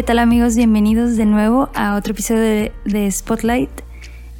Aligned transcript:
¿qué 0.00 0.04
tal 0.04 0.18
amigos? 0.18 0.56
Bienvenidos 0.56 1.18
de 1.18 1.26
nuevo 1.26 1.68
a 1.74 1.94
otro 1.94 2.12
episodio 2.14 2.72
de, 2.86 3.10
Spotlight. 3.12 3.68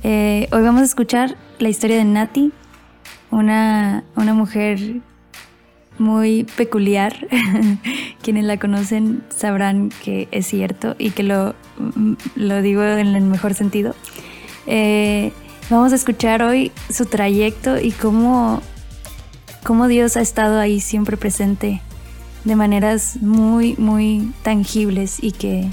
Eh, 0.03 0.49
hoy 0.53 0.63
vamos 0.63 0.81
a 0.81 0.85
escuchar 0.87 1.37
la 1.59 1.69
historia 1.69 1.99
de 1.99 2.05
Nati, 2.07 2.51
una, 3.31 4.03
una 4.17 4.33
mujer 4.33 5.03
muy 5.99 6.45
peculiar. 6.57 7.29
Quienes 8.23 8.45
la 8.45 8.59
conocen 8.59 9.23
sabrán 9.29 9.91
que 10.03 10.29
es 10.31 10.47
cierto 10.47 10.97
y 10.99 11.11
que 11.11 11.25
lo, 11.25 11.55
lo 12.37 12.63
digo 12.63 12.83
en 12.83 13.09
el 13.09 13.25
mejor 13.25 13.53
sentido. 13.53 13.95
Eh, 14.67 15.31
vamos 15.69 15.93
a 15.93 15.97
escuchar 15.97 16.43
hoy 16.43 16.73
su 16.91 17.05
trayecto 17.05 17.79
y 17.79 17.91
cómo, 17.91 18.63
cómo 19.63 19.89
Dios 19.89 20.17
ha 20.17 20.23
estado 20.23 20.59
ahí 20.59 20.81
siempre 20.81 21.19
presente 21.19 21.83
de 22.45 22.57
maneras 22.57 23.19
muy, 23.21 23.75
muy 23.77 24.33
tangibles 24.43 25.23
y 25.23 25.33
que, 25.33 25.69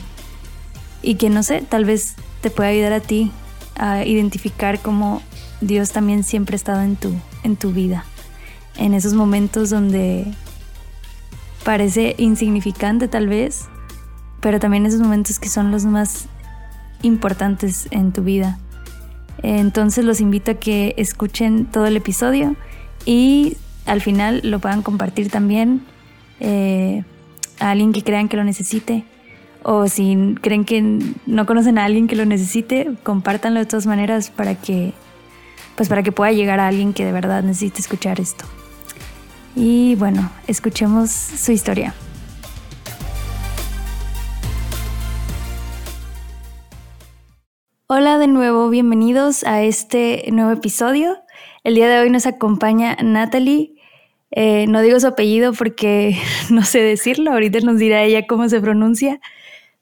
y 1.01 1.15
que 1.15 1.29
no 1.29 1.43
sé, 1.43 1.61
tal 1.61 1.85
vez 1.85 2.15
te 2.41 2.49
pueda 2.49 2.69
ayudar 2.69 2.93
a 2.93 2.99
ti 2.99 3.31
a 3.75 4.05
identificar 4.05 4.79
cómo 4.81 5.21
Dios 5.61 5.91
también 5.91 6.23
siempre 6.23 6.55
ha 6.55 6.57
estado 6.57 6.81
en 6.81 6.95
tu, 6.95 7.13
en 7.43 7.55
tu 7.55 7.71
vida, 7.71 8.05
en 8.77 8.93
esos 8.93 9.13
momentos 9.13 9.69
donde 9.69 10.25
parece 11.63 12.15
insignificante 12.17 13.07
tal 13.07 13.27
vez, 13.27 13.65
pero 14.41 14.59
también 14.59 14.85
esos 14.85 15.01
momentos 15.01 15.39
que 15.39 15.49
son 15.49 15.71
los 15.71 15.85
más 15.85 16.27
importantes 17.01 17.87
en 17.91 18.11
tu 18.11 18.23
vida. 18.23 18.59
Entonces 19.43 20.03
los 20.03 20.19
invito 20.19 20.51
a 20.51 20.55
que 20.55 20.95
escuchen 20.97 21.65
todo 21.65 21.85
el 21.85 21.95
episodio 21.97 22.55
y 23.05 23.57
al 23.85 24.01
final 24.01 24.41
lo 24.43 24.59
puedan 24.59 24.81
compartir 24.81 25.29
también 25.29 25.81
eh, 26.39 27.03
a 27.59 27.71
alguien 27.71 27.93
que 27.93 28.03
crean 28.03 28.29
que 28.29 28.37
lo 28.37 28.43
necesite. 28.43 29.03
O 29.63 29.87
si 29.87 30.35
creen 30.41 30.63
que 30.63 30.81
no 31.25 31.45
conocen 31.45 31.77
a 31.77 31.85
alguien 31.85 32.07
que 32.07 32.15
lo 32.15 32.25
necesite, 32.25 32.91
compártanlo 33.03 33.59
de 33.59 33.65
todas 33.65 33.85
maneras 33.85 34.29
para 34.29 34.55
que, 34.55 34.93
pues 35.75 35.89
para 35.89 36.03
que 36.03 36.11
pueda 36.11 36.31
llegar 36.31 36.59
a 36.59 36.67
alguien 36.67 36.93
que 36.93 37.05
de 37.05 37.11
verdad 37.11 37.43
necesite 37.43 37.81
escuchar 37.81 38.19
esto. 38.19 38.45
Y 39.55 39.95
bueno, 39.95 40.31
escuchemos 40.47 41.11
su 41.11 41.51
historia. 41.51 41.93
Hola 47.89 48.17
de 48.17 48.27
nuevo, 48.27 48.69
bienvenidos 48.69 49.43
a 49.45 49.63
este 49.63 50.25
nuevo 50.31 50.51
episodio. 50.51 51.17
El 51.63 51.75
día 51.75 51.87
de 51.87 51.99
hoy 51.99 52.09
nos 52.09 52.25
acompaña 52.25 52.97
Natalie 53.01 53.76
eh, 54.31 54.65
no 54.67 54.81
digo 54.81 54.99
su 54.99 55.07
apellido 55.07 55.53
porque 55.53 56.17
no 56.49 56.63
sé 56.63 56.79
decirlo, 56.79 57.31
ahorita 57.31 57.59
nos 57.61 57.77
dirá 57.77 58.03
ella 58.03 58.27
cómo 58.27 58.49
se 58.49 58.61
pronuncia. 58.61 59.19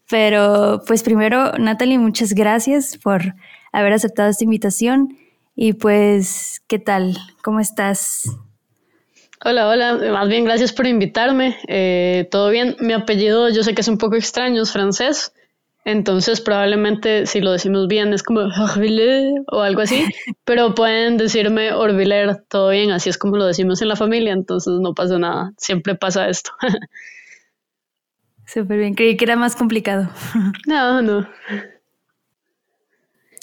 Pero 0.09 0.81
pues 0.85 1.01
primero, 1.01 1.53
Natalie, 1.57 1.97
muchas 1.97 2.33
gracias 2.33 2.97
por 2.97 3.33
haber 3.71 3.93
aceptado 3.93 4.29
esta 4.29 4.43
invitación. 4.43 5.17
Y 5.55 5.73
pues, 5.73 6.61
¿qué 6.67 6.79
tal? 6.79 7.17
¿Cómo 7.41 7.59
estás? 7.59 8.29
Hola, 9.43 9.67
hola, 9.67 9.99
más 10.11 10.27
bien 10.27 10.45
gracias 10.45 10.73
por 10.73 10.85
invitarme. 10.85 11.57
Eh, 11.67 12.27
Todo 12.31 12.49
bien, 12.49 12.75
mi 12.79 12.93
apellido 12.93 13.49
yo 13.49 13.63
sé 13.63 13.73
que 13.73 13.81
es 13.81 13.87
un 13.87 13.97
poco 13.97 14.15
extraño, 14.15 14.63
es 14.63 14.71
francés, 14.71 15.33
entonces 15.85 16.41
probablemente 16.41 17.27
si 17.27 17.39
lo 17.39 17.51
decimos 17.51 17.87
bien 17.87 18.11
es 18.11 18.23
como 18.23 18.41
o 18.41 19.61
algo 19.61 19.81
así, 19.81 20.03
pero 20.43 20.73
pueden 20.75 21.17
decirme 21.17 21.71
Orviller, 21.71 22.43
todo 22.49 22.69
bien, 22.71 22.91
así 22.91 23.09
es 23.09 23.17
como 23.17 23.37
lo 23.37 23.45
decimos 23.45 23.81
en 23.81 23.87
la 23.87 23.95
familia, 23.95 24.33
entonces 24.33 24.73
no 24.81 24.93
pasa 24.93 25.19
nada, 25.19 25.53
siempre 25.57 25.95
pasa 25.95 26.27
esto. 26.27 26.51
Súper 28.47 28.79
bien, 28.79 28.93
creí 28.95 29.15
que 29.15 29.25
era 29.25 29.35
más 29.35 29.55
complicado. 29.55 30.09
No, 30.67 31.01
no. 31.01 31.27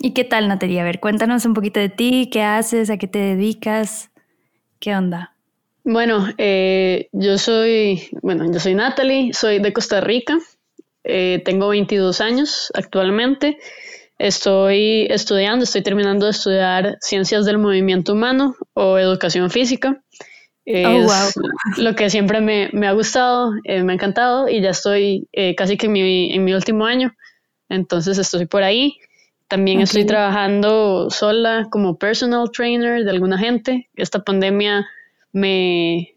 ¿Y 0.00 0.12
qué 0.14 0.24
tal, 0.24 0.48
Natalia? 0.48 0.82
A 0.82 0.84
ver, 0.84 0.98
cuéntanos 0.98 1.44
un 1.44 1.54
poquito 1.54 1.78
de 1.78 1.88
ti, 1.88 2.28
qué 2.32 2.42
haces, 2.42 2.90
a 2.90 2.96
qué 2.98 3.06
te 3.06 3.20
dedicas, 3.20 4.10
qué 4.80 4.96
onda. 4.96 5.36
Bueno, 5.84 6.26
eh, 6.38 7.08
yo 7.12 7.38
soy, 7.38 8.08
bueno, 8.20 8.50
yo 8.52 8.58
soy 8.58 8.74
Natalie, 8.74 9.32
soy 9.32 9.60
de 9.60 9.72
Costa 9.72 10.00
Rica, 10.00 10.38
eh, 11.04 11.42
tengo 11.44 11.68
22 11.68 12.20
años 12.20 12.70
actualmente. 12.74 13.58
Estoy 14.18 15.06
estudiando, 15.10 15.64
estoy 15.64 15.82
terminando 15.82 16.26
de 16.26 16.32
estudiar 16.32 16.96
ciencias 17.00 17.44
del 17.44 17.58
movimiento 17.58 18.12
humano 18.12 18.54
o 18.74 18.98
educación 18.98 19.50
física. 19.50 20.02
Oh, 20.64 21.10
es 21.10 21.34
lo 21.76 21.96
que 21.96 22.08
siempre 22.08 22.40
me, 22.40 22.70
me 22.72 22.86
ha 22.86 22.92
gustado, 22.92 23.52
eh, 23.64 23.82
me 23.82 23.92
ha 23.92 23.94
encantado 23.96 24.48
y 24.48 24.60
ya 24.60 24.70
estoy 24.70 25.28
eh, 25.32 25.56
casi 25.56 25.76
que 25.76 25.86
en 25.86 25.92
mi, 25.92 26.32
en 26.32 26.44
mi, 26.44 26.54
último 26.54 26.86
año. 26.86 27.12
Entonces 27.68 28.16
estoy 28.18 28.46
por 28.46 28.62
ahí. 28.62 28.96
También 29.48 29.80
estoy 29.80 30.06
trabajando 30.06 31.10
sola 31.10 31.66
como 31.70 31.98
personal 31.98 32.50
trainer 32.52 33.04
de 33.04 33.10
alguna 33.10 33.38
gente. 33.38 33.90
Esta 33.96 34.20
pandemia 34.20 34.86
me, 35.32 36.11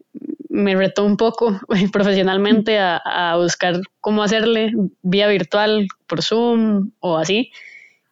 me 0.56 0.74
retó 0.74 1.04
un 1.04 1.16
poco 1.16 1.60
profesionalmente 1.92 2.78
a, 2.78 3.36
buscar 3.36 3.80
cómo 4.00 4.22
hacerle 4.22 4.72
vía 5.02 5.28
virtual, 5.28 5.86
por 6.06 6.22
Zoom 6.22 6.90
o 7.00 7.18
así. 7.18 7.52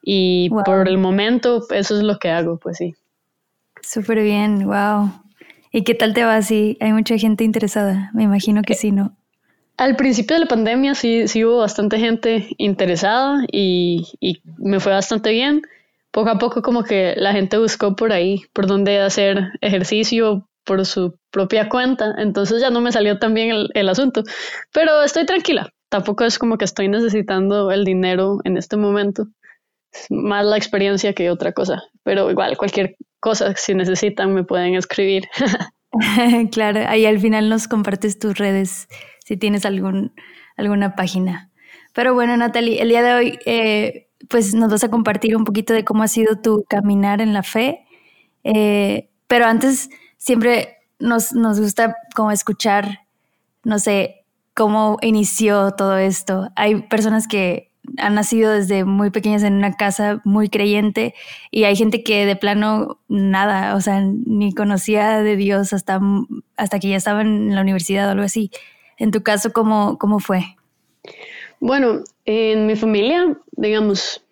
Y 0.02 0.50
por 0.66 0.86
el 0.86 0.98
momento 0.98 1.64
eso 1.70 1.96
es 1.96 2.02
lo 2.02 2.18
que 2.18 2.28
hago, 2.28 2.58
pues 2.58 2.76
sí. 2.76 2.94
Súper 3.80 4.22
bien, 4.22 4.66
wow. 4.66 5.10
¿Y 5.72 5.82
qué 5.82 5.94
tal 5.94 6.12
te 6.12 6.24
va 6.24 6.36
así? 6.36 6.76
Hay 6.80 6.92
mucha 6.92 7.16
gente 7.16 7.42
interesada, 7.42 8.10
me 8.12 8.22
imagino 8.22 8.62
que 8.62 8.74
sí, 8.74 8.92
¿no? 8.92 9.16
Al 9.76 9.96
principio 9.96 10.36
de 10.36 10.40
la 10.40 10.46
pandemia 10.46 10.94
sí, 10.94 11.26
sí 11.26 11.44
hubo 11.44 11.58
bastante 11.58 11.98
gente 11.98 12.48
interesada 12.58 13.44
y, 13.50 14.06
y 14.20 14.40
me 14.58 14.78
fue 14.78 14.92
bastante 14.92 15.32
bien. 15.32 15.62
Poco 16.12 16.30
a 16.30 16.38
poco 16.38 16.62
como 16.62 16.84
que 16.84 17.14
la 17.16 17.32
gente 17.32 17.58
buscó 17.58 17.96
por 17.96 18.12
ahí, 18.12 18.42
por 18.52 18.68
dónde 18.68 19.00
hacer 19.00 19.50
ejercicio, 19.60 20.46
por 20.64 20.84
su 20.86 21.18
propia 21.30 21.68
cuenta, 21.68 22.14
entonces 22.18 22.60
ya 22.60 22.70
no 22.70 22.80
me 22.80 22.92
salió 22.92 23.18
tan 23.18 23.34
bien 23.34 23.50
el, 23.50 23.70
el, 23.74 23.88
asunto, 23.88 24.22
pero 24.72 25.02
estoy 25.02 25.26
tranquila, 25.26 25.70
tampoco 25.88 26.24
es 26.24 26.38
como 26.38 26.58
que 26.58 26.64
estoy 26.64 26.88
necesitando 26.88 27.70
el 27.70 27.84
dinero 27.84 28.38
en 28.44 28.56
este 28.56 28.76
momento, 28.76 29.26
es 29.92 30.06
más 30.10 30.44
la 30.44 30.56
experiencia 30.56 31.12
que 31.12 31.30
otra 31.30 31.52
cosa, 31.52 31.82
pero 32.02 32.30
igual 32.30 32.56
cualquier 32.56 32.96
cosa, 33.20 33.54
si 33.56 33.74
necesitan 33.74 34.34
me 34.34 34.44
pueden 34.44 34.74
escribir. 34.74 35.28
claro, 36.50 36.80
ahí 36.88 37.06
al 37.06 37.18
final 37.20 37.48
nos 37.48 37.68
compartes 37.68 38.18
tus 38.18 38.36
redes 38.36 38.88
si 39.24 39.36
tienes 39.36 39.64
algún, 39.64 40.12
alguna 40.56 40.94
página. 40.94 41.50
Pero 41.92 42.14
bueno, 42.14 42.36
Natalie, 42.36 42.82
el 42.82 42.88
día 42.88 43.02
de 43.02 43.14
hoy 43.14 43.38
eh, 43.46 44.08
pues 44.28 44.54
nos 44.54 44.70
vas 44.70 44.84
a 44.84 44.90
compartir 44.90 45.36
un 45.36 45.44
poquito 45.44 45.72
de 45.72 45.84
cómo 45.84 46.02
ha 46.02 46.08
sido 46.08 46.36
tu 46.40 46.64
caminar 46.68 47.20
en 47.20 47.32
la 47.32 47.42
fe, 47.42 47.84
eh, 48.42 49.08
pero 49.26 49.46
antes 49.46 49.90
siempre 50.24 50.78
nos, 50.98 51.34
nos 51.34 51.60
gusta 51.60 51.96
como 52.14 52.30
escuchar, 52.30 53.00
no 53.62 53.78
sé, 53.78 54.24
cómo 54.54 54.96
inició 55.02 55.72
todo 55.72 55.98
esto. 55.98 56.48
Hay 56.56 56.82
personas 56.82 57.28
que 57.28 57.70
han 57.98 58.14
nacido 58.14 58.50
desde 58.52 58.86
muy 58.86 59.10
pequeñas 59.10 59.42
en 59.42 59.52
una 59.52 59.74
casa 59.74 60.22
muy 60.24 60.48
creyente 60.48 61.14
y 61.50 61.64
hay 61.64 61.76
gente 61.76 62.02
que 62.02 62.24
de 62.24 62.36
plano 62.36 62.98
nada, 63.08 63.74
o 63.74 63.82
sea, 63.82 64.00
ni 64.00 64.54
conocía 64.54 65.20
de 65.20 65.36
Dios 65.36 65.74
hasta, 65.74 66.00
hasta 66.56 66.80
que 66.80 66.88
ya 66.88 66.96
estaba 66.96 67.20
en 67.20 67.54
la 67.54 67.60
universidad 67.60 68.08
o 68.08 68.12
algo 68.12 68.24
así. 68.24 68.50
En 68.96 69.10
tu 69.10 69.22
caso, 69.22 69.52
¿cómo, 69.52 69.98
cómo 69.98 70.20
fue? 70.20 70.56
Bueno, 71.60 72.02
en 72.24 72.66
mi 72.66 72.76
familia, 72.76 73.36
digamos, 73.52 74.24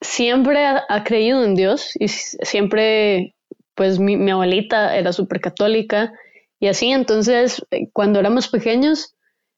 siempre 0.00 0.64
ha 0.64 1.02
creído 1.02 1.44
en 1.44 1.56
Dios 1.56 1.92
y 1.98 2.06
siempre 2.06 3.34
pues 3.74 3.98
mi, 3.98 4.30
abuelita 4.30 4.96
era 4.96 5.12
súper 5.12 5.40
católica 5.40 6.12
y 6.60 6.68
así, 6.68 6.90
entonces 6.90 7.64
eh, 7.70 7.88
cuando 7.92 8.20
éramos 8.20 8.48
pequeños 8.48 9.14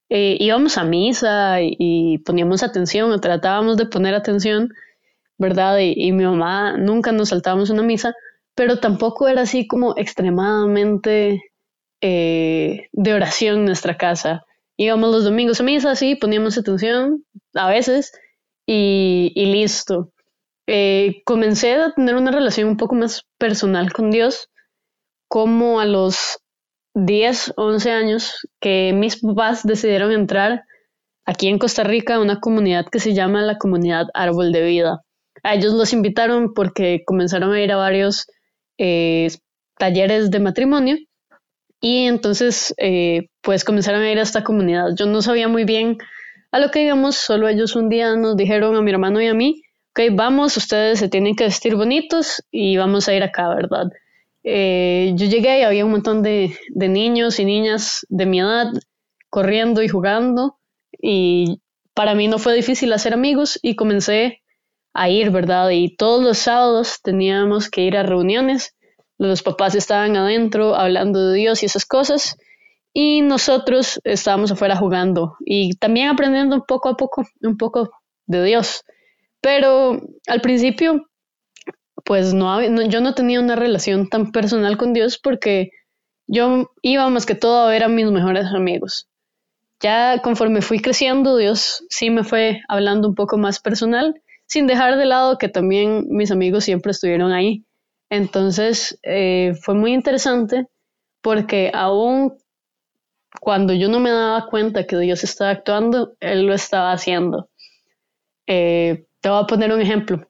eh, 0.08 0.36
íbamos 0.40 0.78
a 0.78 0.84
misa 0.84 1.58
y, 1.60 2.18
poníamos 2.18 2.62
atención 2.62 3.10
o 3.10 3.20
tratábamos 3.20 3.76
de 3.76 3.86
poner 3.86 4.14
atención, 4.14 4.70
¿verdad? 5.38 5.78
Y, 5.80 6.12
mi 6.12 6.24
mamá 6.24 6.76
nunca 6.76 7.12
nos 7.12 7.30
saltábamos 7.30 7.70
una 7.70 7.82
misa, 7.82 8.14
pero 8.54 8.78
tampoco 8.80 9.28
era 9.28 9.42
así 9.42 9.66
como 9.66 9.94
extremadamente 9.96 11.42
eh, 12.00 12.88
de 12.92 13.14
oración 13.14 13.60
en 13.60 13.64
nuestra 13.66 13.96
casa. 13.96 14.44
Íbamos 14.76 15.10
los 15.10 15.24
domingos 15.24 15.60
a 15.60 15.64
misa, 15.64 15.96
sí, 15.96 16.16
poníamos 16.16 16.58
atención 16.58 17.24
a 17.54 17.68
veces 17.68 18.12
y, 18.66 19.32
y 19.34 19.46
listo. 19.46 20.13
Eh, 20.66 21.22
comencé 21.24 21.74
a 21.74 21.92
tener 21.92 22.14
una 22.16 22.30
relación 22.30 22.68
un 22.68 22.76
poco 22.76 22.94
más 22.94 23.24
personal 23.38 23.92
con 23.92 24.10
Dios, 24.10 24.48
como 25.28 25.80
a 25.80 25.86
los 25.86 26.38
10, 26.94 27.54
11 27.56 27.90
años 27.92 28.48
que 28.60 28.92
mis 28.94 29.20
papás 29.20 29.64
decidieron 29.66 30.12
entrar 30.12 30.64
aquí 31.26 31.48
en 31.48 31.58
Costa 31.58 31.84
Rica 31.84 32.16
a 32.16 32.20
una 32.20 32.40
comunidad 32.40 32.86
que 32.90 33.00
se 33.00 33.14
llama 33.14 33.42
la 33.42 33.58
comunidad 33.58 34.06
Árbol 34.14 34.52
de 34.52 34.64
Vida. 34.64 35.02
A 35.42 35.54
ellos 35.54 35.74
los 35.74 35.92
invitaron 35.92 36.54
porque 36.54 37.02
comenzaron 37.06 37.52
a 37.52 37.60
ir 37.62 37.72
a 37.72 37.76
varios 37.76 38.26
eh, 38.78 39.28
talleres 39.78 40.30
de 40.30 40.40
matrimonio 40.40 40.96
y 41.80 42.06
entonces 42.06 42.74
eh, 42.78 43.28
pues 43.42 43.64
comenzaron 43.64 44.02
a 44.02 44.10
ir 44.10 44.18
a 44.18 44.22
esta 44.22 44.44
comunidad. 44.44 44.90
Yo 44.96 45.06
no 45.06 45.22
sabía 45.22 45.48
muy 45.48 45.64
bien 45.64 45.98
A 46.52 46.60
lo 46.60 46.70
que 46.72 46.80
digamos, 46.80 47.16
solo 47.16 47.48
ellos 47.48 47.76
un 47.76 47.90
día 47.90 48.16
nos 48.16 48.36
dijeron 48.36 48.76
a 48.76 48.82
mi 48.82 48.90
hermano 48.92 49.20
y 49.22 49.28
a 49.28 49.34
mí, 49.34 49.63
ok, 49.94 50.12
vamos, 50.12 50.56
ustedes 50.56 50.98
se 50.98 51.08
tienen 51.08 51.36
que 51.36 51.44
vestir 51.44 51.76
bonitos 51.76 52.42
y 52.50 52.76
vamos 52.76 53.08
a 53.08 53.14
ir 53.14 53.22
acá, 53.22 53.54
¿verdad? 53.54 53.86
Eh, 54.42 55.12
yo 55.14 55.26
llegué 55.26 55.60
y 55.60 55.62
había 55.62 55.84
un 55.84 55.92
montón 55.92 56.20
de, 56.24 56.56
de, 56.70 56.88
niños 56.88 57.38
y 57.38 57.44
niñas 57.44 58.04
de 58.08 58.26
mi 58.26 58.40
edad 58.40 58.72
corriendo 59.30 59.82
y 59.82 59.88
jugando 59.88 60.58
y 61.00 61.60
para 61.94 62.16
mí 62.16 62.26
no 62.26 62.38
fue 62.38 62.54
difícil 62.56 62.92
hacer 62.92 63.14
amigos 63.14 63.60
y 63.62 63.76
comencé 63.76 64.42
a 64.94 65.08
ir, 65.08 65.30
¿verdad? 65.30 65.70
Y 65.70 65.94
todos 65.94 66.24
los 66.24 66.38
sábados 66.38 66.98
teníamos 67.00 67.70
que 67.70 67.82
ir 67.82 67.96
a 67.96 68.02
reuniones, 68.02 68.74
los 69.16 69.44
papás 69.44 69.76
estaban 69.76 70.16
adentro 70.16 70.74
hablando 70.74 71.28
de 71.28 71.36
Dios 71.36 71.62
y 71.62 71.66
esas 71.66 71.86
cosas 71.86 72.36
y 72.92 73.22
nosotros 73.22 74.00
estábamos 74.02 74.50
afuera 74.50 74.74
jugando 74.74 75.36
y 75.46 75.76
también 75.76 76.08
aprendiendo 76.08 76.64
poco 76.64 76.88
a 76.88 76.96
poco, 76.96 77.24
un 77.42 77.56
poco 77.56 77.90
de 78.26 78.42
Dios. 78.42 78.82
Pero 79.44 80.00
al 80.26 80.40
principio 80.40 81.06
pues 82.02 82.32
no, 82.32 82.62
yo 82.88 83.02
no 83.02 83.14
tenía 83.14 83.40
una 83.40 83.56
relación 83.56 84.08
tan 84.08 84.32
personal 84.32 84.78
con 84.78 84.94
Dios 84.94 85.18
porque 85.18 85.70
yo 86.26 86.70
iba 86.80 87.06
más 87.10 87.26
que 87.26 87.34
todo 87.34 87.66
a 87.66 87.70
ver 87.70 87.84
a 87.84 87.88
mis 87.88 88.10
mejores 88.10 88.46
amigos. 88.46 89.06
Ya 89.80 90.22
conforme 90.22 90.62
fui 90.62 90.80
creciendo, 90.80 91.36
Dios 91.36 91.84
sí 91.90 92.08
me 92.08 92.24
fue 92.24 92.62
hablando 92.68 93.06
un 93.06 93.14
poco 93.14 93.36
más 93.36 93.60
personal, 93.60 94.14
sin 94.46 94.66
dejar 94.66 94.96
de 94.96 95.04
lado 95.04 95.36
que 95.36 95.50
también 95.50 96.06
mis 96.08 96.30
amigos 96.30 96.64
siempre 96.64 96.92
estuvieron 96.92 97.30
ahí. 97.30 97.66
Entonces 98.08 98.98
eh, 99.02 99.52
fue 99.60 99.74
muy 99.74 99.92
interesante 99.92 100.68
porque 101.20 101.70
aún 101.74 102.38
cuando 103.42 103.74
yo 103.74 103.90
no 103.90 104.00
me 104.00 104.10
daba 104.10 104.46
cuenta 104.46 104.86
que 104.86 104.96
Dios 104.96 105.22
estaba 105.22 105.50
actuando, 105.50 106.14
Él 106.20 106.46
lo 106.46 106.54
estaba 106.54 106.92
haciendo. 106.92 107.50
Eh, 108.46 109.04
te 109.24 109.30
voy 109.30 109.42
a 109.42 109.46
poner 109.46 109.72
un 109.72 109.80
ejemplo 109.80 110.28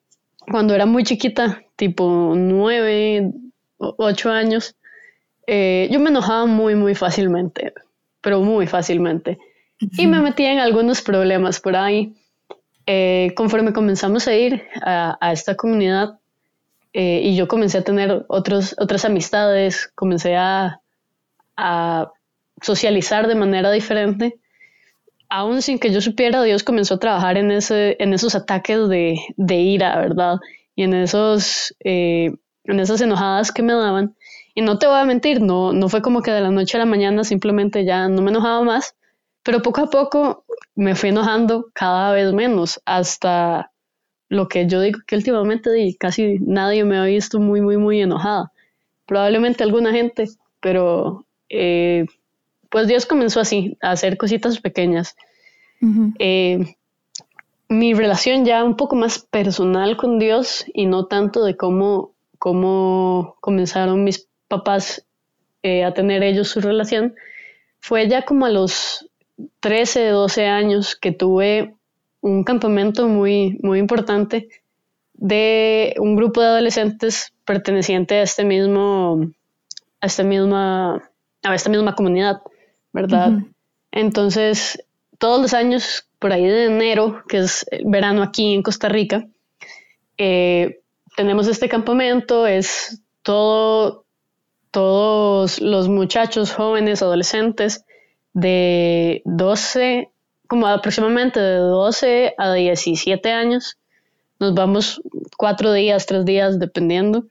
cuando 0.49 0.73
era 0.73 0.87
muy 0.87 1.03
chiquita, 1.03 1.65
tipo 1.75 2.35
nueve, 2.37 3.33
ocho 3.77 4.31
años, 4.31 4.77
eh, 5.49 5.89
yo 5.91 5.99
me 5.99 6.11
enojaba 6.11 6.47
muy, 6.47 6.77
muy 6.77 6.95
fácilmente, 6.95 7.73
pero 8.21 8.41
muy 8.41 8.69
fácilmente. 8.69 9.41
Y 9.99 10.07
me 10.07 10.21
metía 10.21 10.53
en 10.53 10.61
algunos 10.61 11.03
problemas 11.03 11.59
por 11.59 11.75
ahí. 11.75 12.15
Eh, 12.87 13.33
conforme 13.37 13.73
comenzamos 13.73 14.29
a 14.29 14.35
ir 14.37 14.63
a, 14.81 15.33
esta 15.33 15.57
comunidad 15.57 16.21
eh, 16.93 17.21
y 17.25 17.35
yo 17.35 17.49
comencé 17.49 17.79
a 17.79 17.83
tener 17.83 18.25
otros, 18.29 18.77
otras 18.79 19.05
amistades, 19.05 19.91
comencé 19.97 20.37
a, 20.37 20.81
a 21.57 22.13
socializar 22.63 23.27
de 23.27 23.35
manera 23.35 23.73
diferente, 23.73 24.39
aún 25.35 25.63
sin 25.63 25.81
que 25.81 25.93
yo 25.93 26.01
supiera, 26.01 26.45
Dios 26.45 26.63
comenzó 26.63 26.95
a 26.95 27.01
trabajar 27.01 27.37
en, 27.39 27.51
esos 27.51 28.35
ataques 28.37 28.89
de, 28.89 29.19
de 29.37 29.57
ira, 29.57 29.99
¿verdad? 29.99 30.37
Y 30.77 30.85
en, 30.85 30.95
esos, 30.95 31.75
eh, 31.85 32.31
esas 32.63 33.01
enojadas 33.01 33.51
que 33.51 33.65
me 33.65 33.73
daban. 33.73 34.15
Y 34.55 34.63
no 34.63 34.79
te 34.79 34.87
voy 34.87 34.97
a 34.97 35.05
mentir, 35.05 35.41
no, 35.41 35.73
no 35.73 35.89
fue 35.89 36.03
como 36.03 36.23
que 36.23 36.31
de 36.31 36.41
la 36.41 36.53
noche 36.53 36.77
a 36.77 36.81
la 36.81 36.87
mañana 36.87 37.25
simplemente 37.25 37.85
ya 37.85 38.09
no 38.09 38.23
me 38.23 38.31
enojaba 38.31 38.63
más, 38.63 38.95
pero 39.43 39.61
poco 39.61 39.81
a 39.81 39.91
poco 39.91 40.45
me 40.77 40.95
fui 40.95 41.09
enojando 41.09 41.67
cada 41.75 42.13
vez 42.13 42.33
menos 42.33 42.81
hasta 42.85 43.73
lo 44.29 44.47
que 44.47 44.69
yo 44.69 44.81
digo 44.81 45.01
que 45.05 45.17
últimamente 45.17 45.71
casi 45.99 46.39
nadie 46.41 46.85
me 46.85 46.97
ha 46.97 47.05
visto 47.07 47.41
muy, 47.41 47.61
muy, 47.61 47.77
muy 47.77 48.01
enojada. 48.01 48.53
Probablemente 49.05 49.65
alguna 49.65 49.91
gente, 49.91 50.27
pero 50.61 51.27
eh, 51.49 52.07
pues 52.75 52.89
Dios 52.89 53.07
comenzó 53.07 53.39
así, 53.39 53.79
a 53.81 53.93
hacer 53.93 54.17
cositas 54.17 54.61
pequeñas. 54.61 55.15
Eh, 56.19 56.75
mi 57.69 57.95
relación 57.95 58.45
ya 58.45 58.65
un 58.65 58.77
poco 58.77 58.97
más 58.97 59.21
personal 59.21 59.97
con 59.97 60.19
Dios 60.19 60.65
y 60.75 60.87
no 60.87 61.07
tanto 61.07 61.45
de 61.45 61.57
cómo, 61.57 62.17
cómo 62.41 63.37
comenzaron 63.41 64.03
mis 64.03 64.29
papás 64.49 65.07
eh, 65.63 65.85
a 65.85 65.95
tener 65.95 66.25
ellos 66.25 66.49
su 66.49 66.61
relación, 66.61 67.15
fue 67.79 68.09
ya 68.09 68.23
como 68.23 68.45
a 68.45 68.51
los 68.51 69.09
13, 69.61 70.09
12 70.09 70.47
años 70.47 70.97
que 70.97 71.13
tuve 71.13 71.77
un 72.23 72.43
campamento 72.43 73.07
muy, 73.07 73.57
muy 73.63 73.79
importante 73.79 74.49
de 75.13 75.95
un 76.01 76.17
grupo 76.17 76.41
de 76.41 76.49
adolescentes 76.49 77.33
perteneciente 77.45 78.17
a 78.17 78.23
este 78.23 78.45
mismo, 78.45 79.31
a 80.01 80.07
esta 80.07 80.25
misma, 80.25 81.09
a 81.45 81.55
esta 81.55 81.71
misma 81.71 81.95
comunidad. 81.95 82.43
¿Verdad? 82.95 83.33
Entonces, 83.93 84.83
todos 85.19 85.43
los 85.43 85.53
años, 85.53 86.07
por 86.19 86.33
ahí 86.33 86.47
de 86.47 86.67
enero, 86.67 87.23
que 87.29 87.39
es 87.39 87.67
el 87.71 87.85
verano 87.87 88.23
aquí 88.23 88.55
en 88.55 88.63
Costa 88.63 88.89
Rica, 88.89 89.27
eh, 90.17 90.81
tenemos 91.17 91.49
este 91.49 91.69
campamento, 91.69 92.47
es 92.47 93.03
todo, 93.23 94.05
todos 94.71 95.61
los 95.61 95.89
muchachos 95.89 96.53
jóvenes, 96.53 97.03
adolescentes, 97.03 97.85
de 98.33 99.23
12, 99.25 100.11
como 100.47 100.67
aproximadamente 100.69 101.41
de 101.41 101.57
12 101.57 102.35
a 102.39 102.53
17 102.53 103.33
años, 103.33 103.77
nos 104.39 104.55
vamos 104.55 105.03
cuatro 105.37 105.73
días, 105.73 106.07
tres 106.07 106.25
días, 106.25 106.59
dependiendo, 106.61 107.27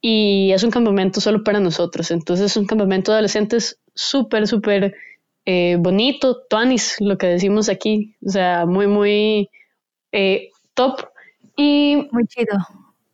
y 0.00 0.52
es 0.52 0.62
un 0.62 0.70
campamento 0.70 1.20
solo 1.20 1.44
para 1.44 1.60
nosotros, 1.60 2.10
entonces 2.10 2.46
es 2.46 2.56
un 2.56 2.66
campamento 2.66 3.12
de 3.12 3.16
adolescentes 3.16 3.78
súper, 3.94 4.46
súper 4.46 4.94
eh, 5.46 5.76
bonito, 5.78 6.42
tuanis, 6.48 6.96
lo 7.00 7.18
que 7.18 7.26
decimos 7.26 7.68
aquí, 7.68 8.14
o 8.24 8.30
sea, 8.30 8.66
muy, 8.66 8.86
muy 8.86 9.50
eh, 10.12 10.50
top 10.74 11.08
y... 11.56 12.08
Muy 12.12 12.26
chido. 12.26 12.58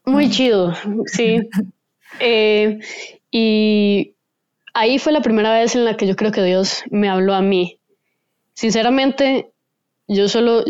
Muy 0.05 0.31
chido, 0.31 0.73
sí. 1.07 1.41
Eh, 2.19 2.79
y 3.31 4.15
ahí 4.73 4.99
fue 4.99 5.13
la 5.13 5.21
primera 5.21 5.53
vez 5.53 5.75
en 5.75 5.85
la 5.85 5.99
que 5.99 6.07
yo 6.07 6.17
creo 6.17 6.33
que 6.33 6.43
Dios 6.43 6.83
me 6.89 7.11
habló 7.11 7.35
a 7.35 7.43
mí. 7.43 7.79
Sinceramente, 8.55 9.51
yo 10.09 10.27
solo 10.29 10.65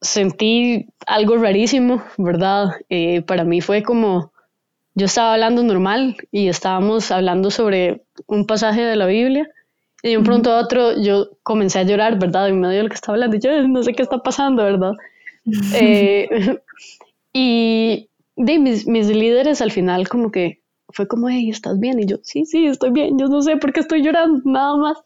sentí 0.00 0.86
algo 1.04 1.38
rarísimo, 1.38 2.04
¿verdad? 2.18 2.68
para 3.26 3.42
mí 3.42 3.60
fue 3.60 3.82
como, 3.82 4.32
yo 4.94 5.06
estaba 5.06 5.34
hablando 5.34 5.62
normal 5.62 6.16
y 6.30 6.48
estábamos 6.48 7.10
hablando 7.10 7.50
sobre 7.50 8.04
un 8.26 8.46
pasaje 8.46 8.82
de 8.82 8.96
la 8.96 9.06
Biblia 9.06 9.48
y 10.02 10.10
de 10.10 10.18
un 10.18 10.24
pronto 10.24 10.52
a 10.52 10.60
otro 10.60 11.00
yo 11.00 11.30
comencé 11.42 11.78
a 11.78 11.84
llorar, 11.84 12.18
¿verdad? 12.18 12.48
En 12.48 12.60
medio 12.60 12.78
de 12.78 12.82
lo 12.84 12.88
que 12.88 12.96
estaba 12.96 13.14
hablando 13.14 13.36
y 13.36 13.40
yo 13.40 13.68
no 13.68 13.82
sé 13.82 13.92
qué 13.92 14.02
está 14.02 14.18
pasando, 14.18 14.64
¿verdad? 14.64 14.92
Eh, 15.74 16.28
y 17.32 18.08
de 18.36 18.58
mis, 18.58 18.86
mis, 18.86 19.08
líderes 19.08 19.60
al 19.60 19.70
final 19.70 20.08
como 20.08 20.30
que 20.30 20.60
fue 20.90 21.08
como, 21.08 21.28
hey, 21.28 21.48
¿estás 21.48 21.78
bien? 21.78 22.00
Y 22.00 22.06
yo, 22.06 22.16
sí, 22.22 22.44
sí, 22.44 22.66
estoy 22.66 22.90
bien, 22.90 23.18
yo 23.18 23.28
no 23.28 23.40
sé 23.40 23.56
por 23.56 23.72
qué 23.72 23.80
estoy 23.80 24.02
llorando, 24.02 24.42
nada 24.44 24.76
más. 24.76 24.98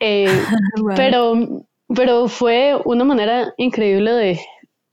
Eh, 0.00 0.26
pero, 0.96 1.64
pero 1.94 2.28
fue 2.28 2.78
una 2.84 3.04
manera 3.04 3.54
increíble 3.56 4.12
de, 4.12 4.40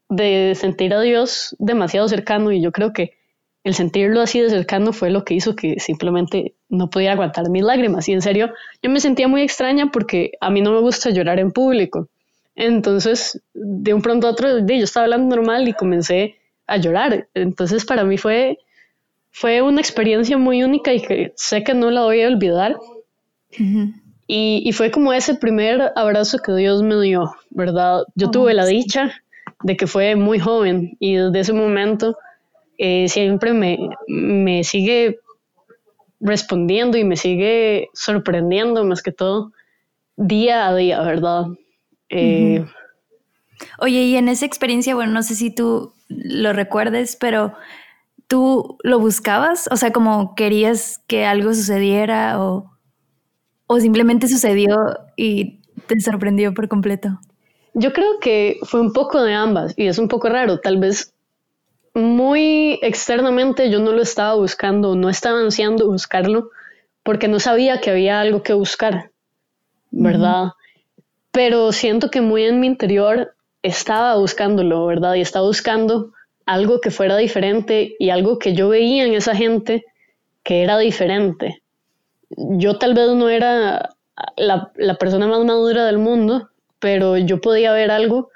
de 0.10 0.56
sentir 0.56 0.94
a 0.94 1.02
Dios 1.02 1.56
demasiado 1.60 2.08
cercano 2.08 2.52
y 2.52 2.62
yo 2.62 2.72
creo 2.72 2.94
que 2.94 3.23
el 3.64 3.76
sentirlo 3.76 4.22
así 4.22 4.42
de 4.42 4.50
cercano 4.50 4.92
fue 4.92 5.10
lo 5.10 5.24
que 5.24 5.36
hizo 5.36 5.56
que 5.56 5.80
simplemente 5.80 6.54
no 6.70 6.90
pudiera 6.90 7.14
aguantar 7.14 7.50
mis 7.50 7.64
lágrimas. 7.64 8.10
Y 8.10 8.14
en 8.14 8.22
serio, 8.22 8.52
yo 8.82 8.90
me 8.90 9.00
sentía 9.00 9.28
muy 9.28 9.42
extraña 9.42 9.90
porque 9.92 10.32
a 10.42 10.50
mí 10.50 10.62
no 10.62 10.74
me 10.74 10.82
gusta 10.82 11.12
llorar 11.12 11.40
en 11.40 11.52
público. 11.52 12.10
Entonces, 12.56 13.42
de 13.54 13.94
un 13.94 14.02
pronto 14.02 14.28
a 14.28 14.32
otro, 14.32 14.60
yo 14.60 14.84
estaba 14.84 15.06
hablando 15.06 15.36
normal 15.36 15.68
y 15.68 15.74
comencé 15.74 16.36
a 16.68 16.78
llorar. 16.78 17.28
Entonces, 17.34 17.86
para 17.86 18.04
mí 18.04 18.18
fue, 18.18 18.58
fue 19.32 19.62
una 19.62 19.80
experiencia 19.80 20.38
muy 20.38 20.62
única 20.62 20.94
y 20.94 21.02
que 21.02 21.34
sé 21.36 21.64
que 21.64 21.74
no 21.74 21.90
la 21.90 22.02
voy 22.02 22.22
a 22.22 22.28
olvidar. 22.28 22.76
y, 23.50 24.62
y, 24.66 24.72
fue 24.74 24.92
como 24.92 25.14
ese 25.14 25.36
primer 25.36 25.94
abrazo 25.96 26.40
que 26.40 26.54
Dios 26.54 26.84
me 26.84 27.00
dio, 27.00 27.32
¿verdad? 27.50 28.04
Yo 28.16 28.30
tuve 28.30 28.54
la 28.54 28.66
dicha 28.66 29.14
de 29.64 29.78
que 29.78 29.88
fue 29.88 30.16
muy 30.16 30.40
joven 30.40 30.98
y 31.00 31.16
desde 31.16 31.40
ese 31.40 31.54
momento 31.54 32.18
eh, 32.86 33.08
siempre 33.08 33.54
me, 33.54 33.78
me 34.10 34.66
sigue 34.66 35.22
respondiendo 36.20 36.98
y 36.98 37.06
me 37.06 37.16
sigue 37.16 37.88
sorprendiendo 37.94 38.84
más 38.84 39.02
que 39.02 39.14
todo 39.14 39.54
día 40.18 40.68
a 40.68 40.76
día, 40.76 41.02
¿verdad? 41.02 41.46
Eh, 42.10 42.66
Oye, 43.80 44.02
y 44.02 44.18
en 44.18 44.28
esa 44.28 44.46
experiencia, 44.46 44.96
bueno, 44.96 45.14
no 45.14 45.24
sé 45.24 45.36
si 45.36 45.50
tú 45.50 45.94
lo 46.10 46.52
recuerdes, 46.52 47.16
pero 47.16 47.54
tú 48.28 48.78
lo 48.84 49.00
buscabas, 49.00 49.70
o 49.72 49.78
sea, 49.78 49.94
como 49.94 50.36
querías 50.36 51.02
que 51.08 51.24
algo 51.24 51.54
sucediera 51.54 52.44
o, 52.44 52.70
o 53.68 53.80
simplemente 53.80 54.28
sucedió 54.28 54.98
y 55.16 55.62
te 55.88 55.98
sorprendió 56.02 56.54
por 56.54 56.68
completo. 56.68 57.18
Yo 57.76 57.94
creo 57.94 58.20
que 58.20 58.58
fue 58.64 58.82
un 58.82 58.92
poco 58.92 59.24
de 59.24 59.34
ambas 59.34 59.74
y 59.78 59.88
es 59.88 59.98
un 60.00 60.10
poco 60.10 60.28
raro, 60.28 60.60
tal 60.60 60.80
vez 60.80 61.13
muy 61.94 62.80
externamente 62.82 63.70
yo 63.70 63.80
no 63.80 63.92
lo 63.92 64.02
estaba 64.02 64.36
buscando, 64.36 64.96
no 64.96 65.10
estaba 65.10 65.40
ansiando 65.40 65.88
buscarlo 65.88 66.50
porque 67.04 67.28
no 67.28 67.40
sabía 67.40 67.82
que 67.82 67.92
había 67.92 68.20
algo 68.22 68.44
que 68.44 68.54
buscar, 68.54 69.12
¿verdad? 69.92 70.52
pero 71.34 71.72
siento 71.72 72.12
que 72.12 72.22
muy 72.22 72.44
en 72.44 72.60
mi 72.60 72.68
interior 72.68 73.34
estaba 73.64 74.16
buscándolo, 74.18 74.86
¿verdad? 74.86 75.16
Y 75.16 75.22
estaba 75.22 75.48
buscando 75.48 76.14
algo 76.46 76.80
que 76.80 76.92
fuera 76.92 77.18
diferente 77.18 77.96
y 77.98 78.12
algo 78.12 78.38
que 78.38 78.54
yo 78.54 78.70
veía 78.70 79.04
en 79.06 79.16
esa 79.16 79.36
gente 79.36 79.84
que 80.44 80.62
era 80.62 80.78
diferente. 80.78 81.64
Yo 82.30 82.78
tal 82.78 82.94
vez 82.94 83.10
no 83.16 83.30
era 83.30 83.96
la, 84.38 84.72
la 84.76 84.96
persona 84.96 85.26
más 85.26 85.44
madura 85.44 85.86
del 85.88 85.98
mundo, 85.98 86.50
pero 86.78 87.18
yo 87.18 87.42
podía 87.42 87.74
ver 87.74 87.90
algo 87.90 88.30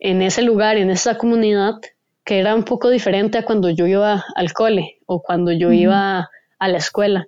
en 0.00 0.20
ese 0.20 0.42
lugar, 0.42 0.78
en 0.78 0.90
esa 0.90 1.18
comunidad, 1.18 1.74
que 2.24 2.38
era 2.38 2.54
un 2.54 2.64
poco 2.64 2.90
diferente 2.90 3.38
a 3.38 3.44
cuando 3.44 3.70
yo 3.70 3.86
iba 3.86 4.24
al 4.34 4.52
cole 4.52 4.98
o 5.06 5.22
cuando 5.22 5.52
yo 5.52 5.72
iba 5.72 6.30
a 6.58 6.68
la 6.68 6.78
escuela. 6.78 7.26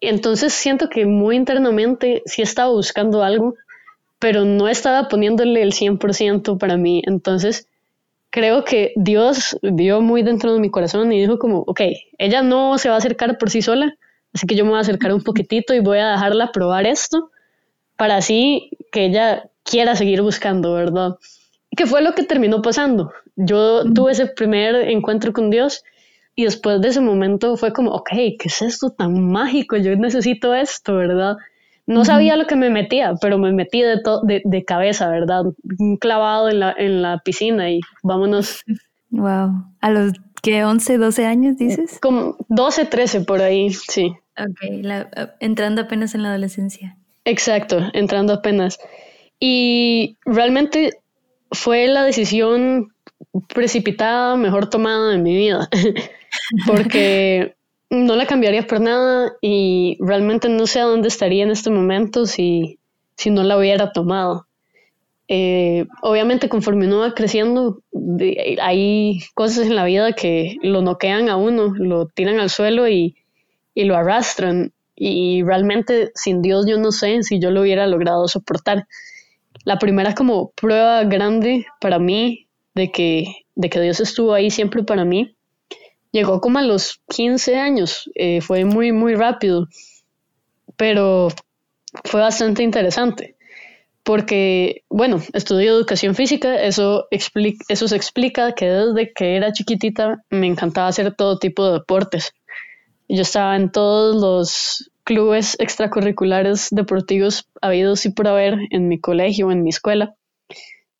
Entonces 0.00 0.52
siento 0.52 0.88
que 0.88 1.06
muy 1.06 1.36
internamente 1.36 2.22
sí 2.26 2.42
estaba 2.42 2.70
buscando 2.70 3.22
algo, 3.22 3.54
pero 4.18 4.44
no 4.44 4.68
estaba 4.68 5.08
poniéndole 5.08 5.62
el 5.62 5.72
100% 5.72 6.58
para 6.58 6.76
mí. 6.76 7.02
Entonces 7.06 7.68
creo 8.30 8.64
que 8.64 8.92
Dios 8.96 9.56
vio 9.62 10.00
muy 10.00 10.22
dentro 10.22 10.52
de 10.52 10.60
mi 10.60 10.70
corazón 10.70 11.12
y 11.12 11.20
dijo 11.20 11.38
como, 11.38 11.60
ok, 11.66 11.80
ella 12.18 12.42
no 12.42 12.78
se 12.78 12.88
va 12.88 12.96
a 12.96 12.98
acercar 12.98 13.38
por 13.38 13.50
sí 13.50 13.62
sola, 13.62 13.94
así 14.32 14.46
que 14.46 14.56
yo 14.56 14.64
me 14.64 14.70
voy 14.70 14.78
a 14.78 14.82
acercar 14.82 15.12
un 15.12 15.22
poquitito 15.22 15.72
y 15.72 15.80
voy 15.80 15.98
a 15.98 16.10
dejarla 16.10 16.52
probar 16.52 16.86
esto 16.86 17.30
para 17.96 18.16
así 18.16 18.70
que 18.90 19.06
ella 19.06 19.50
quiera 19.62 19.96
seguir 19.96 20.22
buscando, 20.22 20.74
¿verdad? 20.74 21.16
¿Qué 21.76 21.86
fue 21.86 22.02
lo 22.02 22.14
que 22.14 22.22
terminó 22.22 22.62
pasando? 22.62 23.12
Yo 23.36 23.84
tuve 23.92 24.12
ese 24.12 24.26
primer 24.26 24.74
encuentro 24.88 25.32
con 25.32 25.50
Dios 25.50 25.84
y 26.36 26.44
después 26.44 26.80
de 26.80 26.88
ese 26.88 27.00
momento 27.00 27.56
fue 27.56 27.72
como, 27.72 27.92
ok, 27.92 28.10
¿qué 28.10 28.36
es 28.44 28.62
esto 28.62 28.90
tan 28.90 29.30
mágico? 29.30 29.76
Yo 29.76 29.94
necesito 29.96 30.54
esto, 30.54 30.96
¿verdad? 30.96 31.36
No 31.86 32.04
sabía 32.04 32.36
lo 32.36 32.46
que 32.46 32.56
me 32.56 32.70
metía, 32.70 33.14
pero 33.20 33.38
me 33.38 33.52
metí 33.52 33.82
de, 33.82 34.00
de, 34.22 34.42
de, 34.42 34.64
cabeza, 34.64 35.10
¿verdad? 35.10 35.44
Clavado 36.00 36.48
en 36.48 36.60
la, 36.60 36.74
en 36.76 37.02
la 37.02 37.18
piscina 37.18 37.70
y 37.70 37.80
vámonos. 38.02 38.62
Wow. 39.10 39.64
¿A 39.80 39.90
los 39.90 40.12
que 40.42 40.64
11, 40.64 40.98
12 40.98 41.24
años 41.24 41.56
dices? 41.56 42.00
Como 42.02 42.36
12, 42.48 42.86
13 42.86 43.20
por 43.20 43.42
ahí, 43.42 43.70
sí. 43.72 44.12
Ok, 44.36 44.58
entrando 45.38 45.82
apenas 45.82 46.16
en 46.16 46.24
la 46.24 46.30
adolescencia. 46.30 46.96
Exacto, 47.24 47.78
entrando 47.92 48.32
apenas. 48.32 48.80
Y 49.38 50.16
realmente 50.24 50.98
fue 51.54 51.86
la 51.86 52.04
decisión 52.04 52.88
precipitada, 53.48 54.36
mejor 54.36 54.68
tomada 54.68 55.14
en 55.14 55.22
mi 55.22 55.34
vida, 55.36 55.68
porque 56.66 57.54
no 57.90 58.16
la 58.16 58.26
cambiaría 58.26 58.66
por 58.66 58.80
nada 58.80 59.32
y 59.40 59.96
realmente 60.00 60.48
no 60.48 60.66
sé 60.66 60.80
a 60.80 60.84
dónde 60.84 61.08
estaría 61.08 61.44
en 61.44 61.50
este 61.50 61.70
momento 61.70 62.26
si, 62.26 62.78
si 63.16 63.30
no 63.30 63.42
la 63.42 63.58
hubiera 63.58 63.92
tomado. 63.92 64.46
Eh, 65.26 65.86
obviamente 66.02 66.50
conforme 66.50 66.86
uno 66.86 66.98
va 66.98 67.14
creciendo, 67.14 67.80
hay 68.60 69.20
cosas 69.34 69.66
en 69.66 69.74
la 69.74 69.84
vida 69.84 70.12
que 70.12 70.56
lo 70.62 70.82
noquean 70.82 71.28
a 71.28 71.36
uno, 71.36 71.72
lo 71.74 72.06
tiran 72.06 72.40
al 72.40 72.50
suelo 72.50 72.88
y, 72.88 73.16
y 73.74 73.84
lo 73.84 73.96
arrastran. 73.96 74.72
Y 74.96 75.42
realmente 75.42 76.12
sin 76.14 76.42
Dios 76.42 76.66
yo 76.68 76.78
no 76.78 76.92
sé 76.92 77.22
si 77.22 77.40
yo 77.40 77.50
lo 77.50 77.62
hubiera 77.62 77.86
logrado 77.86 78.28
soportar 78.28 78.86
la 79.64 79.78
primera 79.78 80.14
como 80.14 80.50
prueba 80.50 81.04
grande 81.04 81.66
para 81.80 81.98
mí 81.98 82.48
de 82.74 82.90
que, 82.90 83.26
de 83.54 83.70
que 83.70 83.80
Dios 83.80 84.00
estuvo 84.00 84.34
ahí 84.34 84.50
siempre 84.50 84.82
para 84.82 85.04
mí, 85.04 85.36
llegó 86.12 86.40
como 86.40 86.58
a 86.58 86.62
los 86.62 87.00
15 87.08 87.56
años, 87.56 88.10
eh, 88.14 88.40
fue 88.40 88.64
muy, 88.64 88.92
muy 88.92 89.14
rápido, 89.14 89.68
pero 90.76 91.28
fue 92.04 92.20
bastante 92.20 92.62
interesante, 92.62 93.36
porque, 94.02 94.82
bueno, 94.90 95.22
estudié 95.32 95.68
educación 95.68 96.14
física, 96.14 96.56
eso, 96.56 97.06
explica, 97.10 97.64
eso 97.68 97.88
se 97.88 97.96
explica 97.96 98.52
que 98.52 98.66
desde 98.66 99.12
que 99.12 99.36
era 99.36 99.52
chiquitita 99.52 100.22
me 100.30 100.46
encantaba 100.46 100.88
hacer 100.88 101.14
todo 101.14 101.38
tipo 101.38 101.66
de 101.66 101.72
deportes. 101.74 102.32
Yo 103.08 103.22
estaba 103.22 103.56
en 103.56 103.70
todos 103.70 104.16
los 104.16 104.90
clubes 105.04 105.56
extracurriculares 105.60 106.68
deportivos 106.70 107.48
habidos 107.60 108.06
y 108.06 108.10
por 108.10 108.26
haber 108.28 108.58
en 108.70 108.88
mi 108.88 108.98
colegio, 108.98 109.50
en 109.50 109.62
mi 109.62 109.70
escuela. 109.70 110.14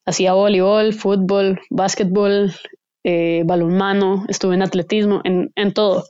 Hacía 0.06 0.34
voleibol, 0.34 0.92
fútbol, 0.92 1.60
básquetbol, 1.70 2.54
eh, 3.02 3.42
balonmano, 3.44 4.24
estuve 4.28 4.54
en 4.54 4.62
atletismo, 4.62 5.22
en, 5.24 5.52
en, 5.56 5.72
todo. 5.72 6.04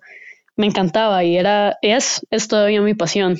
Me 0.56 0.66
encantaba 0.66 1.24
y 1.24 1.36
era, 1.36 1.78
es, 1.82 2.26
es 2.30 2.48
todavía 2.48 2.80
mi 2.80 2.94
pasión. 2.94 3.36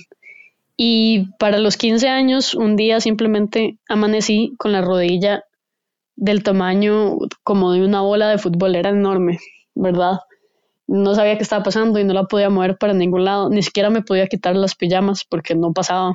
Y 0.76 1.32
para 1.38 1.58
los 1.58 1.76
15 1.76 2.08
años, 2.08 2.54
un 2.54 2.76
día 2.76 3.00
simplemente 3.00 3.78
amanecí 3.88 4.54
con 4.58 4.73
la 4.73 4.80
rodilla 4.80 5.44
del 6.16 6.42
tamaño 6.42 7.18
como 7.42 7.73
de 7.73 7.84
una 7.84 8.00
bola 8.00 8.28
de 8.30 8.38
fútbol, 8.38 8.76
era 8.76 8.90
enorme, 8.90 9.38
¿verdad? 9.75 10.18
No 10.86 11.14
sabía 11.14 11.36
qué 11.36 11.42
estaba 11.42 11.62
pasando 11.62 11.98
y 11.98 12.04
no 12.04 12.12
la 12.12 12.24
podía 12.24 12.50
mover 12.50 12.76
para 12.76 12.92
ningún 12.92 13.24
lado, 13.24 13.48
ni 13.48 13.62
siquiera 13.62 13.90
me 13.90 14.02
podía 14.02 14.26
quitar 14.26 14.56
las 14.56 14.74
pijamas 14.74 15.24
porque 15.24 15.54
no 15.54 15.72
pasaba. 15.72 16.14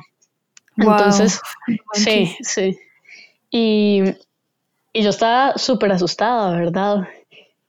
Entonces, 0.76 1.40
sí, 1.92 2.36
sí. 2.40 2.78
Y, 3.50 4.02
y 4.92 5.02
yo 5.02 5.10
estaba 5.10 5.58
súper 5.58 5.92
asustada, 5.92 6.56
¿verdad? 6.56 7.08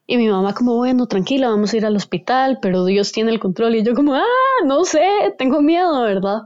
Y 0.08 0.18
mi 0.18 0.28
mamá 0.28 0.54
como, 0.54 0.76
bueno, 0.76 1.08
tranquila, 1.08 1.50
vamos 1.50 1.74
a 1.74 1.78
ir 1.78 1.86
al 1.86 1.96
hospital, 1.96 2.60
pero 2.62 2.86
Dios 2.86 3.12
tiene 3.12 3.32
el 3.32 3.40
control. 3.40 3.76
Y 3.76 3.84
yo 3.84 3.96
como, 3.96 4.14
ah, 4.14 4.26
no 4.66 4.84
sé, 4.84 5.34
tengo 5.38 5.62
miedo, 5.62 6.04
¿verdad? 6.04 6.42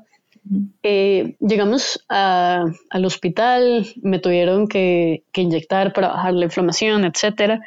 Eh, 0.83 1.35
llegamos 1.39 2.05
al 2.07 3.05
hospital, 3.05 3.87
me 4.03 4.19
tuvieron 4.19 4.67
que, 4.67 5.23
que, 5.31 5.41
inyectar 5.41 5.93
para 5.93 6.09
bajar 6.09 6.33
la 6.33 6.45
inflamación, 6.45 7.05
etcétera, 7.05 7.59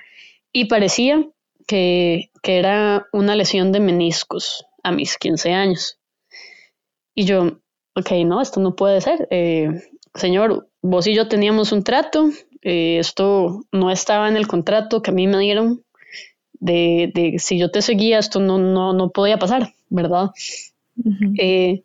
y 0.53 0.67
parecía 0.67 1.27
que, 1.69 2.31
era 2.43 3.07
una 3.13 3.37
lesión 3.37 3.71
de 3.73 3.81
meniscos 3.81 4.67
a 4.83 4.91
mis 4.91 5.19
15 5.19 5.53
años. 5.53 5.99
Y 7.15 7.27
yo, 7.27 7.61
ok, 7.95 8.11
no, 8.25 8.41
esto 8.41 8.59
no 8.59 8.75
puede 8.75 9.01
ser. 9.03 9.29
Eh, 9.31 9.69
señor, 10.15 10.69
vos 10.81 11.07
y 11.07 11.15
yo 11.15 11.29
teníamos 11.29 11.71
un 11.73 11.85
trato, 11.85 12.31
eh, 12.63 12.99
esto 12.99 13.65
no 13.71 13.91
estaba 13.91 14.29
en 14.29 14.37
el 14.37 14.47
contrato 14.49 15.03
que 15.03 15.11
a 15.11 15.15
mí 15.15 15.27
me 15.27 15.39
dieron 15.39 15.85
de, 16.55 17.13
de 17.15 17.39
si 17.39 17.59
yo 17.59 17.71
te 17.71 17.83
seguía, 17.83 18.19
esto 18.19 18.41
no, 18.41 18.59
no, 18.59 18.95
no 18.95 19.11
podía 19.11 19.39
pasar, 19.39 19.75
¿verdad? 19.91 20.31
Eh, 21.39 21.83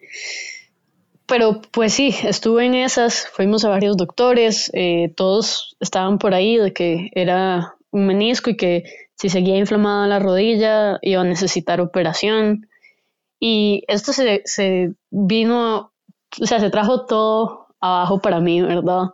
pero 1.25 1.62
pues 1.72 1.94
sí, 1.94 2.16
estuve 2.24 2.66
en 2.66 2.74
esas, 2.74 3.28
fuimos 3.28 3.66
a 3.66 3.70
varios 3.70 3.98
doctores, 3.98 4.72
todos 5.16 5.75
estaban 5.80 6.18
por 6.20 6.34
ahí 6.34 6.58
de 6.58 6.74
que 6.74 7.12
era 7.13 7.75
un 7.92 8.08
menisco 8.08 8.50
y 8.50 8.58
que 8.58 8.84
si 9.24 9.30
seguía 9.30 9.56
inflamada 9.56 10.06
la 10.06 10.20
rodilla 10.20 11.00
iba 11.01 11.22
a 11.22 11.24
necesitar 11.24 11.80
operación. 11.80 12.68
Y 13.39 13.86
esto 13.88 14.12
se, 14.12 14.42
se 14.44 14.96
vino, 15.12 15.94
o 16.42 16.46
sea, 16.46 16.60
se 16.60 16.70
trajo 16.70 17.06
todo 17.06 17.68
abajo 17.80 18.20
para 18.20 18.42
mí, 18.42 18.62
¿verdad? 18.62 19.12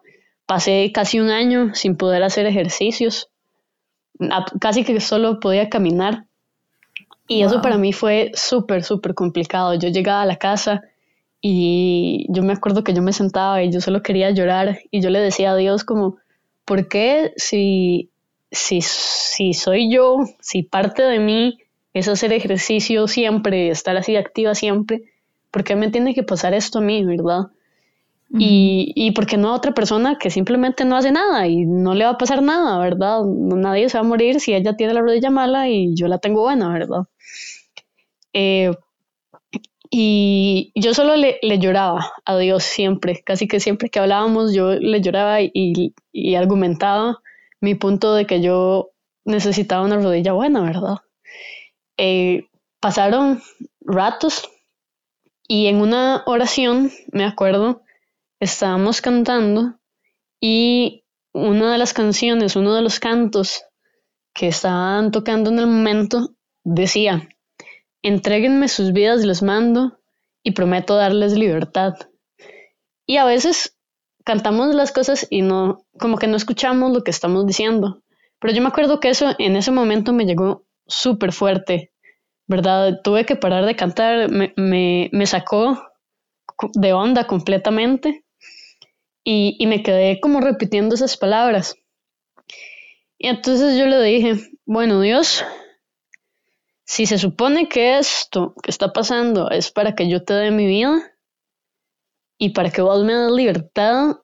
Pasé 0.48 0.92
casi 0.92 1.20
un 1.20 1.30
año 1.30 1.75
sin 1.75 1.96
poder 1.96 2.24
hacer 2.24 2.48
ejercicios, 2.48 3.30
casi 4.60 4.84
que 4.84 5.00
solo 5.00 5.39
podía 5.39 5.70
caminar. 5.70 6.25
Y 7.28 7.44
eso 7.44 7.62
para 7.62 7.78
mí 7.78 7.94
fue 7.94 8.32
súper, 8.34 8.84
súper 8.84 9.13
complicado. 9.13 9.75
Yo 9.75 9.89
llegaba 9.89 10.24
a 10.24 10.25
la 10.25 10.38
casa 10.38 10.82
y 11.39 12.25
yo 12.30 12.42
me 12.42 12.54
acuerdo 12.54 12.84
que 12.84 12.96
yo 12.96 13.04
me 13.04 13.13
sentaba 13.13 13.62
y 13.62 13.72
yo 13.72 13.80
solo 13.80 14.01
quería 14.01 14.32
llorar 14.32 14.80
y 14.89 15.01
yo 15.01 15.12
le 15.12 15.20
decía 15.20 15.51
a 15.51 15.56
Dios 15.56 15.84
como, 15.84 16.18
¿por 16.66 16.88
qué 16.88 17.32
si 17.36 18.10
si, 18.51 18.82
si 18.82 19.53
soy 19.53 19.91
yo, 19.91 20.18
si 20.39 20.63
parte 20.63 21.03
de 21.03 21.20
mí 21.20 21.60
es 21.94 22.08
hacer 22.08 22.34
ejercicio 22.34 23.08
siempre, 23.08 23.70
estar 23.70 23.98
así 23.98 24.15
activa 24.15 24.56
siempre, 24.56 25.03
¿por 25.51 25.63
qué 25.63 25.75
me 25.75 25.89
tiene 25.89 26.13
que 26.13 26.24
pasar 26.24 26.53
esto 26.53 26.79
a 26.79 26.82
mí, 26.82 27.03
verdad? 27.03 27.48
y, 28.32 28.94
y 28.96 29.12
por 29.12 29.25
qué 29.25 29.38
no 29.38 29.50
a 29.50 29.56
otra 29.56 29.74
persona 29.74 30.18
que 30.20 30.29
simplemente 30.29 30.86
no 30.86 30.96
hace 30.96 31.12
nada 31.12 31.48
y 31.48 31.65
no 31.65 31.96
le 31.96 32.06
va 32.06 32.12
a 32.12 32.18
pasar 32.18 32.44
nada, 32.44 32.77
¿verdad? 32.77 33.24
Nadie 33.25 33.89
se 33.89 33.98
va 33.98 34.01
a 34.01 34.08
morir 34.08 34.39
si 34.39 34.53
ella 34.53 34.75
tiene 34.75 34.94
la 34.94 35.01
rodilla 35.01 35.32
mala 35.32 35.68
y 35.68 35.96
yo 35.96 36.08
la 36.08 36.20
tengo 36.20 36.41
buena, 36.41 36.72
¿verdad? 36.72 37.08
Eh, 38.34 38.72
y 39.89 40.72
yo 40.75 40.94
solo 40.94 41.15
le, 41.15 41.39
le, 41.41 41.58
lloraba 41.58 42.12
a 42.24 42.38
Dios 42.38 42.63
siempre, 42.63 43.24
casi 43.25 43.48
que 43.48 43.60
siempre 43.60 43.89
que 43.89 43.98
hablábamos 43.98 44.53
yo 44.53 44.74
le 44.74 45.01
lloraba 45.01 45.41
y, 45.41 45.94
y 46.12 46.36
argumentaba 46.36 47.18
mi 47.62 47.75
punto 47.75 48.13
de 48.13 48.25
que 48.25 48.42
yo 48.42 48.92
necesitaba 49.25 49.86
una 49.86 49.98
rodilla 49.98 50.34
buena, 50.34 50.62
¿verdad? 50.62 50.98
Eh, 51.98 52.48
pasaron 52.80 53.42
ratos 53.82 54.50
y 55.48 55.68
en 55.68 55.82
una 55.82 56.24
oración, 56.25 56.92
me 57.12 57.25
acuerdo, 57.25 57.82
estábamos 58.39 59.01
cantando 59.01 59.80
y 60.39 61.04
una 61.34 61.72
de 61.72 61.78
las 61.78 61.94
canciones, 61.94 62.56
uno 62.56 62.74
de 62.74 62.82
los 62.82 63.00
cantos 63.00 63.63
que 64.34 64.48
estaban 64.48 65.12
tocando 65.12 65.50
en 65.50 65.60
el 65.60 65.68
momento 65.68 66.36
decía, 66.63 67.28
entréguenme 68.01 68.68
sus 68.68 68.94
vidas, 68.94 69.25
les 69.25 69.44
mando 69.44 70.00
y 70.44 70.51
prometo 70.51 70.96
darles 70.96 71.34
libertad. 71.34 71.96
Y 73.06 73.18
a 73.18 73.25
veces 73.25 73.78
cantamos 74.24 74.74
las 74.76 74.92
cosas 74.92 75.28
y 75.30 75.42
no, 75.42 75.86
como 76.00 76.18
que 76.18 76.28
no 76.28 76.38
escuchamos 76.38 76.92
lo 76.92 77.04
que 77.04 77.12
estamos 77.12 77.46
diciendo. 77.46 78.02
Pero 78.40 78.54
yo 78.54 78.62
me 78.62 78.70
acuerdo 78.70 79.00
que 79.00 79.10
eso 79.10 79.36
en 79.38 79.56
ese 79.56 79.72
momento 79.72 80.14
me 80.14 80.26
llegó 80.26 80.66
súper 80.88 81.34
fuerte, 81.34 81.92
¿verdad? 82.48 83.02
Tuve 83.04 83.26
que 83.26 83.36
parar 83.36 83.66
de 83.66 83.76
cantar, 83.76 84.30
me, 84.30 84.54
me, 84.56 85.10
me 85.12 85.26
sacó 85.26 85.82
de 86.74 86.94
onda 86.94 87.28
completamente 87.28 88.24
y, 89.24 89.56
y, 89.60 89.68
me 89.68 89.84
quedé 89.84 90.20
como 90.20 90.42
repitiendo 90.42 90.96
esas 90.96 91.18
palabras. 91.18 91.76
Y 93.18 93.28
entonces 93.28 93.78
yo 93.78 93.86
le 93.86 94.02
dije, 94.02 94.36
bueno 94.66 95.02
Dios, 95.02 95.44
si 96.86 97.06
se 97.06 97.18
supone 97.18 97.70
que 97.70 98.00
esto 98.00 98.56
que 98.64 98.72
está 98.72 98.94
pasando 98.94 99.50
es 99.52 99.72
para 99.72 99.94
que 99.94 100.10
yo 100.10 100.24
te 100.24 100.34
dé 100.34 100.52
mi 100.52 100.66
vida 100.66 101.14
y 102.39 102.50
para 102.50 102.72
que 102.72 102.81
vos 102.81 103.03
me 103.03 103.13
des 103.13 103.31
libertad, 103.31 104.15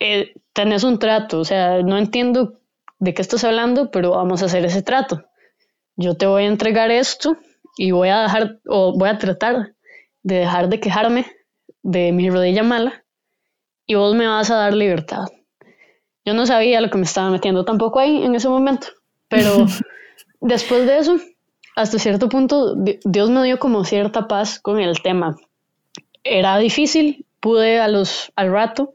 eh, 0.00 0.34
tenés 0.54 0.82
un 0.82 0.98
trato. 0.98 1.38
O 1.38 1.44
sea, 1.44 1.82
no 1.82 1.98
entiendo 1.98 2.58
de 2.98 3.14
qué 3.14 3.22
estás 3.22 3.44
hablando, 3.44 3.90
pero 3.90 4.12
vamos 4.12 4.42
a 4.42 4.46
hacer 4.46 4.64
ese 4.64 4.82
trato. 4.82 5.22
Yo 5.96 6.16
te 6.16 6.26
voy 6.26 6.44
a 6.44 6.46
entregar 6.46 6.90
esto 6.90 7.36
y 7.76 7.90
voy 7.90 8.08
a 8.08 8.22
dejar, 8.22 8.60
o 8.66 8.98
voy 8.98 9.10
a 9.10 9.18
tratar 9.18 9.74
de 10.22 10.36
dejar 10.36 10.70
de 10.70 10.80
quejarme 10.80 11.26
de 11.82 12.10
mi 12.10 12.30
rodilla 12.30 12.62
mala 12.62 13.04
y 13.86 13.94
vos 13.94 14.14
me 14.14 14.26
vas 14.26 14.50
a 14.50 14.56
dar 14.56 14.72
libertad. 14.72 15.26
Yo 16.24 16.32
no 16.32 16.46
sabía 16.46 16.80
lo 16.80 16.88
que 16.88 16.96
me 16.98 17.04
estaba 17.04 17.30
metiendo 17.30 17.66
tampoco 17.66 17.98
ahí 17.98 18.22
en 18.24 18.34
ese 18.34 18.48
momento, 18.48 18.86
pero 19.28 19.66
después 20.40 20.86
de 20.86 20.98
eso, 20.98 21.18
hasta 21.76 21.98
cierto 21.98 22.30
punto, 22.30 22.76
Dios 23.04 23.28
me 23.28 23.44
dio 23.44 23.58
como 23.58 23.84
cierta 23.84 24.26
paz 24.26 24.58
con 24.58 24.78
el 24.80 25.02
tema. 25.02 25.36
Era 26.24 26.58
difícil, 26.58 27.26
pude 27.40 27.80
a 27.80 27.88
los, 27.88 28.32
al 28.36 28.52
rato 28.52 28.92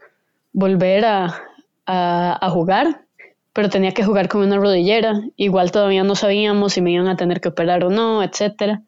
volver 0.53 1.05
a, 1.05 1.43
a, 1.85 2.49
jugar, 2.49 3.05
pero 3.53 3.69
tenía 3.69 3.93
que 3.93 4.03
jugar 4.03 4.27
con 4.29 4.41
una 4.41 4.57
rodillera. 4.57 5.21
Igual 5.35 5.71
todavía 5.71 6.03
no 6.03 6.15
sabíamos 6.15 6.73
si 6.73 6.81
me 6.81 6.91
iban 6.91 7.07
a 7.07 7.17
tener 7.17 7.41
que 7.41 7.49
operar 7.49 7.83
o 7.83 7.89
no, 7.89 8.23
etcétera. 8.23 8.81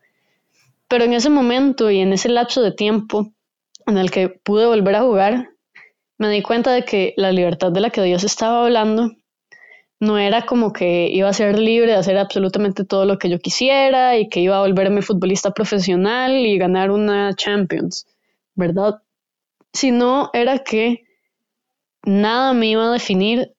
Pero 0.87 1.03
en 1.03 1.13
ese 1.13 1.29
momento 1.29 1.91
y 1.91 1.99
en 1.99 2.13
ese 2.13 2.29
lapso 2.29 2.61
de 2.61 2.71
tiempo 2.71 3.31
en 3.85 3.97
el 3.97 4.11
que 4.11 4.29
pude 4.29 4.65
volver 4.65 4.95
a 4.95 5.01
jugar, 5.01 5.49
me 6.17 6.29
di 6.29 6.41
cuenta 6.41 6.71
de 6.71 6.83
que 6.83 7.13
la 7.17 7.31
libertad 7.31 7.71
de 7.71 7.79
la 7.79 7.89
que 7.89 8.01
Dios 8.03 8.23
estaba 8.23 8.65
hablando 8.65 9.11
no 9.99 10.17
era 10.17 10.45
como 10.45 10.71
que 10.71 11.09
iba 11.11 11.27
a 11.29 11.33
ser 11.33 11.59
libre 11.59 11.91
de 11.91 11.97
hacer 11.97 12.17
absolutamente 12.17 12.85
todo 12.85 13.05
lo 13.05 13.17
que 13.17 13.29
yo 13.29 13.39
quisiera 13.39 14.17
y 14.17 14.29
que 14.29 14.39
iba 14.39 14.57
a 14.57 14.61
volverme 14.61 15.01
futbolista 15.01 15.51
profesional 15.51 16.37
y 16.37 16.57
ganar 16.57 16.91
una 16.91 17.33
Champions, 17.35 18.07
¿verdad? 18.59 19.01
Sino 19.73 20.29
era 20.33 20.59
que 20.59 21.05
nada 22.03 22.53
me 22.53 22.67
iba 22.67 22.87
a 22.87 22.93
definir 22.93 23.53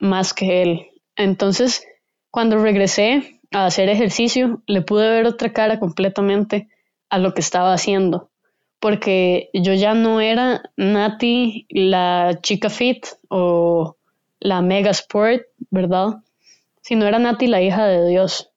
más 0.00 0.34
que 0.34 0.62
Él. 0.62 0.86
Entonces, 1.14 1.86
cuando 2.32 2.58
regresé 2.58 3.40
a 3.52 3.66
hacer 3.66 3.88
ejercicio, 3.88 4.62
le 4.66 4.82
pude 4.82 5.08
ver 5.08 5.26
otra 5.26 5.52
cara 5.52 5.78
completamente 5.78 6.68
a 7.08 7.18
lo 7.18 7.34
que 7.34 7.40
estaba 7.40 7.72
haciendo 7.72 8.30
porque 8.84 9.48
yo 9.54 9.72
ya 9.72 9.94
no 9.94 10.20
era 10.20 10.60
Nati 10.76 11.66
la 11.70 12.38
chica 12.42 12.68
fit 12.68 13.06
o 13.30 13.96
la 14.40 14.60
mega 14.60 14.90
sport, 14.90 15.40
¿verdad? 15.70 16.22
Sino 16.82 17.06
era 17.06 17.18
Nati 17.18 17.46
la 17.46 17.62
hija 17.62 17.86
de 17.86 18.06
Dios. 18.06 18.50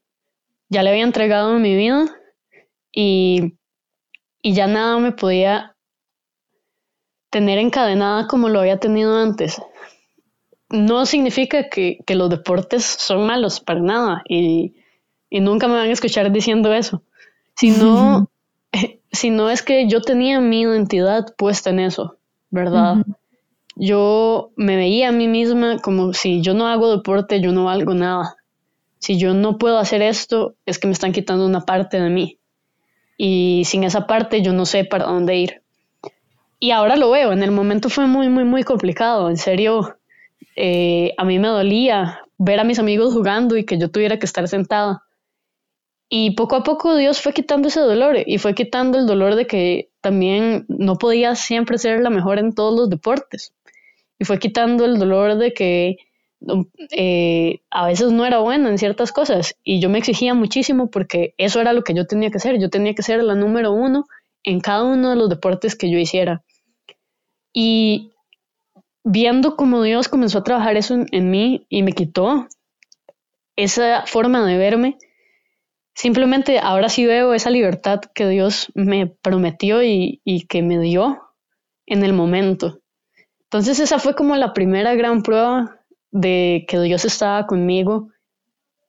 Ya 0.67 0.83
le 0.83 0.89
había 0.89 1.05
entregado 1.05 1.57
mi 1.59 1.77
vida 1.77 2.13
y, 2.91 3.53
y 4.47 4.53
ya 4.53 4.65
nada 4.65 4.97
me 4.97 5.11
podía 5.11 5.75
tener 7.29 7.59
encadenada 7.59 8.27
como 8.27 8.47
lo 8.47 8.61
había 8.61 8.79
tenido 8.79 9.13
antes. 9.17 9.61
No 10.69 11.05
significa 11.05 11.67
que, 11.67 11.97
que 12.07 12.15
los 12.15 12.29
deportes 12.29 12.85
son 12.85 13.27
malos, 13.27 13.59
para 13.59 13.81
nada, 13.81 14.23
y, 14.29 14.73
y, 15.29 15.41
nunca 15.41 15.67
me 15.67 15.73
van 15.73 15.89
a 15.89 15.91
escuchar 15.91 16.31
diciendo 16.31 16.73
eso, 16.73 17.03
sino 17.57 18.29
si 19.11 19.31
no 19.31 19.49
es 19.49 19.63
que 19.63 19.89
yo 19.89 19.99
tenía 19.99 20.39
mi 20.39 20.61
identidad 20.61 21.35
puesta 21.37 21.71
en 21.71 21.81
eso, 21.81 22.15
¿verdad? 22.49 23.03
Yo 23.75 24.51
me 24.55 24.77
veía 24.77 25.09
a 25.09 25.11
mí 25.11 25.27
misma 25.27 25.79
como 25.79 26.13
si 26.13 26.41
yo 26.41 26.53
no 26.53 26.67
hago 26.67 26.89
deporte, 26.89 27.41
yo 27.41 27.51
no 27.51 27.65
valgo 27.65 27.93
nada. 27.95 28.37
Si 28.99 29.19
yo 29.19 29.33
no 29.33 29.57
puedo 29.57 29.77
hacer 29.77 30.01
esto, 30.01 30.55
es 30.65 30.79
que 30.79 30.87
me 30.87 30.93
están 30.93 31.11
quitando 31.11 31.45
una 31.45 31.65
parte 31.65 31.99
de 31.99 32.09
mí. 32.09 32.36
Y 33.17 33.63
sin 33.65 33.83
esa 33.83 34.07
parte 34.07 34.41
yo 34.41 34.53
no 34.53 34.65
sé 34.65 34.85
para 34.85 35.05
dónde 35.05 35.35
ir. 35.35 35.61
Y 36.59 36.71
ahora 36.71 36.95
lo 36.95 37.11
veo, 37.11 37.33
en 37.33 37.43
el 37.43 37.51
momento 37.51 37.89
fue 37.89 38.07
muy, 38.07 38.29
muy, 38.29 38.43
muy 38.43 38.63
complicado. 38.63 39.29
En 39.29 39.37
serio, 39.37 39.97
eh, 40.55 41.13
a 41.17 41.23
mí 41.25 41.39
me 41.39 41.47
dolía 41.47 42.21
ver 42.37 42.59
a 42.59 42.63
mis 42.63 42.79
amigos 42.79 43.13
jugando 43.13 43.57
y 43.57 43.65
que 43.65 43.77
yo 43.77 43.89
tuviera 43.89 44.17
que 44.17 44.25
estar 44.25 44.47
sentada. 44.47 45.03
Y 46.09 46.31
poco 46.31 46.55
a 46.55 46.63
poco 46.63 46.95
Dios 46.95 47.21
fue 47.21 47.33
quitando 47.33 47.67
ese 47.67 47.81
dolor 47.81 48.17
y 48.25 48.37
fue 48.37 48.55
quitando 48.55 48.97
el 48.97 49.05
dolor 49.07 49.35
de 49.35 49.45
que 49.45 49.89
también 50.01 50.65
no 50.69 50.97
podía 50.97 51.35
siempre 51.35 51.77
ser 51.77 51.99
la 52.01 52.09
mejor 52.09 52.39
en 52.39 52.55
todos 52.55 52.79
los 52.79 52.89
deportes. 52.89 53.53
Y 54.17 54.25
fue 54.25 54.39
quitando 54.39 54.85
el 54.85 54.97
dolor 54.97 55.37
de 55.37 55.53
que 55.53 55.97
eh, 56.91 57.61
a 57.69 57.87
veces 57.87 58.11
no 58.11 58.25
era 58.25 58.39
buena 58.39 58.69
en 58.69 58.77
ciertas 58.77 59.11
cosas. 59.11 59.55
Y 59.63 59.79
yo 59.79 59.89
me 59.89 59.97
exigía 59.97 60.33
muchísimo 60.33 60.89
porque 60.89 61.33
eso 61.37 61.59
era 61.61 61.73
lo 61.73 61.83
que 61.83 61.93
yo 61.93 62.05
tenía 62.05 62.29
que 62.29 62.37
hacer. 62.37 62.59
Yo 62.59 62.69
tenía 62.69 62.93
que 62.93 63.03
ser 63.03 63.23
la 63.23 63.35
número 63.35 63.71
uno 63.71 64.05
en 64.43 64.59
cada 64.59 64.83
uno 64.83 65.09
de 65.09 65.15
los 65.15 65.29
deportes 65.29 65.75
que 65.75 65.91
yo 65.91 65.97
hiciera. 65.97 66.43
Y 67.53 68.11
viendo 69.03 69.55
cómo 69.55 69.81
Dios 69.81 70.09
comenzó 70.09 70.39
a 70.39 70.43
trabajar 70.43 70.77
eso 70.77 70.95
en 71.11 71.31
mí 71.31 71.65
y 71.69 71.83
me 71.83 71.93
quitó 71.93 72.47
esa 73.55 74.05
forma 74.05 74.45
de 74.45 74.57
verme, 74.57 74.97
simplemente 75.95 76.59
ahora 76.59 76.89
sí 76.89 77.05
veo 77.05 77.33
esa 77.33 77.49
libertad 77.49 78.01
que 78.13 78.27
Dios 78.27 78.71
me 78.75 79.07
prometió 79.07 79.83
y, 79.83 80.21
que 80.47 80.61
me 80.61 80.79
dio 80.79 81.19
en 81.85 82.03
el 82.03 82.13
momento. 82.13 82.79
Entonces 83.45 83.79
esa 83.79 83.97
fue 83.97 84.15
como 84.15 84.35
la 84.35 84.53
primera 84.53 84.93
gran 84.95 85.23
prueba 85.23 85.76
de 86.11 86.65
que 86.67 86.79
Dios 86.79 87.05
estaba 87.05 87.47
conmigo 87.47 88.09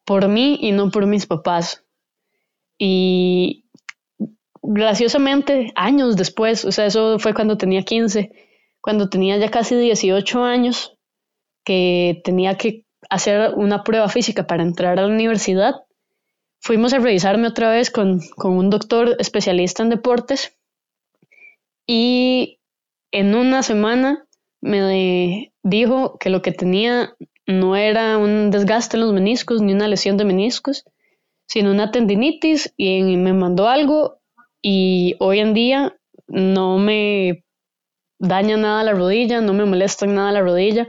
por 0.04 0.28
mí 0.28 0.58
y 0.60 0.72
no 0.72 0.90
por 0.90 1.06
mis 1.06 1.26
papás. 1.26 1.84
Y 2.78 3.66
graciosamente, 4.62 5.72
años 5.74 6.16
después, 6.16 6.64
o 6.64 6.72
sea, 6.72 6.86
eso 6.86 7.18
fue 7.18 7.34
cuando 7.34 7.58
tenía 7.58 7.82
15, 7.82 8.30
cuando 8.80 9.08
tenía 9.08 9.36
ya 9.38 9.50
casi 9.50 9.74
18 9.76 10.44
años, 10.44 10.96
que 11.64 12.20
tenía 12.24 12.56
que 12.56 12.84
hacer 13.10 13.52
una 13.54 13.84
prueba 13.84 14.08
física 14.08 14.46
para 14.46 14.62
entrar 14.62 14.98
a 14.98 15.02
la 15.02 15.08
universidad, 15.08 15.74
fuimos 16.60 16.92
a 16.92 16.98
revisarme 16.98 17.48
otra 17.48 17.70
vez 17.70 17.90
con, 17.90 18.20
un 18.42 18.70
doctor 18.70 19.16
especialista 19.18 19.82
en 19.82 19.90
deportes 19.90 20.56
y 21.86 22.60
en 23.10 23.34
una 23.34 23.62
semana 23.62 24.26
me 24.60 25.52
dijo 25.62 26.18
que 26.18 26.30
lo 26.30 26.42
que 26.42 26.52
tenía 26.52 27.14
no 27.46 27.76
era 27.76 28.18
un 28.18 28.50
desgaste 28.50 28.96
en 28.96 29.02
los 29.02 29.12
meniscos 29.12 29.62
ni 29.62 29.72
una 29.72 29.88
lesión 29.88 30.16
de 30.16 30.24
meniscos, 30.24 30.84
sino 31.46 31.70
una 31.70 31.90
tendinitis 31.90 32.72
y 32.76 33.02
me 33.16 33.32
mandó 33.32 33.68
algo 33.68 34.18
y 34.60 35.16
hoy 35.18 35.38
en 35.38 35.54
día 35.54 35.96
no 36.26 36.78
me 36.78 37.44
daña 38.18 38.56
nada 38.56 38.84
la 38.84 38.92
rodilla, 38.92 39.40
no 39.40 39.54
me 39.54 39.64
molesta 39.64 40.06
nada 40.06 40.32
la 40.32 40.42
rodilla 40.42 40.86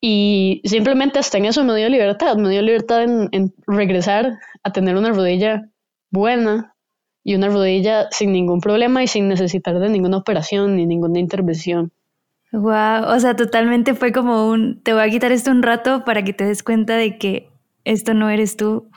y 0.00 0.62
simplemente 0.64 1.18
hasta 1.18 1.38
en 1.38 1.44
eso 1.44 1.62
me 1.62 1.76
dio 1.76 1.88
libertad, 1.88 2.36
me 2.36 2.48
dio 2.48 2.62
libertad 2.62 3.02
en, 3.02 3.54
regresar 3.66 4.38
a 4.62 4.72
tener 4.72 4.96
una 4.96 5.10
rodilla 5.10 5.68
buena 6.10 6.74
y 7.22 7.34
una 7.34 7.48
rodilla 7.48 8.08
sin 8.10 8.32
ningún 8.32 8.60
problema 8.60 9.02
y 9.02 9.06
sin 9.06 9.28
necesitar 9.28 9.78
de 9.78 9.90
ninguna 9.90 10.16
operación 10.16 10.76
ni 10.76 10.86
ninguna 10.86 11.18
intervención. 11.18 11.92
Wow, 12.52 13.04
o 13.06 13.20
sea, 13.20 13.36
totalmente 13.36 13.94
fue 13.94 14.12
como 14.12 14.48
un, 14.48 14.82
te 14.82 14.92
voy 14.92 15.02
a 15.02 15.10
quitar 15.10 15.30
esto 15.30 15.50
un 15.50 15.62
rato 15.62 16.04
para 16.04 16.24
que 16.24 16.32
te 16.32 16.44
des 16.44 16.62
cuenta 16.62 16.96
de 16.96 17.16
que 17.16 17.48
esto 17.84 18.12
no 18.12 18.28
eres 18.28 18.56
tú. 18.56 18.90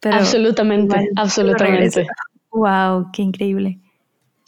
Pero 0.00 0.16
absolutamente, 0.16 1.10
absolutamente. 1.16 2.06
Wow, 2.50 3.10
qué 3.12 3.22
increíble. 3.22 3.78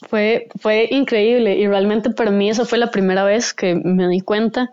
Fue, 0.09 0.49
fue 0.61 0.89
increíble 0.91 1.57
y 1.57 1.67
realmente 1.67 2.11
para 2.11 2.31
mí 2.31 2.49
esa 2.49 2.65
fue 2.65 2.79
la 2.79 2.91
primera 2.91 3.25
vez 3.25 3.53
que 3.53 3.75
me 3.75 4.09
di 4.09 4.21
cuenta 4.21 4.71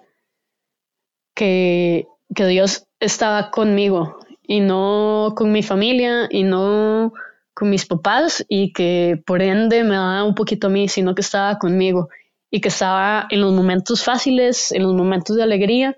que, 1.33 2.05
que 2.35 2.45
Dios 2.47 2.85
estaba 2.99 3.49
conmigo 3.49 4.17
y 4.45 4.59
no 4.59 5.33
con 5.35 5.51
mi 5.51 5.63
familia 5.63 6.27
y 6.29 6.43
no 6.43 7.13
con 7.53 7.69
mis 7.69 7.85
papás 7.85 8.45
y 8.47 8.73
que 8.73 9.21
por 9.25 9.41
ende 9.41 9.83
me 9.83 9.95
daba 9.95 10.23
un 10.23 10.35
poquito 10.35 10.67
a 10.67 10.69
mí, 10.69 10.87
sino 10.87 11.15
que 11.15 11.21
estaba 11.21 11.57
conmigo 11.57 12.09
y 12.53 12.61
que 12.61 12.69
estaba 12.69 13.25
en 13.31 13.41
los 13.41 13.51
momentos 13.51 14.03
fáciles, 14.03 14.71
en 14.71 14.83
los 14.83 14.93
momentos 14.93 15.35
de 15.35 15.41
alegría, 15.41 15.97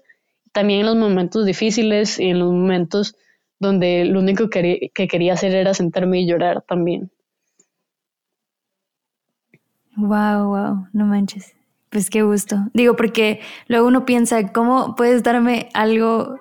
también 0.53 0.79
en 0.79 0.85
los 0.85 0.95
momentos 0.95 1.45
difíciles 1.45 2.17
y 2.17 2.29
en 2.29 2.39
los 2.39 2.49
momentos 2.49 3.17
donde 3.59 4.05
lo 4.05 4.21
único 4.21 4.49
que, 4.49 4.89
que 4.95 5.09
quería 5.09 5.33
hacer 5.33 5.53
era 5.53 5.73
sentarme 5.73 6.21
y 6.21 6.27
llorar 6.27 6.61
también. 6.61 7.11
Wow, 9.97 10.47
wow, 10.47 10.87
no 10.93 11.05
manches. 11.05 11.53
Pues 11.89 12.09
qué 12.09 12.23
gusto. 12.23 12.55
Digo, 12.73 12.95
porque 12.95 13.41
luego 13.67 13.87
uno 13.87 14.05
piensa, 14.05 14.53
¿cómo 14.53 14.95
puedes 14.95 15.23
darme 15.23 15.67
algo 15.73 16.39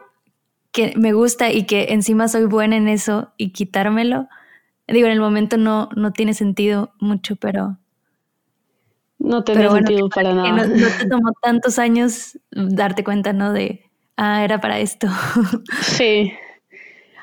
que 0.70 0.94
me 0.96 1.12
gusta 1.12 1.50
y 1.50 1.64
que 1.64 1.86
encima 1.90 2.28
soy 2.28 2.44
buena 2.44 2.76
en 2.76 2.86
eso 2.86 3.32
y 3.36 3.50
quitármelo? 3.50 4.28
Digo, 4.86 5.08
en 5.08 5.12
el 5.12 5.20
momento 5.20 5.56
no, 5.56 5.88
no 5.96 6.12
tiene 6.12 6.34
sentido 6.34 6.92
mucho, 7.00 7.34
pero... 7.34 7.78
No 9.18 9.44
tiene 9.44 9.70
sentido 9.70 10.08
para 10.08 10.34
nada. 10.34 10.66
No, 10.66 10.88
te 10.98 11.08
tomó 11.08 11.32
tantos 11.40 11.78
años 11.78 12.38
darte 12.50 13.04
cuenta, 13.04 13.32
¿no? 13.32 13.52
De, 13.52 13.90
ah, 14.16 14.44
era 14.44 14.60
para 14.60 14.78
esto. 14.78 15.08
Sí. 15.82 16.32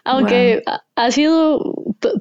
Aunque 0.04 0.64
ha 0.96 1.12
sido 1.12 1.76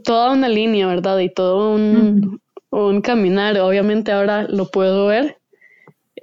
toda 0.04 0.33
una 0.33 0.50
línea, 0.50 0.87
¿verdad? 0.87 1.18
Y 1.20 1.33
todo 1.33 1.74
un, 1.74 2.38
un 2.68 3.00
caminar. 3.00 3.59
Obviamente 3.59 4.12
ahora 4.12 4.42
lo 4.42 4.66
puedo 4.66 5.06
ver 5.06 5.40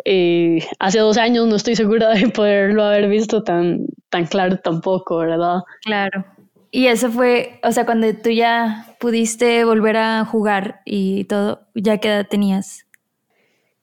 y 0.05 0.59
hace 0.79 0.99
dos 0.99 1.17
años 1.17 1.47
no 1.47 1.55
estoy 1.55 1.75
segura 1.75 2.09
de 2.09 2.29
poderlo 2.29 2.83
haber 2.83 3.09
visto 3.09 3.43
tan, 3.43 3.87
tan 4.09 4.25
claro 4.25 4.57
tampoco, 4.57 5.17
¿verdad? 5.17 5.61
Claro. 5.83 6.25
Y 6.71 6.87
eso 6.87 7.09
fue, 7.11 7.59
o 7.63 7.71
sea, 7.71 7.85
cuando 7.85 8.07
tú 8.13 8.29
ya 8.29 8.85
pudiste 8.99 9.63
volver 9.65 9.97
a 9.97 10.25
jugar 10.25 10.81
y 10.85 11.25
todo, 11.25 11.61
¿ya 11.75 11.97
qué 11.97 12.09
edad 12.09 12.27
tenías? 12.29 12.85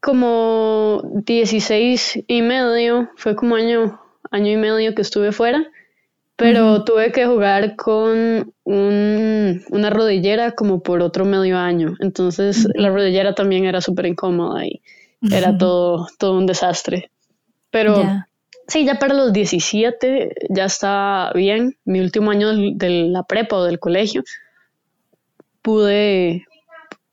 Como 0.05 1.01
16 1.25 2.25
y 2.27 2.43
medio, 2.43 3.09
fue 3.17 3.35
como 3.35 3.57
año, 3.57 3.99
año 4.31 4.53
y 4.53 4.57
medio 4.57 4.95
que 4.95 5.01
estuve 5.01 5.33
fuera, 5.33 5.65
pero 6.37 6.85
tuve 6.85 7.11
que 7.11 7.25
jugar 7.25 7.75
con 7.75 8.53
una 8.65 9.91
rodillera 9.91 10.53
como 10.53 10.83
por 10.83 11.01
otro 11.01 11.25
medio 11.25 11.57
año, 11.57 11.95
entonces 12.01 12.69
la 12.75 12.91
rodillera 12.91 13.35
también 13.35 13.65
era 13.65 13.81
súper 13.81 14.05
incómoda 14.05 14.67
y 14.67 14.83
era 15.31 15.57
todo, 15.57 16.07
todo 16.19 16.37
un 16.37 16.45
desastre. 16.45 17.11
Pero 17.71 18.05
sí, 18.69 18.85
ya 18.85 18.99
para 18.99 19.15
los 19.15 19.33
17 19.33 20.35
ya 20.51 20.67
está 20.67 21.33
bien. 21.35 21.77
Mi 21.87 22.01
último 22.01 22.31
año 22.31 22.53
de 22.53 23.09
la 23.09 23.23
prepa 23.23 23.57
o 23.57 23.65
del 23.65 23.79
colegio, 23.79 24.23
pude, 25.63 26.47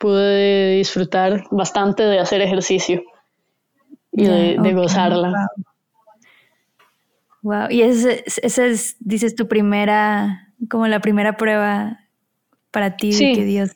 pude 0.02 0.78
disfrutar 0.78 1.44
bastante 1.52 2.02
de 2.02 2.20
hacer 2.20 2.42
ejercicio 2.42 3.04
y 4.12 4.26
de, 4.26 4.74
gozarla. 4.74 5.48
Wow. 7.44 7.68
Y 7.70 7.84
esa 7.84 8.66
es, 8.66 8.98
dices, 9.00 9.36
tu 9.36 9.48
primera, 9.48 10.54
como 10.70 10.88
la 10.88 11.00
primera 11.02 11.38
prueba 11.38 12.00
para 12.72 12.98
ti 12.98 13.14
de 13.14 13.36
que 13.36 13.46
Dios, 13.46 13.72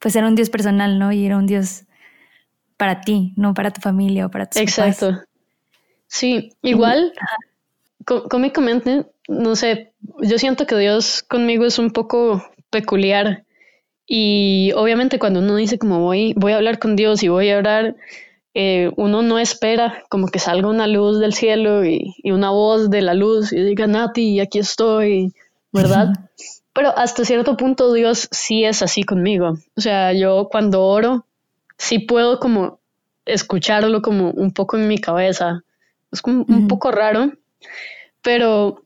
pues 0.00 0.16
era 0.16 0.26
un 0.26 0.34
Dios 0.34 0.50
personal, 0.50 0.98
¿no? 0.98 1.12
Y 1.12 1.24
era 1.24 1.36
un 1.36 1.46
Dios 1.46 1.84
para 2.76 3.00
ti, 3.00 3.32
no 3.36 3.54
para 3.54 3.70
tu 3.70 3.80
familia 3.80 4.26
o 4.26 4.30
para 4.30 4.46
tus 4.46 4.60
Exacto. 4.60 5.20
Sí, 6.08 6.50
igual, 6.62 7.12
cómicamente, 8.04 9.06
no 9.28 9.54
sé, 9.54 9.92
yo 10.22 10.38
siento 10.38 10.66
que 10.66 10.76
Dios 10.76 11.22
conmigo 11.22 11.66
es 11.66 11.78
un 11.78 11.92
poco 11.92 12.44
peculiar 12.70 13.44
y 14.12 14.72
obviamente 14.74 15.20
cuando 15.20 15.38
uno 15.38 15.54
dice 15.54 15.78
como 15.78 16.00
voy, 16.00 16.34
voy 16.36 16.50
a 16.50 16.56
hablar 16.56 16.80
con 16.80 16.96
Dios 16.96 17.22
y 17.22 17.28
voy 17.28 17.48
a 17.50 17.58
orar, 17.58 17.94
eh, 18.54 18.90
uno 18.96 19.22
no 19.22 19.38
espera 19.38 20.02
como 20.08 20.26
que 20.26 20.40
salga 20.40 20.66
una 20.66 20.88
luz 20.88 21.20
del 21.20 21.32
cielo 21.32 21.84
y, 21.84 22.16
y, 22.18 22.32
una 22.32 22.50
voz 22.50 22.90
de 22.90 23.02
la 23.02 23.14
luz 23.14 23.52
y 23.52 23.62
diga, 23.62 23.86
Nati, 23.86 24.40
aquí 24.40 24.58
estoy, 24.58 25.32
¿verdad? 25.70 26.08
Pero 26.72 26.92
hasta 26.98 27.24
cierto 27.24 27.56
punto 27.56 27.92
Dios 27.92 28.26
sí 28.32 28.64
es 28.64 28.82
así 28.82 29.04
conmigo. 29.04 29.58
O 29.76 29.80
sea, 29.80 30.12
yo 30.12 30.48
cuando 30.50 30.82
oro, 30.84 31.24
sí 31.78 32.00
puedo 32.00 32.40
como 32.40 32.80
escucharlo 33.26 34.02
como 34.02 34.32
un 34.32 34.52
poco 34.52 34.76
en 34.76 34.88
mi 34.88 34.98
cabeza. 34.98 35.62
Es 36.10 36.20
como 36.20 36.44
un 36.48 36.66
poco 36.66 36.90
raro, 36.90 37.30
pero 38.22 38.82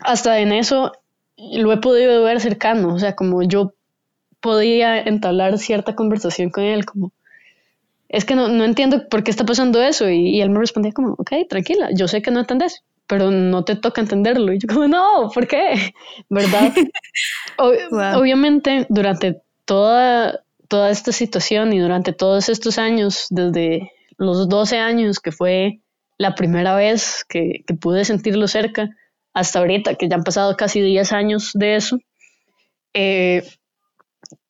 hasta 0.00 0.40
en 0.40 0.50
eso 0.50 0.90
lo 1.36 1.72
he 1.72 1.76
podido 1.76 2.24
ver 2.24 2.40
cercano, 2.40 2.94
o 2.94 2.98
sea, 2.98 3.14
como 3.14 3.44
yo 3.44 3.74
podía 4.40 5.00
entablar 5.00 5.58
cierta 5.58 5.94
conversación 5.94 6.50
con 6.50 6.64
él, 6.64 6.84
como, 6.84 7.12
es 8.08 8.24
que 8.24 8.34
no, 8.34 8.64
entiendo 8.64 9.08
por 9.08 9.22
qué 9.24 9.30
está 9.30 9.44
pasando 9.44 9.82
eso, 9.82 10.08
y, 10.08 10.40
él 10.40 10.50
me 10.50 10.60
respondía 10.60 10.92
como, 10.92 11.12
ok, 11.12 11.32
tranquila, 11.48 11.90
yo 11.94 12.08
sé 12.08 12.22
que 12.22 12.30
no 12.30 12.40
entendés, 12.40 12.82
pero 13.06 13.30
no 13.30 13.64
te 13.64 13.76
toca 13.76 14.00
entenderlo, 14.00 14.52
y 14.52 14.58
yo 14.58 14.68
como, 14.68 14.88
no, 14.88 15.30
¿por 15.34 15.46
qué? 15.46 15.92
¿Verdad? 16.28 16.72
Obviamente, 17.58 18.86
durante 18.88 19.42
toda 19.64 20.42
toda 20.68 20.90
esta 20.90 21.12
situación 21.12 21.72
y 21.72 21.80
durante 21.80 22.12
todos 22.12 22.48
estos 22.48 22.78
años, 22.78 23.26
desde 23.30 23.90
los 24.18 24.48
12 24.48 24.78
años, 24.78 25.18
que 25.18 25.32
fue 25.32 25.80
la 26.18 26.34
primera 26.34 26.76
vez 26.76 27.24
que, 27.28 27.64
pude 27.80 28.04
sentirlo 28.04 28.46
cerca, 28.46 28.90
hasta 29.32 29.58
ahorita, 29.58 29.94
que 29.94 30.08
ya 30.08 30.16
han 30.16 30.24
pasado 30.24 30.56
casi 30.56 30.80
10 30.80 31.12
años 31.12 31.50
de 31.54 31.76
eso, 31.76 31.98
eh, 32.92 33.42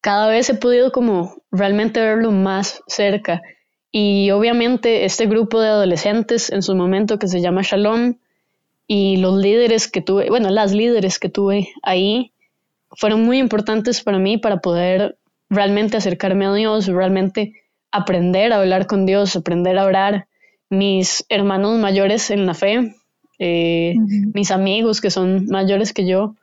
cada 0.01 0.29
vez 0.29 0.49
he 0.51 0.55
podido 0.55 0.93
como 0.93 1.43
realmente 1.51 2.01
verlo 2.01 2.31
más 2.31 2.83
cerca. 2.87 3.43
Y 3.91 4.31
obviamente 4.31 5.05
este 5.05 5.27
grupo 5.27 5.61
de 5.61 5.69
adolescentes 5.69 6.51
en 6.51 6.63
su 6.63 6.75
momento 6.75 7.19
que 7.19 7.29
se 7.29 7.41
llama 7.41 7.63
Shalom 7.63 8.17
y 8.87 9.17
los 9.19 9.41
líderes 9.41 9.89
que 9.89 10.01
tuve, 10.01 10.29
bueno, 10.29 10.51
las 10.51 10.73
líderes 10.73 11.19
que 11.19 11.29
tuve 11.29 11.69
ahí 11.83 12.33
fueron 12.91 13.23
muy 13.23 13.39
importantes 13.39 14.03
para 14.03 14.19
mí 14.19 14.39
para 14.39 14.59
poder 14.59 15.19
realmente 15.51 15.97
acercarme 15.97 16.47
a 16.47 16.53
Dios, 16.53 16.87
realmente 16.87 17.55
aprender 17.91 18.53
a 18.53 18.59
hablar 18.59 18.87
con 18.87 19.07
Dios, 19.07 19.37
aprender 19.37 19.79
a 19.79 19.85
orar. 19.85 20.27
Mis 20.71 21.25
hermanos 21.31 21.79
mayores 21.79 22.31
en 22.31 22.45
la 22.45 22.53
fe, 22.53 22.95
eh, 23.39 23.95
mis 24.35 24.51
amigos 24.51 25.01
que 25.01 25.11
son 25.11 25.47
mayores 25.47 25.95
que 25.95 26.07
yo, 26.07 26.35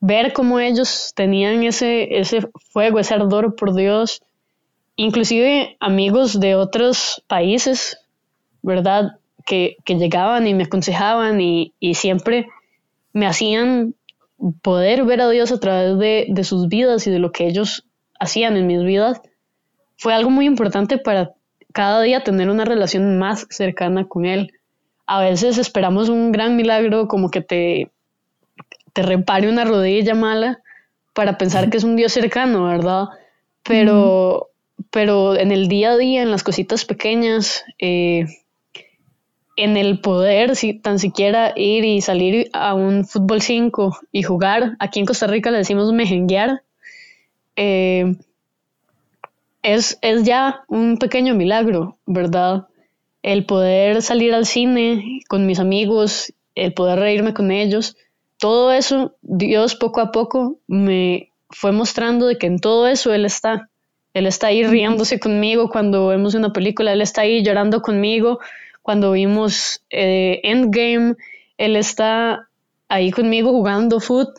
ver 0.00 0.32
cómo 0.32 0.58
ellos 0.58 1.12
tenían 1.14 1.62
ese, 1.62 2.18
ese 2.18 2.48
fuego, 2.72 2.98
ese 2.98 3.14
ardor 3.14 3.54
por 3.54 3.74
Dios, 3.74 4.22
inclusive 4.96 5.76
amigos 5.78 6.40
de 6.40 6.54
otros 6.54 7.22
países, 7.26 7.98
¿verdad? 8.62 9.18
Que, 9.44 9.76
llegaban 9.86 10.46
y 10.46 10.54
me 10.54 10.64
aconsejaban 10.64 11.40
y, 11.40 11.72
siempre 11.94 12.48
me 13.12 13.26
hacían 13.26 13.94
poder 14.62 15.04
ver 15.04 15.20
a 15.20 15.28
Dios 15.28 15.52
a 15.52 15.60
través 15.60 15.98
de, 15.98 16.26
de, 16.28 16.44
sus 16.44 16.68
vidas 16.68 17.06
y 17.06 17.10
de 17.10 17.18
lo 17.18 17.30
que 17.32 17.46
ellos 17.46 17.84
hacían 18.18 18.56
en 18.56 18.66
mis 18.66 18.82
vidas, 18.82 19.20
fue 19.96 20.14
algo 20.14 20.30
muy 20.30 20.46
importante 20.46 20.96
para 20.96 21.32
cada 21.72 22.00
día 22.00 22.24
tener 22.24 22.48
una 22.48 22.64
relación 22.64 23.18
más 23.18 23.46
cercana 23.50 24.06
con 24.06 24.24
Él. 24.24 24.52
A 25.06 25.20
veces 25.20 25.58
esperamos 25.58 26.08
un 26.08 26.32
gran 26.32 26.56
milagro 26.56 27.08
como 27.08 27.30
que 27.30 27.40
te, 27.42 27.90
te 28.92 29.02
repare 29.02 29.48
una 29.48 29.64
rodilla 29.64 30.14
mala 30.14 30.60
para 31.14 31.38
pensar 31.38 31.70
que 31.70 31.76
es 31.76 31.84
un 31.84 31.96
Dios 31.96 32.12
cercano, 32.12 32.66
¿verdad? 32.66 33.08
Pero, 33.62 34.50
pero 34.90 35.36
en 35.36 35.52
el 35.52 35.68
día 35.68 35.92
a 35.92 35.96
día, 35.96 36.22
en 36.22 36.30
las 36.30 36.42
cositas 36.42 36.84
pequeñas, 36.84 37.64
eh, 37.78 38.26
en 39.56 39.76
el 39.76 40.00
poder, 40.00 40.56
si 40.56 40.74
tan 40.74 40.98
siquiera 40.98 41.52
ir 41.56 41.84
y 41.84 42.00
salir 42.00 42.48
a 42.52 42.74
un 42.74 43.04
fútbol 43.04 43.42
5 43.42 43.98
y 44.12 44.22
jugar, 44.22 44.76
aquí 44.78 45.00
en 45.00 45.06
Costa 45.06 45.26
Rica 45.26 45.50
le 45.50 45.58
decimos 45.58 45.92
mejenguear, 45.92 46.62
eh, 47.56 48.14
es, 49.62 49.98
es 50.00 50.22
ya 50.22 50.64
un 50.68 50.96
pequeño 50.96 51.34
milagro, 51.34 51.98
¿verdad? 52.06 52.68
El 53.22 53.44
poder 53.44 54.00
salir 54.00 54.32
al 54.32 54.46
cine 54.46 55.20
con 55.28 55.46
mis 55.46 55.58
amigos, 55.58 56.32
el 56.54 56.72
poder 56.72 56.98
reírme 56.98 57.34
con 57.34 57.50
ellos, 57.50 57.96
todo 58.40 58.72
eso, 58.72 59.14
Dios 59.22 59.76
poco 59.76 60.00
a 60.00 60.10
poco 60.10 60.58
me 60.66 61.30
fue 61.50 61.72
mostrando 61.72 62.26
de 62.26 62.38
que 62.38 62.46
en 62.46 62.58
todo 62.58 62.88
eso 62.88 63.12
Él 63.12 63.24
está. 63.24 63.68
Él 64.12 64.26
está 64.26 64.48
ahí 64.48 64.64
riéndose 64.64 65.20
conmigo 65.20 65.68
cuando 65.70 66.08
vemos 66.08 66.34
una 66.34 66.52
película, 66.52 66.92
Él 66.92 67.00
está 67.02 67.20
ahí 67.20 67.44
llorando 67.44 67.80
conmigo 67.80 68.40
cuando 68.82 69.12
vimos 69.12 69.82
eh, 69.90 70.40
Endgame, 70.42 71.14
Él 71.58 71.76
está 71.76 72.48
ahí 72.88 73.12
conmigo 73.12 73.50
jugando 73.52 74.00
foot 74.00 74.30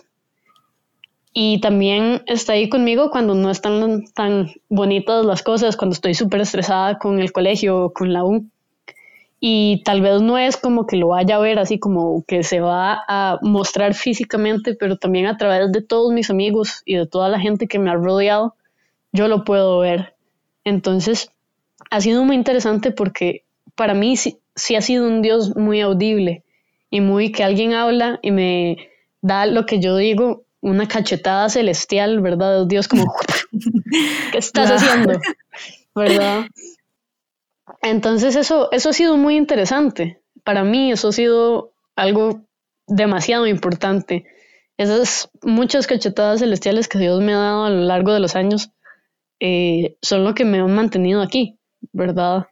y 1.34 1.62
también 1.62 2.24
está 2.26 2.54
ahí 2.54 2.68
conmigo 2.68 3.12
cuando 3.12 3.34
no 3.36 3.50
están 3.50 4.04
tan 4.14 4.52
bonitas 4.68 5.24
las 5.26 5.44
cosas, 5.44 5.78
cuando 5.78 5.94
estoy 5.94 6.14
súper 6.14 6.42
estresada 6.42 6.98
con 6.98 7.20
el 7.20 7.32
colegio 7.32 7.86
o 7.86 7.94
con 7.94 8.12
la 8.12 8.26
U. 8.26 8.46
Y 9.44 9.82
tal 9.84 10.02
vez 10.02 10.22
no 10.22 10.38
es 10.38 10.56
como 10.56 10.86
que 10.86 10.98
lo 10.98 11.10
vaya 11.10 11.38
a 11.38 11.40
ver 11.40 11.58
así 11.58 11.80
como 11.80 12.24
que 12.28 12.44
se 12.44 12.60
va 12.60 13.04
a 13.08 13.40
mostrar 13.42 13.96
físicamente, 13.96 14.76
pero 14.76 14.98
también 14.98 15.26
a 15.26 15.36
través 15.36 15.72
de 15.72 15.82
todos 15.82 16.14
mis 16.14 16.30
amigos 16.30 16.84
y 16.86 16.96
de 16.96 17.08
toda 17.08 17.28
la 17.28 17.40
gente 17.40 17.68
que 17.68 17.80
me 17.80 17.90
ha 17.90 17.96
rodeado, 17.96 18.54
yo 19.12 19.28
lo 19.28 19.44
puedo 19.44 19.80
ver. 19.80 20.14
Entonces, 20.64 21.32
ha 21.90 22.02
sido 22.02 22.24
muy 22.24 22.36
interesante 22.36 22.92
porque 22.92 23.44
para 23.74 23.96
mí 23.96 24.16
sí, 24.16 24.38
sí 24.56 24.76
ha 24.76 24.82
sido 24.82 25.08
un 25.08 25.24
Dios 25.24 25.56
muy 25.56 25.82
audible 25.82 26.44
y 26.92 27.02
muy 27.02 27.32
que 27.32 27.44
alguien 27.44 27.74
habla 27.74 28.20
y 28.22 28.30
me 28.30 28.90
da 29.22 29.48
lo 29.48 29.66
que 29.66 29.80
yo 29.80 29.98
digo 29.98 30.44
una 30.62 30.88
cachetada 30.88 31.50
celestial, 31.50 32.22
¿verdad? 32.22 32.68
Dios 32.68 32.88
como, 32.88 33.12
¿qué 34.32 34.38
estás 34.38 34.70
haciendo? 34.70 35.20
¿Verdad? 35.96 36.46
Entonces 37.82 38.36
eso, 38.36 38.72
eso 38.72 38.90
ha 38.90 38.94
sido 38.94 39.18
muy 39.18 39.36
interesante. 39.38 40.22
Para 40.44 40.64
mí 40.64 40.92
eso 40.92 41.10
ha 41.10 41.12
sido 41.12 41.74
algo 41.96 42.42
demasiado 42.88 43.48
importante. 43.48 44.26
Esas 44.78 45.30
muchas 45.44 45.88
cachetadas 45.88 46.40
celestiales 46.40 46.88
que 46.88 47.00
Dios 47.00 47.22
me 47.22 47.34
ha 47.34 47.38
dado 47.38 47.66
a 47.66 47.70
lo 47.70 47.82
largo 47.82 48.14
de 48.14 48.20
los 48.20 48.36
años 48.36 48.72
eh, 49.40 49.98
son 50.02 50.24
lo 50.24 50.34
que 50.34 50.46
me 50.46 50.60
han 50.60 50.74
mantenido 50.74 51.22
aquí, 51.22 51.58
¿verdad? 51.92 52.48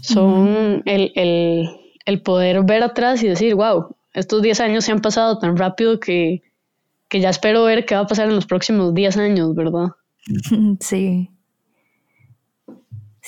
Son 0.00 0.82
el, 0.84 1.12
el, 1.14 1.68
el, 2.04 2.22
poder 2.22 2.62
ver 2.64 2.82
atrás 2.82 3.22
y 3.22 3.28
decir, 3.28 3.54
wow, 3.54 3.96
estos 4.12 4.42
10 4.42 4.60
años 4.60 4.84
se 4.84 4.92
han 4.92 5.00
pasado 5.00 5.38
tan 5.38 5.56
rápido 5.56 6.00
que, 6.00 6.42
que 7.08 7.20
ya 7.20 7.30
espero 7.30 7.64
ver 7.64 7.86
qué 7.86 7.94
va 7.94 8.02
a 8.02 8.06
pasar 8.06 8.28
en 8.28 8.34
los 8.34 8.46
próximos 8.46 8.94
10 8.94 9.16
años, 9.16 9.54
¿verdad? 9.54 9.88
Sí. 10.80 11.30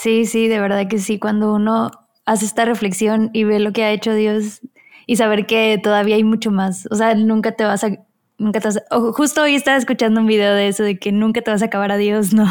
Sí, 0.01 0.25
sí, 0.25 0.49
de 0.49 0.61
verdad 0.61 0.89
que 0.89 0.99
sí. 0.99 1.19
Cuando 1.19 1.53
uno 1.53 1.91
hace 2.25 2.47
esta 2.47 2.65
reflexión 2.65 3.29
y 3.35 3.45
ve 3.45 3.59
lo 3.59 3.73
que 3.73 3.85
ha 3.85 3.91
hecho 3.91 4.15
Dios 4.15 4.63
y 5.07 5.17
saber 5.17 5.45
que 5.45 5.79
todavía 5.83 6.17
hay 6.17 6.25
mucho 6.25 6.51
más. 6.51 6.89
O 6.91 6.95
sea, 6.95 7.15
nunca 7.15 7.53
te 7.53 7.65
vas 7.65 7.85
a 7.85 7.91
nunca 8.39 8.61
te 8.61 8.69
vas 8.69 8.83
justo 9.13 9.43
hoy 9.43 9.55
estaba 9.55 9.77
escuchando 9.77 10.23
un 10.23 10.27
video 10.27 10.55
de 10.55 10.69
eso 10.69 10.83
de 10.83 10.99
que 10.99 11.13
nunca 11.13 11.43
te 11.43 11.51
vas 11.51 11.61
a 11.61 11.67
acabar 11.67 11.93
a 11.93 11.99
Dios, 11.99 12.33
no 12.33 12.47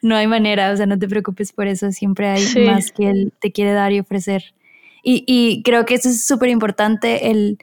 no 0.00 0.16
hay 0.16 0.26
manera, 0.26 0.72
o 0.72 0.76
sea, 0.78 0.86
no 0.86 0.98
te 0.98 1.08
preocupes 1.08 1.52
por 1.52 1.66
eso, 1.66 1.92
siempre 1.92 2.28
hay 2.28 2.66
más 2.66 2.90
que 2.92 3.10
él 3.10 3.34
te 3.38 3.52
quiere 3.52 3.72
dar 3.72 3.92
y 3.92 4.00
ofrecer. 4.00 4.54
Y, 5.02 5.24
y 5.26 5.62
creo 5.62 5.84
que 5.84 5.94
eso 5.94 6.08
es 6.08 6.26
súper 6.26 6.48
importante 6.48 7.30
el 7.30 7.58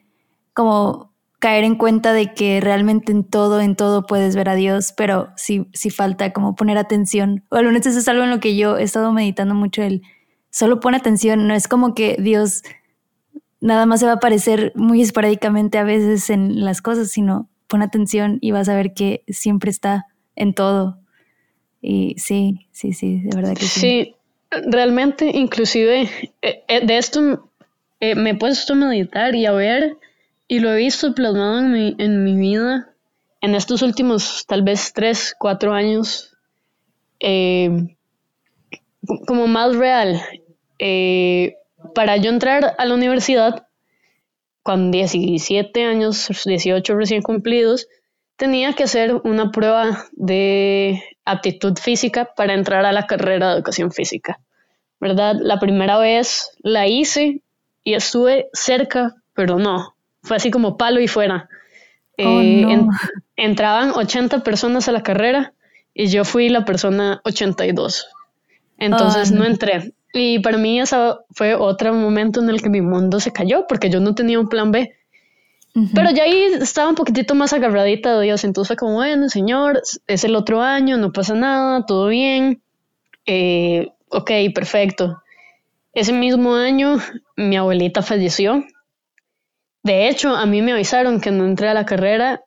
como 0.53 1.14
caer 1.45 1.63
en 1.63 1.75
cuenta 1.75 2.12
de 2.12 2.34
que 2.34 2.60
realmente 2.60 3.12
en 3.12 3.23
todo, 3.23 3.62
en 3.62 3.75
todo 3.75 4.08
puedes 4.08 4.36
ver 4.36 4.49
a 4.49 4.55
Dios, 4.55 4.95
pero 4.97 5.29
sí, 5.36 5.67
sí 5.73 5.91
falta 5.91 6.34
como 6.34 6.55
poner 6.55 6.79
atención. 6.79 7.43
O 7.51 7.58
al 7.58 7.67
menos 7.67 7.86
eso 7.86 7.99
es 7.99 8.08
algo 8.08 8.23
en 8.23 8.31
lo 8.31 8.39
que 8.39 8.55
yo 8.55 8.79
he 8.79 8.84
estado 8.84 9.13
meditando 9.13 9.53
mucho, 9.53 9.84
el 9.84 10.01
solo 10.49 10.79
pone 10.79 10.97
atención, 10.97 11.47
no 11.47 11.53
es 11.53 11.67
como 11.67 11.93
que 11.93 12.17
Dios 12.19 12.63
nada 13.62 13.86
más 13.86 13.99
se 13.99 14.08
va 14.08 14.13
a 14.13 14.15
aparecer 14.15 14.71
muy 14.73 15.03
esporádicamente 15.03 15.77
a 15.77 15.84
veces 15.84 16.31
en 16.31 16.65
las 16.65 16.81
cosas, 16.81 17.12
sino 17.12 17.47
pon 17.67 17.84
atención 17.84 18.39
y 18.41 18.49
vas 18.49 18.67
a 18.67 18.75
ver 18.75 18.95
que 18.95 19.23
siempre 19.27 19.69
está 19.69 20.08
en 20.36 20.55
todo. 20.55 20.97
Y 21.79 22.15
sí, 22.17 22.65
sí, 22.71 22.93
sí, 22.93 23.19
de 23.19 23.36
verdad 23.36 23.53
que 23.53 23.65
sí. 23.65 23.79
Sí, 23.79 24.15
realmente 24.71 25.29
inclusive 25.31 26.10
eh, 26.41 26.63
eh, 26.67 26.84
de 26.88 26.97
esto 26.97 27.51
eh, 27.99 28.15
me 28.15 28.31
he 28.31 28.36
puesto 28.36 28.73
a 28.73 28.77
meditar 28.77 29.36
y 29.36 29.45
a 29.45 29.51
ver 29.51 29.95
y 30.47 30.60
lo 30.60 30.73
he 30.73 30.77
visto 30.77 31.13
plasmado 31.13 31.60
en 31.60 31.71
mi, 31.71 31.95
en 31.97 32.23
mi 32.23 32.36
vida 32.36 32.95
en 33.41 33.53
estos 33.53 33.81
últimos 33.84 34.45
tal 34.47 34.63
vez 34.63 34.91
tres, 34.93 35.36
cuatro 35.38 35.73
años 35.73 36.36
como 39.27 39.47
más 39.47 39.75
real. 39.75 40.21
para 41.93 42.17
yo 42.17 42.29
entrar 42.29 42.75
a 42.77 42.86
la 42.86 42.93
universidad, 42.93 43.67
con 44.63 44.89
17 44.89 45.84
años, 45.84 46.27
18 46.43 46.95
recién 46.95 47.21
cumplidos, 47.21 47.88
tenía 48.36 48.73
que 48.73 48.84
hacer 48.84 49.13
una 49.23 49.51
prueba 49.51 50.05
de 50.13 51.03
aptitud 51.23 51.77
física 51.77 52.34
para 52.36 52.55
entrar 52.55 52.86
a 52.86 52.91
la 52.91 53.05
carrera 53.05 53.49
de 53.49 53.55
educación 53.58 53.91
física. 53.91 54.39
¿Verdad? 54.99 55.36
La 55.39 55.60
primera 55.60 55.99
vez 55.99 56.49
la 56.63 56.88
hice 56.88 57.41
y 57.84 57.93
estuve 57.93 58.49
cerca, 58.53 59.13
pero 59.34 59.60
no. 59.60 59.94
Fue 60.25 60.38
así 60.38 60.51
como 60.51 60.77
palo 60.77 60.99
y 60.99 61.07
fuera. 61.07 61.47
Oh, 62.17 62.41
eh, 62.41 62.88
entraban 63.35 63.91
80 63.91 64.43
personas 64.43 64.88
a 64.88 64.91
la 64.91 65.03
carrera 65.03 65.53
y 65.93 66.07
yo 66.07 66.25
fui 66.25 66.49
la 66.49 66.65
persona 66.65 67.21
82. 67.23 68.07
Entonces 68.77 69.31
no 69.31 69.45
entré. 69.45 69.93
Y 70.13 70.39
para 70.39 70.57
mí 70.57 70.79
ese 70.79 70.95
fue 71.31 71.55
otro 71.55 71.93
momento 71.93 72.41
en 72.41 72.49
el 72.49 72.61
que 72.61 72.69
mi 72.69 72.81
mundo 72.81 73.19
se 73.19 73.31
cayó 73.31 73.65
porque 73.67 73.89
yo 73.89 73.99
no 73.99 74.15
tenía 74.15 74.39
un 74.39 74.49
plan 74.49 74.71
B. 74.71 74.93
Pero 75.93 76.09
ya 76.11 76.23
ahí 76.23 76.41
estaba 76.61 76.88
un 76.88 76.95
poquitito 76.95 77.35
más 77.35 77.51
agarradita 77.51 78.17
de 78.17 78.23
Dios, 78.23 78.45
entonces 78.45 78.69
fue 78.69 78.75
como, 78.77 78.93
bueno, 78.93 79.27
Señor, 79.27 79.81
es 80.07 80.23
el 80.23 80.38
otro 80.38 80.61
año, 80.61 80.95
no 80.95 81.11
pasa 81.11 81.33
nada, 81.33 81.85
todo 81.85 82.07
bien. 82.07 82.61
Eh, 83.25 83.89
ok, 84.07 84.31
perfecto. 84.53 85.21
Ese 85.91 86.13
mismo 86.13 86.55
año 86.55 86.97
mi 87.35 87.57
abuelita 87.57 88.01
falleció. 88.01 88.63
De 89.86 90.10
hecho, 90.10 90.36
a 90.36 90.48
mí 90.48 90.63
me 90.63 90.71
avisaron 90.71 91.21
que 91.21 91.30
no 91.30 91.45
entré 91.45 91.69
a 91.69 91.76
la 91.76 91.86
carrera 91.86 92.41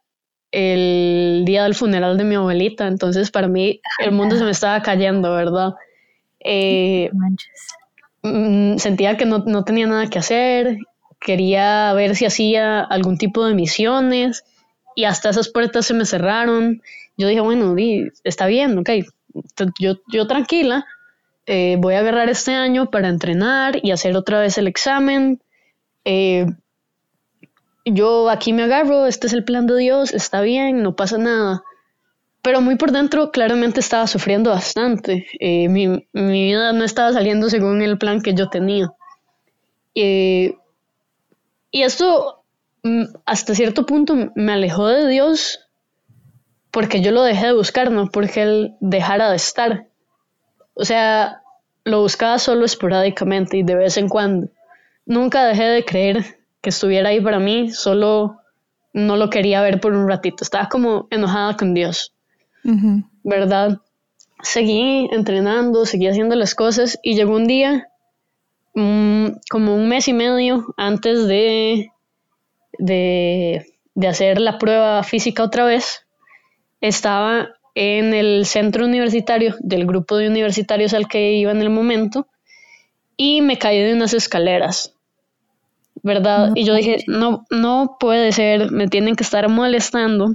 el 0.50 1.44
día 1.46 1.62
del 1.62 1.76
funeral 1.76 2.18
de 2.18 2.24
mi 2.24 2.34
abuelita, 2.34 2.88
entonces 2.88 3.30
para 3.30 3.46
mí 3.46 3.80
el 4.00 4.10
mundo 4.10 4.36
se 4.36 4.42
me 4.42 4.50
estaba 4.50 4.82
cayendo, 4.82 5.32
¿verdad? 5.32 5.74
Eh, 6.40 7.10
mm, 8.24 8.78
sentía 8.78 9.16
que 9.16 9.24
no, 9.24 9.38
no, 9.46 9.62
tenía 9.62 9.86
nada 9.86 10.10
que 10.10 10.18
hacer, 10.18 10.78
quería 11.20 11.92
ver 11.92 12.16
si 12.16 12.24
hacía 12.26 12.80
algún 12.80 13.18
tipo 13.18 13.46
de 13.46 13.54
misiones 13.54 14.42
y 14.96 15.04
hasta 15.04 15.30
esas 15.30 15.48
puertas 15.48 15.86
se 15.86 15.94
me 15.94 16.06
cerraron. 16.06 16.82
Yo 17.16 17.28
dije, 17.28 17.40
bueno, 17.40 17.76
está 18.24 18.46
bien, 18.48 18.76
ok, 18.78 18.90
yo, 19.78 19.94
yo 20.08 20.26
tranquila, 20.26 20.86
eh, 21.46 21.76
voy 21.78 21.94
a 21.94 22.00
agarrar 22.00 22.30
este 22.30 22.52
año 22.54 22.90
para 22.90 23.08
entrenar 23.08 23.78
y 23.80 23.92
hacer 23.92 24.16
otra 24.16 24.40
vez 24.40 24.58
el 24.58 24.66
examen. 24.66 25.40
Eh, 26.04 26.46
yo 27.92 28.30
aquí 28.30 28.52
me 28.52 28.64
agarro, 28.64 29.06
este 29.06 29.26
es 29.26 29.32
el 29.32 29.44
plan 29.44 29.66
de 29.66 29.76
Dios, 29.76 30.12
está 30.12 30.40
bien, 30.40 30.82
no 30.82 30.96
pasa 30.96 31.18
nada 31.18 31.62
pero 32.42 32.60
muy 32.60 32.76
por 32.76 32.92
dentro 32.92 33.30
claramente 33.30 33.80
estaba 33.80 34.06
sufriendo 34.06 34.50
bastante. 34.50 35.26
Eh, 35.40 35.68
mi, 35.68 35.86
mi, 36.12 36.44
vida 36.44 36.72
no 36.72 36.84
estaba 36.84 37.12
saliendo 37.12 37.50
según 37.50 37.82
el 37.82 37.98
plan 37.98 38.22
que 38.22 38.34
yo 38.34 38.48
tenía. 38.48 38.92
Eh, 39.94 40.56
y 41.70 41.82
esto 41.82 42.42
mm, 42.84 43.04
hasta 43.26 43.54
cierto 43.54 43.84
punto 43.84 44.30
me 44.34 44.52
alejó 44.52 44.86
de 44.86 45.08
Dios 45.08 45.60
porque 46.70 47.02
yo 47.02 47.10
lo 47.10 47.22
dejé 47.22 47.48
de 47.48 47.52
buscar, 47.52 47.90
no 47.90 48.08
porque 48.08 48.42
Él 48.42 48.76
dejara 48.80 49.30
de 49.30 49.36
estar. 49.36 49.88
O 50.74 50.84
sea, 50.84 51.42
lo 51.84 52.02
buscaba 52.02 52.38
solo 52.38 52.64
esporádicamente 52.64 53.56
y 53.58 53.62
de 53.62 53.74
vez 53.74 53.96
en 53.96 54.08
cuando. 54.08 54.48
Nunca 55.04 55.44
dejé 55.44 55.64
de 55.64 55.84
creer 55.84 56.37
que 56.60 56.70
estuviera 56.70 57.10
ahí 57.10 57.20
para 57.20 57.38
mí, 57.38 57.70
solo 57.70 58.36
no 58.92 59.16
lo 59.16 59.30
quería 59.30 59.62
ver 59.62 59.80
por 59.80 59.92
un 59.94 60.08
ratito. 60.08 60.42
Estaba 60.42 60.68
como 60.68 61.06
enojada 61.10 61.56
con 61.56 61.74
Dios. 61.74 62.14
¿verdad? 63.22 63.78
Seguí 64.42 65.08
entrenando, 65.12 65.86
seguí 65.86 66.06
haciendo 66.06 66.34
las 66.36 66.54
cosas 66.54 66.98
y 67.02 67.14
llegó 67.14 67.36
un 67.36 67.46
día, 67.46 67.88
mm, 68.74 69.26
como 69.50 69.74
un 69.74 69.88
mes 69.88 70.08
y 70.08 70.12
medio 70.12 70.66
antes 70.76 71.26
de, 71.26 71.90
de, 72.78 73.64
hacer 74.08 74.40
la 74.40 74.58
prueba 74.58 75.02
física 75.02 75.42
otra 75.42 75.64
vez, 75.64 76.06
estaba 76.80 77.48
en 77.74 78.14
el 78.14 78.46
centro 78.46 78.84
universitario 78.84 79.56
del 79.60 79.86
grupo 79.86 80.16
de 80.16 80.28
universitarios 80.28 80.94
al 80.94 81.08
que 81.08 81.32
iba 81.32 81.50
en 81.50 81.62
el 81.62 81.70
momento 81.70 82.28
y 83.16 83.40
me 83.40 83.58
caí 83.58 83.80
de 83.80 83.92
unas 83.92 84.14
escaleras, 84.14 84.94
¿verdad? 86.02 86.52
y 86.54 86.64
yo 86.64 86.74
dije, 86.74 87.04
no, 87.06 87.44
no 87.50 87.96
puede 87.98 88.32
ser, 88.32 88.70
me 88.70 88.88
tienen 88.88 89.16
que 89.16 89.24
estar 89.24 89.48
molestando 89.48 90.34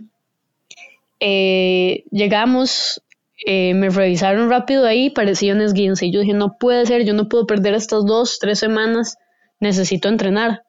eh, 1.25 2.03
llegamos, 2.11 3.01
eh, 3.45 3.73
me 3.75 3.89
revisaron 3.89 4.49
rápido 4.49 4.85
ahí, 4.85 5.09
parecía 5.09 5.53
un 5.53 5.61
esguince. 5.61 6.07
Y 6.07 6.11
yo 6.11 6.19
dije, 6.19 6.33
no 6.33 6.57
puede 6.57 6.85
ser, 6.85 7.05
yo 7.05 7.13
no 7.13 7.29
puedo 7.29 7.47
perder 7.47 7.75
estas 7.75 8.05
dos, 8.05 8.39
tres 8.39 8.59
semanas, 8.59 9.17
necesito 9.61 10.09
entrenar. 10.09 10.63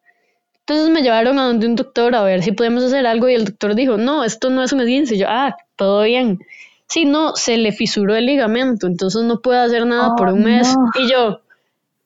Entonces 0.61 0.91
me 0.91 1.03
llevaron 1.03 1.41
a 1.41 1.47
donde 1.47 1.67
un 1.67 1.75
doctor 1.75 2.15
a 2.15 2.23
ver 2.23 2.45
si 2.45 2.53
podemos 2.53 2.85
hacer 2.85 3.05
algo 3.05 3.29
y 3.29 3.35
el 3.35 3.47
doctor 3.47 3.75
dijo, 3.75 3.97
no, 3.97 4.23
esto 4.23 4.49
no 4.49 4.63
es 4.63 4.73
un 4.73 4.81
esguince. 4.81 5.17
Y 5.17 5.19
yo, 5.19 5.27
ah, 5.29 5.57
todo 5.75 6.05
bien. 6.05 6.39
Sí, 6.87 7.05
no, 7.05 7.35
se 7.35 7.57
le 7.57 7.73
fisuró 7.73 8.15
el 8.15 8.27
ligamento, 8.27 8.87
entonces 8.87 9.23
no 9.25 9.41
puedo 9.41 9.61
hacer 9.61 9.85
nada 9.87 10.15
por 10.15 10.29
un 10.29 10.43
oh, 10.43 10.45
mes. 10.45 10.73
Y 11.01 11.11
yo, 11.11 11.41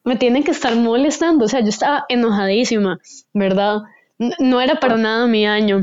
me 0.09 0.17
tienen 0.17 0.43
que 0.43 0.51
estar 0.51 0.75
molestando, 0.75 1.45
o 1.45 1.49
sea, 1.49 1.61
yo 1.61 1.69
estaba 1.69 2.05
enojadísima, 2.09 2.99
¿verdad? 3.35 3.83
No 4.39 4.61
era 4.61 4.81
para 4.81 4.97
nada 4.97 5.27
mi 5.27 5.47
año. 5.47 5.83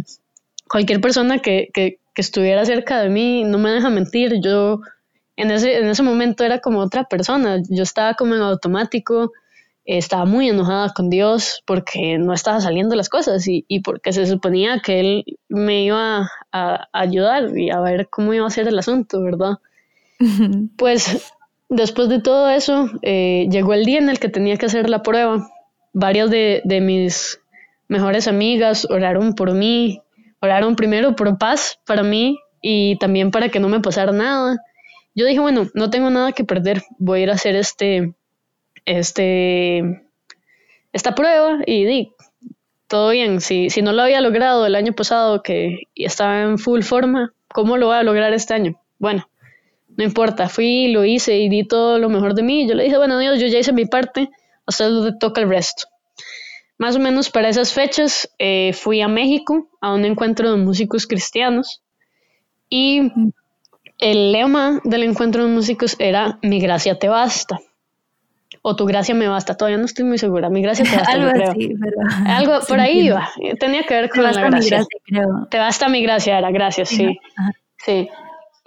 Cualquier 0.67 0.99
persona 0.99 1.39
que, 1.39 1.69
que, 1.73 1.99
que 2.13 2.21
estuviera 2.21 2.65
cerca 2.65 2.99
de 2.99 3.09
mí, 3.09 3.43
no 3.43 3.57
me 3.59 3.69
deja 3.69 3.89
mentir, 3.89 4.41
yo 4.41 4.81
en 5.37 5.51
ese, 5.51 5.77
en 5.77 5.87
ese 5.87 6.03
momento 6.03 6.43
era 6.43 6.59
como 6.59 6.79
otra 6.79 7.03
persona, 7.03 7.61
yo 7.69 7.83
estaba 7.83 8.15
como 8.15 8.35
en 8.35 8.41
automático, 8.41 9.31
estaba 9.85 10.25
muy 10.25 10.49
enojada 10.49 10.91
con 10.93 11.09
Dios 11.09 11.61
porque 11.65 12.17
no 12.17 12.33
estaba 12.33 12.59
saliendo 12.59 12.95
las 12.95 13.09
cosas 13.09 13.47
y, 13.47 13.65
y 13.67 13.81
porque 13.81 14.13
se 14.13 14.25
suponía 14.25 14.81
que 14.83 14.99
Él 14.99 15.25
me 15.47 15.83
iba 15.83 16.29
a, 16.51 16.87
ayudar 16.91 17.55
y 17.55 17.69
a 17.69 17.79
ver 17.79 18.09
cómo 18.09 18.33
iba 18.33 18.47
a 18.47 18.49
ser 18.49 18.67
el 18.67 18.79
asunto, 18.79 19.21
¿verdad? 19.21 19.59
pues 20.77 21.31
después 21.69 22.09
de 22.09 22.21
todo 22.21 22.49
eso, 22.49 22.89
eh, 23.01 23.47
llegó 23.49 23.73
el 23.73 23.85
día 23.85 23.99
en 23.99 24.09
el 24.09 24.19
que 24.19 24.29
tenía 24.29 24.57
que 24.57 24.65
hacer 24.65 24.89
la 24.89 25.01
prueba. 25.01 25.47
Varias 25.93 26.29
de, 26.29 26.61
de 26.65 26.81
mis 26.81 27.39
mejores 27.87 28.27
amigas 28.27 28.85
oraron 28.89 29.33
por 29.33 29.53
mí, 29.53 30.01
oraron 30.41 30.75
primero 30.75 31.15
por 31.15 31.37
paz 31.37 31.79
para 31.85 32.03
mí 32.03 32.37
y 32.61 32.97
también 32.97 33.31
para 33.31 33.49
que 33.49 33.59
no 33.59 33.69
me 33.69 33.79
pasara 33.79 34.11
nada. 34.11 34.57
Yo 35.13 35.25
dije, 35.25 35.39
bueno, 35.39 35.67
no 35.73 35.89
tengo 35.89 36.09
nada 36.09 36.33
que 36.33 36.43
perder, 36.43 36.83
voy 36.97 37.19
a 37.19 37.23
ir 37.23 37.29
a 37.29 37.35
hacer 37.35 37.55
este, 37.55 38.13
este, 38.85 40.01
esta 40.91 41.15
prueba 41.15 41.59
y 41.65 41.85
di, 41.85 42.11
todo 42.87 43.11
bien. 43.11 43.39
Si, 43.39 43.69
si 43.69 43.81
no 43.81 43.93
lo 43.93 44.01
había 44.01 44.21
logrado 44.21 44.65
el 44.65 44.75
año 44.75 44.93
pasado, 44.93 45.41
que 45.41 45.83
estaba 45.95 46.41
en 46.41 46.57
full 46.57 46.81
forma, 46.81 47.33
¿cómo 47.47 47.77
lo 47.77 47.87
voy 47.87 47.97
a 47.97 48.03
lograr 48.03 48.33
este 48.33 48.53
año? 48.53 48.81
Bueno, 48.99 49.29
no 49.97 50.03
importa, 50.03 50.49
fui, 50.49 50.89
lo 50.91 51.05
hice 51.05 51.37
y 51.37 51.49
di 51.49 51.65
todo 51.67 51.99
lo 51.99 52.09
mejor 52.09 52.33
de 52.35 52.43
mí. 52.43 52.67
Yo 52.67 52.75
le 52.75 52.83
dije, 52.83 52.97
bueno, 52.97 53.17
Dios, 53.19 53.39
yo 53.39 53.47
ya 53.47 53.59
hice 53.59 53.73
mi 53.73 53.85
parte, 53.85 54.29
a 54.65 54.69
usted 54.69 54.89
le 54.89 55.13
toca 55.19 55.41
el 55.41 55.49
resto. 55.49 55.83
Más 56.77 56.95
o 56.97 56.99
menos 56.99 57.29
para 57.29 57.47
esas 57.49 57.71
fechas 57.73 58.29
eh, 58.37 58.73
fui 58.73 59.01
a 59.01 59.07
México 59.07 59.69
a 59.81 59.93
un 59.93 60.03
encuentro 60.03 60.51
de 60.51 60.57
músicos 60.57 61.07
cristianos 61.07 61.81
y 62.69 63.11
el 63.99 64.31
lema 64.33 64.81
del 64.83 65.03
encuentro 65.03 65.45
de 65.45 65.51
músicos 65.51 65.95
era 65.99 66.37
Mi 66.41 66.59
gracia 66.59 66.99
te 66.99 67.07
basta. 67.07 67.59
O 68.61 68.75
tu 68.75 68.85
gracia 68.85 69.13
me 69.15 69.27
basta, 69.27 69.55
todavía 69.55 69.77
no 69.77 69.85
estoy 69.85 70.05
muy 70.05 70.17
segura. 70.17 70.49
Mi 70.49 70.61
gracia 70.61 70.83
te 70.85 70.95
basta, 70.97 71.11
Algo 71.13 71.31
creo. 71.31 71.51
así, 71.51 71.69
pero... 71.79 71.97
Algo 72.27 72.59
por 72.67 72.79
ahí 72.79 73.05
iba. 73.07 73.29
Tenía 73.59 73.83
que 73.83 73.93
ver 73.93 74.09
Te 74.09 74.19
con 74.19 74.23
la 74.23 74.29
basta 74.31 74.49
mi 74.49 74.67
gracia. 74.67 74.77
gracia, 74.77 74.99
creo. 75.05 75.47
Te 75.49 75.57
basta 75.59 75.87
mi 75.87 76.01
gracia, 76.01 76.37
era 76.37 76.51
gracias, 76.51 76.89
sí. 76.89 77.17
Sí. 77.77 78.09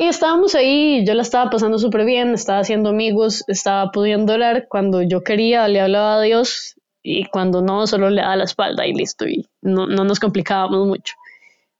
Y 0.00 0.06
estábamos 0.06 0.54
ahí, 0.54 1.04
yo 1.04 1.14
la 1.14 1.22
estaba 1.22 1.50
pasando 1.50 1.76
súper 1.78 2.04
bien, 2.04 2.32
estaba 2.32 2.60
haciendo 2.60 2.90
amigos, 2.90 3.42
estaba 3.48 3.90
pudiendo 3.90 4.32
orar. 4.34 4.68
Cuando 4.68 5.02
yo 5.02 5.22
quería, 5.24 5.66
le 5.66 5.80
hablaba 5.80 6.14
a 6.16 6.22
Dios 6.22 6.76
y 7.02 7.24
cuando 7.24 7.62
no, 7.62 7.84
solo 7.88 8.08
le 8.08 8.22
daba 8.22 8.36
la 8.36 8.44
espalda 8.44 8.86
y 8.86 8.94
listo. 8.94 9.26
Y 9.26 9.48
no, 9.60 9.88
no 9.88 10.04
nos 10.04 10.20
complicábamos 10.20 10.86
mucho. 10.86 11.14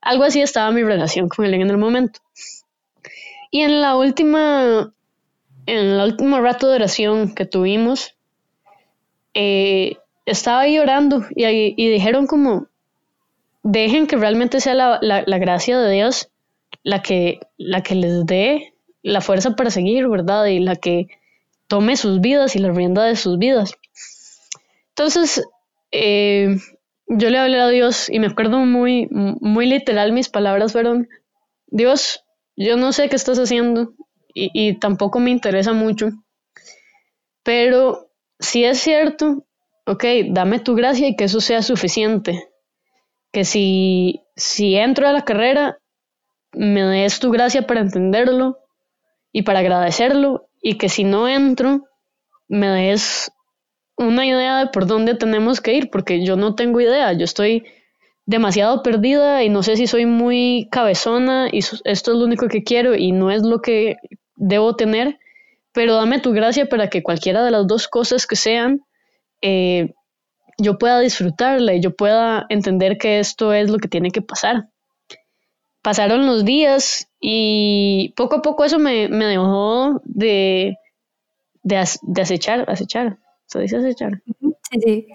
Algo 0.00 0.24
así 0.24 0.40
estaba 0.40 0.72
mi 0.72 0.83
relación 0.83 1.28
con 1.28 1.44
él 1.44 1.54
en 1.54 1.70
el 1.70 1.78
momento. 1.78 2.18
Y 3.52 3.61
en 3.61 3.81
la 3.81 3.94
última, 3.94 4.92
en 5.66 5.96
la 5.96 6.04
última 6.04 6.40
rato 6.40 6.68
de 6.68 6.74
oración 6.74 7.37
que 7.37 7.46
tuvimos, 7.46 8.16
eh, 9.35 9.96
estaba 10.26 10.61
ahí 10.61 10.78
orando 10.81 11.24
y, 11.37 11.44
y 11.46 11.88
dijeron 11.88 12.26
como, 12.26 12.66
dejen 13.62 14.09
que 14.09 14.16
realmente 14.16 14.61
sea 14.61 14.74
la- 14.74 14.98
la 15.00 15.38
gracia 15.38 15.78
de 15.78 15.92
Dios 15.92 16.31
la 16.83 17.02
que, 17.02 17.40
la 17.57 17.83
que 17.83 17.94
les 17.94 18.26
dé 18.26 18.74
la 19.02 19.20
fuerza 19.20 19.57
para 19.57 19.70
seguir, 19.70 20.09
¿verdad? 20.09 20.46
Y 20.46 20.61
la 20.61 20.76
que 20.76 21.09
tome 21.66 21.96
sus 21.96 22.20
vidas 22.20 22.57
y 22.57 22.59
la 22.59 22.72
rienda 22.72 23.04
de 23.04 23.16
sus 23.16 23.38
vidas. 23.38 23.72
Entonces, 24.90 25.44
eh, 25.92 26.57
yo 27.07 27.31
le 27.31 27.38
hablé 27.38 27.61
a 27.61 27.68
Dios 27.68 28.09
y 28.11 28.18
me 28.18 28.26
acuerdo 28.26 28.59
muy, 28.59 29.09
muy 29.11 29.66
literal, 29.66 30.12
mis 30.12 30.28
palabras 30.28 30.72
fueron, 30.72 31.09
Dios, 31.66 32.24
yo 32.57 32.76
no 32.76 32.92
sé 32.92 33.09
qué 33.09 33.16
estás 33.16 33.38
haciendo 33.38 33.92
y, 34.35 34.50
y 34.52 34.78
tampoco 34.78 35.20
me 35.20 35.31
interesa 35.31 35.72
mucho, 35.72 36.11
pero 37.42 38.11
si 38.38 38.64
es 38.64 38.78
cierto, 38.78 39.44
ok, 39.87 40.04
dame 40.28 40.61
tu 40.61 40.74
gracia 40.74 41.09
y 41.09 41.16
que 41.16 41.24
eso 41.24 41.40
sea 41.40 41.62
suficiente. 41.62 42.48
Que 43.33 43.44
si, 43.44 44.22
si 44.37 44.76
entro 44.76 45.09
a 45.09 45.12
la 45.12 45.24
carrera, 45.24 45.78
me 46.53 46.83
des 46.83 47.21
tu 47.21 47.31
gracia 47.31 47.67
para 47.67 47.81
entenderlo 47.81 48.59
y 49.33 49.43
para 49.43 49.61
agradecerlo 49.61 50.49
y 50.63 50.79
que 50.79 50.89
si 50.89 51.05
no 51.05 51.29
entro, 51.29 51.85
me 52.49 52.69
des 52.69 53.31
una 53.97 54.27
idea 54.27 54.59
de 54.59 54.67
por 54.69 54.87
dónde 54.87 55.15
tenemos 55.15 55.61
que 55.61 55.75
ir, 55.75 55.91
porque 55.91 56.25
yo 56.25 56.37
no 56.37 56.55
tengo 56.55 56.81
idea, 56.81 57.13
yo 57.13 57.25
estoy 57.25 57.65
demasiado 58.27 58.83
perdida 58.83 59.43
y 59.43 59.49
no 59.49 59.63
sé 59.63 59.77
si 59.77 59.87
soy 59.87 60.07
muy 60.07 60.69
cabezona 60.71 61.49
y 61.51 61.59
esto 61.59 61.83
es 61.85 62.09
lo 62.09 62.25
único 62.25 62.49
que 62.49 62.63
quiero 62.63 62.95
y 62.95 63.13
no 63.13 63.31
es 63.31 63.43
lo 63.43 63.61
que 63.61 63.97
debo 64.37 64.77
tener, 64.77 65.19
pero 65.73 65.95
dame 65.95 66.21
tu 66.21 66.33
gracia 66.33 66.67
para 66.67 66.89
que 66.89 67.03
cualquiera 67.03 67.43
de 67.45 67.51
las 67.51 67.67
dos 67.67 67.89
cosas 67.89 68.27
que 68.27 68.37
sean, 68.37 68.83
eh, 69.43 69.95
yo 70.59 70.79
pueda 70.79 71.01
disfrutarla 71.01 71.75
y 71.75 71.81
yo 71.81 71.95
pueda 71.95 72.47
entender 72.49 72.99
que 72.99 73.19
esto 73.19 73.53
es 73.53 73.71
lo 73.71 73.79
que 73.79 73.89
tiene 73.89 74.11
que 74.11 74.23
pasar. 74.23 74.69
Pasaron 75.83 76.27
los 76.27 76.45
días 76.45 77.09
y 77.21 78.12
poco 78.17 78.37
a 78.37 78.43
poco 78.43 78.64
eso 78.64 78.79
me, 78.79 79.09
me 79.09 79.27
dejó 79.27 80.01
de, 80.05 80.77
de, 81.62 81.77
as- 81.79 82.01
de 82.03 82.23
acechar, 82.23 82.64
acechar, 82.71 83.19
¿se 83.47 83.61
dice 83.61 83.79
acechar? 83.79 84.23
Sí, 84.71 84.81
sí. 84.83 85.09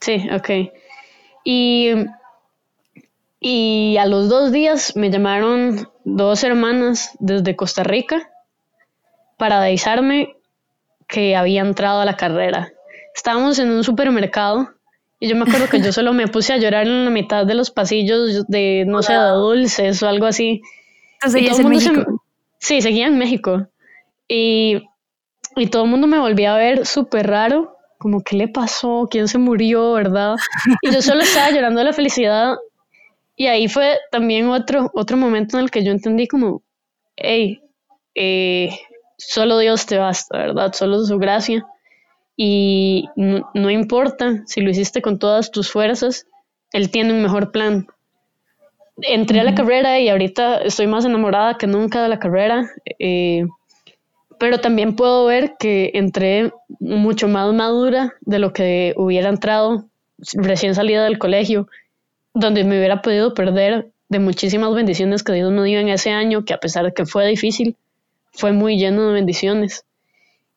Sí, 0.00 0.28
ok. 0.32 0.50
Y, 1.44 1.90
y 3.40 3.96
a 3.96 4.06
los 4.06 4.28
dos 4.28 4.52
días 4.52 4.94
me 4.94 5.10
llamaron 5.10 5.88
dos 6.04 6.44
hermanas 6.44 7.16
desde 7.18 7.56
Costa 7.56 7.82
Rica 7.82 8.30
para 9.36 9.62
avisarme 9.62 10.36
que 11.08 11.36
había 11.36 11.62
entrado 11.62 12.00
a 12.00 12.06
la 12.06 12.16
carrera. 12.16 12.72
Estábamos 13.14 13.58
en 13.58 13.70
un 13.70 13.84
supermercado 13.84 14.70
y 15.20 15.28
yo 15.28 15.36
me 15.36 15.42
acuerdo 15.42 15.68
que 15.68 15.80
yo 15.80 15.92
solo 15.92 16.12
me 16.12 16.28
puse 16.28 16.52
a 16.52 16.56
llorar 16.58 16.86
en 16.86 17.04
la 17.06 17.10
mitad 17.10 17.44
de 17.46 17.54
los 17.54 17.70
pasillos 17.70 18.46
de, 18.46 18.84
no 18.86 19.02
sé, 19.02 19.12
de 19.12 19.18
dulces 19.30 20.02
o 20.02 20.08
algo 20.08 20.26
así. 20.26 20.60
Es 21.24 21.34
el 21.34 21.60
en 21.60 21.62
mundo 21.64 21.80
se- 21.80 21.90
México. 21.92 22.22
Sí, 22.58 22.82
seguía 22.82 23.06
en 23.06 23.18
México. 23.18 23.68
Y, 24.28 24.82
y 25.56 25.66
todo 25.68 25.84
el 25.84 25.90
mundo 25.90 26.06
me 26.06 26.18
volvía 26.18 26.54
a 26.54 26.58
ver 26.58 26.86
súper 26.86 27.26
raro, 27.28 27.76
como 27.98 28.22
qué 28.22 28.36
le 28.36 28.48
pasó, 28.48 29.08
quién 29.10 29.26
se 29.28 29.38
murió, 29.38 29.92
¿verdad? 29.92 30.36
Y 30.82 30.90
yo 30.92 31.02
solo 31.02 31.22
estaba 31.22 31.50
llorando 31.50 31.80
de 31.80 31.86
la 31.86 31.92
felicidad. 31.92 32.56
Y 33.36 33.46
ahí 33.46 33.68
fue 33.68 33.98
también 34.10 34.48
otro, 34.48 34.90
otro 34.94 35.16
momento 35.16 35.56
en 35.58 35.64
el 35.64 35.70
que 35.70 35.84
yo 35.84 35.92
entendí 35.92 36.26
como, 36.26 36.62
hey, 37.16 37.60
eh, 38.14 38.70
solo 39.16 39.58
Dios 39.58 39.86
te 39.86 39.96
basta, 39.98 40.36
¿verdad? 40.38 40.72
Solo 40.72 41.00
su 41.04 41.18
gracia. 41.18 41.64
Y 42.38 43.08
no, 43.16 43.50
no 43.52 43.68
importa 43.68 44.44
si 44.46 44.62
lo 44.62 44.70
hiciste 44.70 45.02
con 45.02 45.18
todas 45.18 45.50
tus 45.50 45.70
fuerzas, 45.70 46.26
Él 46.72 46.90
tiene 46.90 47.12
un 47.12 47.20
mejor 47.20 47.50
plan 47.50 47.88
entré 49.02 49.40
a 49.40 49.44
la 49.44 49.54
carrera 49.54 50.00
y 50.00 50.08
ahorita 50.08 50.58
estoy 50.58 50.86
más 50.86 51.04
enamorada 51.04 51.56
que 51.56 51.66
nunca 51.66 52.02
de 52.02 52.08
la 52.08 52.18
carrera, 52.18 52.70
eh, 52.98 53.46
pero 54.38 54.60
también 54.60 54.96
puedo 54.96 55.26
ver 55.26 55.54
que 55.58 55.90
entré 55.94 56.52
mucho 56.80 57.28
más 57.28 57.52
madura 57.52 58.14
de 58.20 58.38
lo 58.38 58.52
que 58.52 58.94
hubiera 58.96 59.28
entrado 59.28 59.86
recién 60.34 60.74
salida 60.74 61.04
del 61.04 61.18
colegio, 61.18 61.68
donde 62.34 62.64
me 62.64 62.78
hubiera 62.78 63.02
podido 63.02 63.34
perder 63.34 63.90
de 64.08 64.18
muchísimas 64.18 64.74
bendiciones 64.74 65.22
que 65.22 65.32
Dios 65.32 65.52
me 65.52 65.64
dio 65.64 65.80
en 65.80 65.88
ese 65.88 66.10
año, 66.10 66.44
que 66.44 66.54
a 66.54 66.58
pesar 66.58 66.84
de 66.84 66.92
que 66.92 67.04
fue 67.04 67.26
difícil, 67.26 67.76
fue 68.32 68.52
muy 68.52 68.78
lleno 68.78 69.08
de 69.08 69.12
bendiciones. 69.12 69.84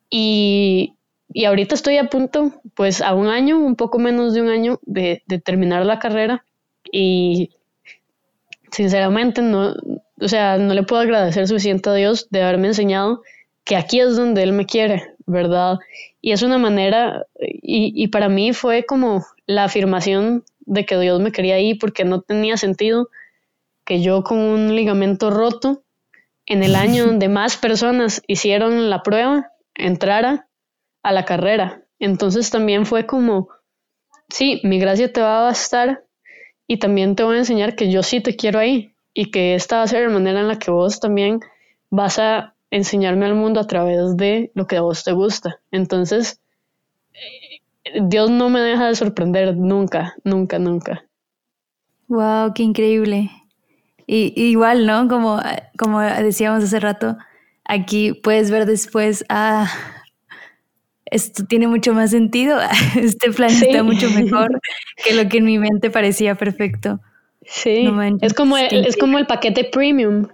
Y, 0.09 0.93
y 1.33 1.45
ahorita 1.45 1.75
estoy 1.75 1.97
a 1.97 2.09
punto, 2.09 2.61
pues 2.75 3.01
a 3.01 3.13
un 3.13 3.27
año, 3.27 3.59
un 3.59 3.75
poco 3.75 3.99
menos 3.99 4.33
de 4.33 4.41
un 4.41 4.49
año, 4.49 4.79
de, 4.83 5.23
de 5.27 5.39
terminar 5.39 5.85
la 5.85 5.99
carrera 5.99 6.43
y 6.91 7.51
sinceramente 8.71 9.41
no, 9.41 9.75
o 10.19 10.27
sea, 10.27 10.57
no 10.57 10.73
le 10.73 10.83
puedo 10.83 11.01
agradecer 11.01 11.47
suficiente 11.47 11.89
a 11.89 11.93
Dios 11.93 12.27
de 12.29 12.43
haberme 12.43 12.67
enseñado 12.69 13.21
que 13.63 13.75
aquí 13.75 13.99
es 13.99 14.15
donde 14.15 14.43
Él 14.43 14.53
me 14.53 14.65
quiere, 14.65 15.13
¿verdad? 15.25 15.79
Y 16.21 16.31
es 16.31 16.41
una 16.41 16.57
manera, 16.57 17.25
y, 17.39 17.93
y 17.95 18.07
para 18.07 18.29
mí 18.29 18.53
fue 18.53 18.85
como 18.85 19.25
la 19.45 19.65
afirmación 19.65 20.43
de 20.61 20.85
que 20.85 20.97
Dios 20.97 21.19
me 21.19 21.31
quería 21.31 21.55
ahí 21.55 21.75
porque 21.75 22.05
no 22.05 22.21
tenía 22.21 22.57
sentido 22.57 23.09
que 23.85 24.01
yo 24.01 24.23
con 24.23 24.39
un 24.39 24.75
ligamento 24.75 25.29
roto 25.29 25.83
en 26.45 26.63
el 26.63 26.75
año 26.75 27.05
donde 27.07 27.29
más 27.29 27.57
personas 27.57 28.21
hicieron 28.27 28.89
la 28.89 29.03
prueba 29.03 29.51
entrara 29.75 30.47
a 31.03 31.11
la 31.11 31.25
carrera. 31.25 31.83
Entonces 31.99 32.49
también 32.49 32.85
fue 32.85 33.05
como, 33.05 33.49
sí, 34.29 34.59
mi 34.63 34.79
gracia 34.79 35.11
te 35.11 35.21
va 35.21 35.39
a 35.39 35.43
bastar 35.43 36.03
y 36.67 36.77
también 36.77 37.15
te 37.15 37.23
voy 37.23 37.35
a 37.35 37.39
enseñar 37.39 37.75
que 37.75 37.91
yo 37.91 38.03
sí 38.03 38.21
te 38.21 38.35
quiero 38.35 38.59
ahí 38.59 38.93
y 39.13 39.29
que 39.31 39.55
esta 39.55 39.77
va 39.77 39.83
a 39.83 39.87
ser 39.87 40.07
la 40.07 40.13
manera 40.13 40.39
en 40.39 40.47
la 40.47 40.57
que 40.57 40.71
vos 40.71 40.99
también 40.99 41.39
vas 41.89 42.17
a 42.19 42.55
enseñarme 42.71 43.25
al 43.25 43.35
mundo 43.35 43.59
a 43.59 43.67
través 43.67 44.15
de 44.15 44.51
lo 44.55 44.65
que 44.65 44.77
a 44.77 44.81
vos 44.81 45.03
te 45.03 45.11
gusta. 45.11 45.59
Entonces, 45.71 46.39
eh, 47.13 48.01
Dios 48.01 48.29
no 48.29 48.49
me 48.49 48.61
deja 48.61 48.87
de 48.87 48.95
sorprender 48.95 49.55
nunca, 49.57 50.15
nunca, 50.23 50.59
nunca. 50.59 51.05
Wow, 52.07 52.53
qué 52.53 52.63
increíble. 52.63 53.29
Y, 54.07 54.33
igual, 54.35 54.85
¿no? 54.85 55.07
Como, 55.07 55.39
como 55.77 56.01
decíamos 56.01 56.63
hace 56.63 56.79
rato, 56.79 57.17
aquí 57.65 58.13
puedes 58.13 58.51
ver 58.51 58.65
después, 58.65 59.25
ah, 59.29 59.69
esto 61.11 61.45
tiene 61.45 61.67
mucho 61.67 61.93
más 61.93 62.09
sentido, 62.11 62.59
este 62.95 63.31
plan 63.31 63.51
Sí. 63.51 63.65
está 63.67 63.83
mucho 63.83 64.09
mejor 64.09 64.59
que 65.03 65.13
lo 65.13 65.29
que 65.29 65.37
en 65.37 65.45
mi 65.45 65.59
mente 65.59 65.91
parecía 65.91 66.35
perfecto. 66.35 66.99
Sí, 67.45 67.83
No 67.83 68.01
es, 68.21 68.33
como 68.33 68.57
el, 68.57 68.85
es 68.85 68.97
como 68.97 69.17
el 69.19 69.27
paquete 69.27 69.65
premium. 69.65 70.27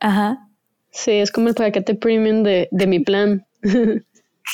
Ajá. 0.00 0.48
Sí, 0.90 1.12
es 1.12 1.30
como 1.32 1.48
el 1.48 1.54
paquete 1.54 1.94
premium 1.94 2.42
de, 2.42 2.68
de 2.70 2.86
mi 2.86 3.00
plan. 3.00 3.44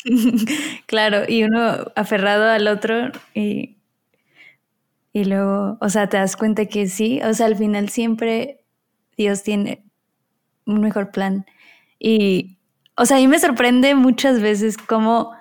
Claro, 0.86 1.22
y 1.28 1.44
uno 1.44 1.90
aferrado 1.96 2.44
al 2.48 2.68
otro 2.68 3.11
y, 3.34 3.76
y 5.12 5.24
luego, 5.24 5.78
o 5.80 5.88
sea, 5.88 6.09
te 6.09 6.16
das 6.18 6.36
cuenta 6.36 6.66
que 6.66 6.86
sí, 6.88 7.20
o 7.22 7.32
sea, 7.34 7.46
al 7.46 7.56
final 7.56 7.88
siempre 7.88 8.61
Dios 9.16 9.42
tiene 9.42 9.82
un 10.66 10.80
mejor 10.80 11.11
plan. 11.11 11.46
Y, 11.98 12.59
o 12.96 13.06
sea, 13.06 13.16
a 13.16 13.20
mí 13.20 13.28
me 13.28 13.38
sorprende 13.38 13.94
muchas 13.94 14.40
veces 14.40 14.76
cómo 14.76 15.32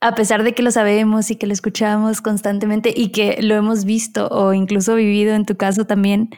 a 0.00 0.14
pesar 0.14 0.42
de 0.42 0.54
que 0.54 0.62
lo 0.62 0.70
sabemos 0.70 1.30
y 1.30 1.36
que 1.36 1.46
lo 1.46 1.52
escuchamos 1.52 2.20
constantemente 2.20 2.92
y 2.94 3.10
que 3.12 3.38
lo 3.42 3.54
hemos 3.54 3.84
visto 3.84 4.28
o 4.28 4.52
incluso 4.52 4.94
vivido 4.94 5.34
en 5.34 5.44
tu 5.44 5.56
caso 5.56 5.84
también, 5.84 6.30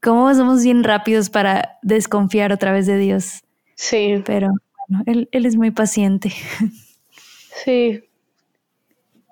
cómo 0.00 0.32
somos 0.34 0.62
bien 0.62 0.84
rápidos 0.84 1.30
para 1.30 1.78
desconfiar 1.82 2.52
otra 2.52 2.72
vez 2.72 2.86
de 2.86 2.98
Dios. 2.98 3.42
Sí. 3.74 4.22
Pero 4.24 4.52
bueno, 4.88 5.04
él, 5.06 5.28
él 5.32 5.46
es 5.46 5.56
muy 5.56 5.70
paciente. 5.70 6.32
Sí. 7.64 8.02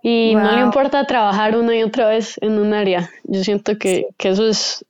Y 0.03 0.35
no 0.35 0.57
le 0.57 0.63
importa 0.63 1.07
trabajar 1.07 1.59
una 1.59 1.77
y 1.77 1.83
otra 1.83 2.09
vez 2.09 2.39
en 2.41 2.59
un 2.59 2.73
área. 2.73 3.11
Yo 3.25 3.45
siento 3.45 3.77
que, 3.77 4.07
que 4.17 4.31
eso 4.31 4.49
es 4.49 4.83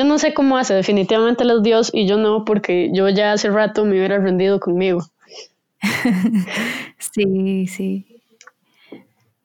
yo 0.00 0.06
no 0.06 0.18
sé 0.18 0.32
cómo 0.32 0.56
hace, 0.56 0.72
definitivamente 0.72 1.44
él 1.44 1.50
es 1.50 1.62
Dios 1.62 1.90
y 1.92 2.06
yo 2.06 2.16
no, 2.16 2.46
porque 2.46 2.90
yo 2.92 3.08
ya 3.10 3.32
hace 3.32 3.50
rato 3.50 3.84
me 3.84 3.98
hubiera 3.98 4.18
rendido 4.18 4.58
conmigo. 4.58 5.02
sí, 6.98 7.66
sí. 7.66 8.06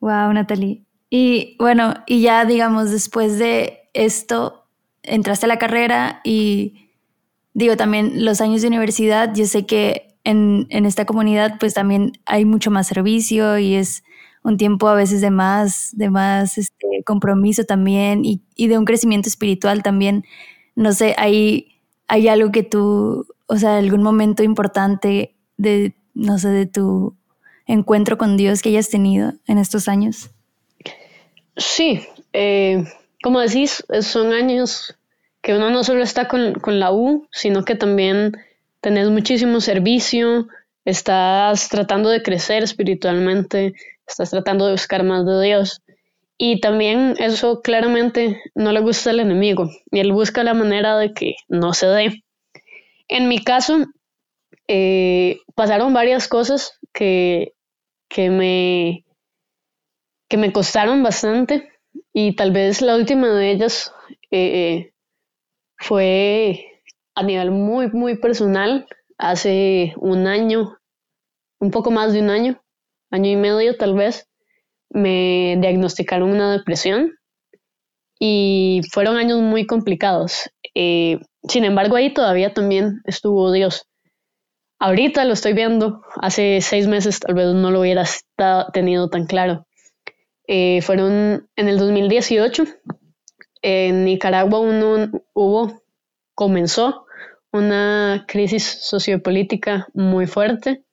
Wow, 0.00 0.32
Natalie. 0.32 0.82
Y 1.10 1.56
bueno, 1.58 1.94
y 2.06 2.20
ya 2.20 2.44
digamos, 2.44 2.90
después 2.90 3.38
de 3.38 3.88
esto, 3.94 4.66
entraste 5.02 5.46
a 5.46 5.48
la 5.48 5.58
carrera 5.58 6.20
y 6.24 6.90
digo, 7.54 7.76
también 7.76 8.24
los 8.24 8.40
años 8.40 8.62
de 8.62 8.68
universidad, 8.68 9.34
yo 9.34 9.46
sé 9.46 9.66
que 9.66 10.18
en, 10.24 10.66
en 10.70 10.84
esta 10.86 11.06
comunidad 11.06 11.56
pues 11.58 11.74
también 11.74 12.12
hay 12.26 12.44
mucho 12.44 12.70
más 12.70 12.88
servicio 12.88 13.58
y 13.58 13.76
es 13.76 14.02
un 14.42 14.56
tiempo 14.56 14.88
a 14.88 14.94
veces 14.94 15.20
de 15.20 15.30
más, 15.30 15.90
de 15.96 16.10
más 16.10 16.58
este, 16.58 17.02
compromiso 17.04 17.64
también 17.64 18.24
y, 18.24 18.42
y, 18.54 18.68
de 18.68 18.78
un 18.78 18.84
crecimiento 18.84 19.28
espiritual 19.28 19.82
también. 19.82 20.24
No 20.76 20.92
sé, 20.92 21.14
hay, 21.18 21.80
hay 22.08 22.28
algo 22.28 22.52
que 22.52 22.62
tú, 22.62 23.26
o 23.46 23.56
sea, 23.56 23.78
algún 23.78 24.02
momento 24.02 24.42
importante 24.42 25.34
de, 25.56 25.96
no 26.16 26.38
sé, 26.38 26.48
de 26.48 26.66
tu 26.66 27.14
encuentro 27.66 28.16
con 28.18 28.36
Dios 28.36 28.62
que 28.62 28.70
hayas 28.70 28.88
tenido 28.88 29.34
en 29.46 29.58
estos 29.58 29.86
años? 29.86 30.30
Sí, 31.56 32.02
eh, 32.32 32.84
como 33.22 33.40
decís, 33.40 33.84
son 34.00 34.32
años 34.32 34.96
que 35.42 35.54
uno 35.54 35.70
no 35.70 35.84
solo 35.84 36.02
está 36.02 36.26
con, 36.26 36.54
con, 36.54 36.80
la 36.80 36.92
U, 36.92 37.28
sino 37.30 37.64
que 37.64 37.76
también 37.76 38.32
tenés 38.80 39.10
muchísimo 39.10 39.60
servicio, 39.60 40.48
estás 40.84 41.68
tratando 41.68 42.08
de 42.08 42.22
crecer 42.22 42.62
espiritualmente, 42.62 43.74
estás 44.06 44.30
tratando 44.30 44.66
de 44.66 44.72
buscar 44.72 45.04
más 45.04 45.26
de 45.26 45.42
Dios. 45.42 45.82
Y 46.38 46.60
también 46.60 47.14
eso 47.18 47.62
claramente 47.62 48.40
no 48.54 48.72
le 48.72 48.80
gusta 48.80 49.10
al 49.10 49.20
enemigo 49.20 49.70
y 49.90 50.00
él 50.00 50.12
busca 50.12 50.44
la 50.44 50.52
manera 50.52 50.98
de 50.98 51.14
que 51.14 51.34
no 51.48 51.72
se 51.72 51.86
dé. 51.86 52.24
En 53.08 53.28
mi 53.28 53.42
caso, 53.42 53.86
eh, 54.68 55.40
pasaron 55.54 55.92
varias 55.92 56.28
cosas 56.28 56.78
que, 56.92 57.54
que, 58.08 58.30
me, 58.30 59.04
que 60.28 60.36
me 60.36 60.52
costaron 60.52 61.02
bastante 61.02 61.70
y 62.12 62.34
tal 62.36 62.52
vez 62.52 62.82
la 62.82 62.96
última 62.96 63.28
de 63.28 63.50
ellas 63.50 63.92
eh, 64.30 64.92
fue 65.78 66.82
a 67.14 67.22
nivel 67.22 67.50
muy, 67.50 67.88
muy 67.90 68.18
personal, 68.18 68.86
hace 69.18 69.94
un 69.96 70.26
año, 70.26 70.78
un 71.60 71.70
poco 71.70 71.90
más 71.90 72.12
de 72.12 72.20
un 72.20 72.30
año, 72.30 72.62
año 73.10 73.30
y 73.30 73.36
medio 73.36 73.76
tal 73.76 73.94
vez, 73.94 74.28
me 74.90 75.56
diagnosticaron 75.60 76.30
una 76.30 76.52
depresión 76.52 77.12
y 78.18 78.82
fueron 78.92 79.16
años 79.16 79.40
muy 79.40 79.66
complicados. 79.66 80.50
Eh, 80.74 81.18
sin 81.48 81.64
embargo, 81.64 81.96
ahí 81.96 82.12
todavía 82.12 82.52
también 82.52 83.00
estuvo 83.04 83.50
Dios. 83.52 83.86
Ahorita 84.78 85.24
lo 85.24 85.32
estoy 85.32 85.54
viendo, 85.54 86.02
hace 86.20 86.60
seis 86.60 86.86
meses 86.86 87.20
tal 87.20 87.34
vez 87.34 87.46
no 87.54 87.70
lo 87.70 87.80
hubiera 87.80 88.04
tenido 88.74 89.08
tan 89.08 89.24
claro. 89.24 89.66
Eh, 90.46 90.82
fueron 90.82 91.48
en 91.56 91.68
el 91.68 91.78
2018, 91.78 92.64
en 93.62 94.04
Nicaragua 94.04 94.60
hubo, 95.32 95.82
comenzó 96.34 97.06
una 97.52 98.26
crisis 98.28 98.64
sociopolítica 98.82 99.88
muy 99.94 100.26
fuerte. 100.26 100.84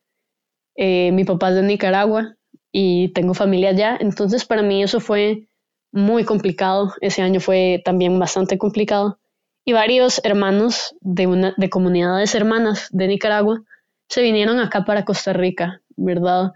Eh, 0.75 1.11
mi 1.11 1.25
papá 1.25 1.49
es 1.49 1.55
de 1.55 1.63
Nicaragua 1.63 2.35
y 2.71 3.09
tengo 3.09 3.33
familia 3.33 3.71
allá, 3.71 3.97
entonces 3.99 4.45
para 4.45 4.61
mí 4.61 4.81
eso 4.81 5.01
fue 5.01 5.49
muy 5.91 6.23
complicado. 6.23 6.93
Ese 7.01 7.21
año 7.21 7.41
fue 7.41 7.81
también 7.83 8.17
bastante 8.17 8.57
complicado. 8.57 9.19
Y 9.65 9.73
varios 9.73 10.21
hermanos 10.23 10.95
de, 11.01 11.27
una, 11.27 11.53
de 11.57 11.69
comunidades 11.69 12.33
hermanas 12.33 12.87
de 12.91 13.07
Nicaragua 13.07 13.61
se 14.07 14.21
vinieron 14.21 14.59
acá 14.59 14.85
para 14.85 15.05
Costa 15.05 15.33
Rica, 15.33 15.81
¿verdad? 15.95 16.51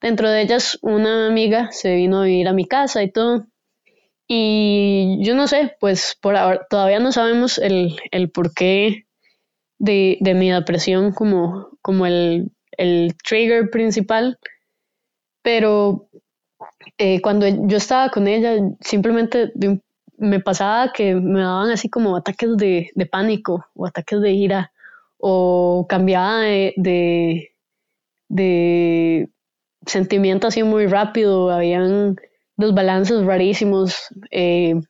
Dentro 0.00 0.30
de 0.30 0.42
ellas 0.42 0.78
una 0.82 1.26
amiga 1.26 1.70
se 1.72 1.94
vino 1.94 2.20
a 2.20 2.24
vivir 2.24 2.48
a 2.48 2.52
mi 2.52 2.66
casa 2.66 3.02
y 3.02 3.10
todo. 3.10 3.46
Y 4.26 5.18
yo 5.22 5.34
no 5.34 5.48
sé, 5.48 5.76
pues 5.80 6.16
por 6.20 6.36
ahora 6.36 6.66
todavía 6.70 7.00
no 7.00 7.12
sabemos 7.12 7.58
el, 7.58 7.98
el 8.12 8.30
porqué 8.30 9.06
de, 9.78 10.18
de, 10.20 10.34
mi 10.34 10.50
depresión 10.50 11.12
como, 11.12 11.70
como 11.82 12.06
el, 12.06 12.52
el 12.78 13.16
trigger 13.24 13.70
principal. 13.70 14.38
Pero 15.42 16.08
eh, 16.98 17.20
cuando 17.20 17.46
yo 17.48 17.76
estaba 17.76 18.10
con 18.10 18.28
ella, 18.28 18.56
simplemente 18.80 19.52
me 20.16 20.40
pasaba 20.40 20.92
que 20.92 21.14
me 21.14 21.40
daban 21.40 21.70
así 21.70 21.88
como 21.88 22.16
ataques 22.16 22.56
de, 22.56 22.90
de 22.94 23.06
pánico 23.06 23.66
o 23.74 23.86
ataques 23.86 24.20
de 24.20 24.30
ira 24.30 24.72
o 25.20 25.86
cambiaba 25.88 26.40
de, 26.40 27.52
de, 28.28 29.28
sentimiento 29.86 30.46
así 30.46 30.62
muy 30.62 30.86
rápido, 30.86 31.50
habían 31.50 32.16
desbalances 32.56 33.24
rarísimos. 33.24 33.96
Eh, 34.30 34.80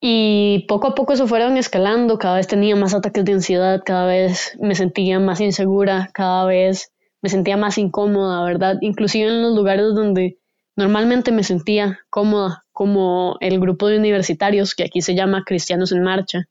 y 0.00 0.64
poco 0.68 0.88
a 0.88 0.94
poco 0.94 1.16
se 1.16 1.26
fueron 1.26 1.56
escalando, 1.56 2.18
cada 2.18 2.36
vez 2.36 2.46
tenía 2.46 2.76
más 2.76 2.94
ataques 2.94 3.24
de 3.24 3.32
ansiedad, 3.32 3.82
cada 3.84 4.06
vez 4.06 4.56
me 4.60 4.76
sentía 4.76 5.18
más 5.18 5.40
insegura, 5.40 6.10
cada 6.14 6.44
vez 6.44 6.92
me 7.20 7.28
sentía 7.28 7.56
más 7.56 7.78
incómoda, 7.78 8.44
¿verdad? 8.44 8.76
Inclusive 8.80 9.28
en 9.28 9.42
los 9.42 9.56
lugares 9.56 9.86
donde 9.94 10.38
normalmente 10.76 11.32
me 11.32 11.42
sentía 11.42 11.98
cómoda, 12.10 12.64
como 12.70 13.36
el 13.40 13.58
grupo 13.58 13.88
de 13.88 13.98
universitarios 13.98 14.76
que 14.76 14.84
aquí 14.84 15.02
se 15.02 15.16
llama 15.16 15.42
Cristianos 15.44 15.90
en 15.90 16.04
Marcha 16.04 16.48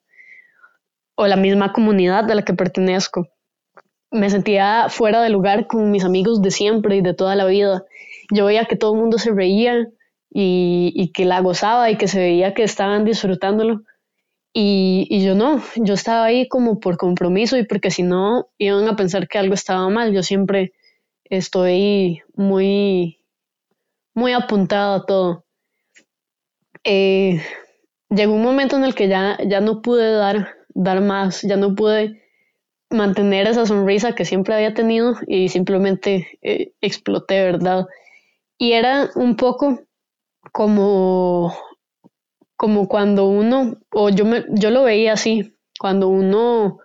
o 1.17 1.27
la 1.27 1.35
misma 1.35 1.73
comunidad 1.73 2.29
a 2.29 2.35
la 2.35 2.43
que 2.43 2.53
pertenezco. 2.53 3.27
Me 4.11 4.29
sentía 4.29 4.87
fuera 4.89 5.21
de 5.21 5.29
lugar 5.29 5.67
con 5.67 5.91
mis 5.91 6.05
amigos 6.05 6.41
de 6.41 6.51
siempre 6.51 6.95
y 6.95 7.01
de 7.01 7.13
toda 7.13 7.35
la 7.35 7.45
vida. 7.45 7.83
Yo 8.31 8.45
veía 8.45 8.65
que 8.65 8.77
todo 8.77 8.93
el 8.93 9.01
mundo 9.01 9.17
se 9.17 9.31
reía 9.31 9.87
y, 10.29 11.11
que 11.13 11.25
la 11.25 11.41
gozaba 11.41 11.89
y 11.89 11.97
que 11.97 12.07
se 12.07 12.19
veía 12.19 12.53
que 12.53 12.63
estaban 12.63 13.03
disfrutándolo. 13.03 13.81
Y, 14.53 15.07
y, 15.09 15.25
yo 15.25 15.33
no, 15.35 15.61
yo 15.75 15.95
estaba 15.95 16.25
ahí 16.25 16.47
como 16.47 16.79
por 16.79 16.97
compromiso 16.97 17.57
y 17.57 17.65
porque 17.65 17.91
si 17.91 18.03
no 18.03 18.47
iban 18.57 18.87
a 18.87 18.95
pensar 18.95 19.27
que 19.27 19.39
algo 19.39 19.55
estaba 19.55 19.89
mal. 19.89 20.13
Yo 20.13 20.21
siempre 20.21 20.73
estoy 21.25 22.21
muy, 22.35 23.19
muy 24.13 24.33
apuntada 24.33 24.97
a 24.97 25.05
todo. 25.05 25.45
Eh, 26.83 27.41
llegó 28.09 28.33
un 28.33 28.43
momento 28.43 28.77
en 28.77 28.83
el 28.83 28.93
que 28.93 29.07
ya, 29.07 29.37
ya 29.47 29.61
no 29.61 29.81
pude 29.81 30.11
dar 30.11 30.57
dar 30.77 31.01
más, 31.01 31.41
ya 31.41 31.57
no 31.57 31.73
pude 31.73 32.21
mantener 32.89 33.47
esa 33.47 33.65
sonrisa 33.65 34.13
que 34.13 34.25
siempre 34.25 34.53
había 34.53 34.73
tenido 34.73 35.15
y 35.25 35.49
simplemente 35.49 36.39
eh, 36.41 36.71
exploté, 36.81 37.43
¿verdad? 37.43 37.87
Y 38.57 38.73
era 38.73 39.09
un 39.15 39.35
poco 39.35 39.81
como, 40.53 41.53
como 42.55 42.87
cuando 42.87 43.25
uno, 43.25 43.77
o 43.91 44.09
yo, 44.09 44.23
me, 44.23 44.45
yo 44.49 44.69
lo 44.69 44.83
veía 44.83 45.13
así, 45.13 45.55
cuando 45.79 46.09
uno 46.09 46.79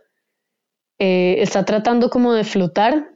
eh, 0.98 1.36
está 1.38 1.64
tratando 1.64 2.08
como 2.08 2.32
de 2.32 2.44
flotar 2.44 3.14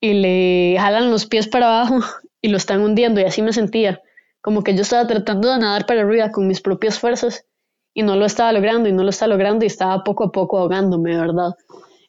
y 0.00 0.12
le 0.12 0.76
jalan 0.78 1.10
los 1.10 1.26
pies 1.26 1.48
para 1.48 1.66
abajo 1.66 2.00
y 2.42 2.48
lo 2.48 2.58
están 2.58 2.82
hundiendo 2.82 3.20
y 3.20 3.24
así 3.24 3.40
me 3.42 3.54
sentía, 3.54 4.02
como 4.42 4.62
que 4.62 4.74
yo 4.74 4.82
estaba 4.82 5.06
tratando 5.06 5.50
de 5.50 5.58
nadar 5.58 5.86
para 5.86 6.02
arriba 6.02 6.30
con 6.30 6.46
mis 6.46 6.60
propias 6.60 6.98
fuerzas 6.98 7.46
y 7.94 8.02
no 8.02 8.16
lo 8.16 8.24
estaba 8.24 8.52
logrando 8.52 8.88
y 8.88 8.92
no 8.92 9.02
lo 9.02 9.10
estaba 9.10 9.30
logrando 9.30 9.64
y 9.64 9.68
estaba 9.68 10.04
poco 10.04 10.24
a 10.24 10.32
poco 10.32 10.58
ahogándome, 10.58 11.16
¿verdad? 11.16 11.54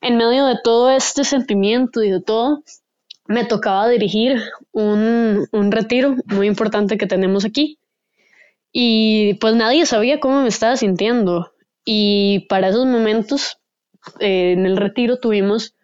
En 0.02 0.18
medio 0.18 0.46
de 0.46 0.58
todo 0.64 0.92
este 0.92 1.24
sentimiento 1.24 2.04
y 2.04 2.12
de 2.12 2.22
todo, 2.22 2.64
me 3.28 3.46
tocaba 3.46 3.88
dirigir 3.88 4.42
un, 4.72 5.48
un 5.52 5.72
retiro 5.72 6.16
muy 6.26 6.48
importante 6.48 6.98
que 6.98 7.08
tenemos 7.08 7.46
aquí. 7.46 7.80
Y 8.72 9.36
pues 9.36 9.56
nadie 9.56 9.86
sabía 9.86 10.20
cómo 10.20 10.42
me 10.42 10.48
estaba 10.48 10.76
sintiendo. 10.78 11.54
Y 11.86 12.46
para 12.48 12.70
esos 12.70 12.86
momentos, 12.86 13.58
eh, 14.20 14.54
en 14.54 14.66
el 14.66 14.78
retiro 14.78 15.18
tuvimos 15.18 15.76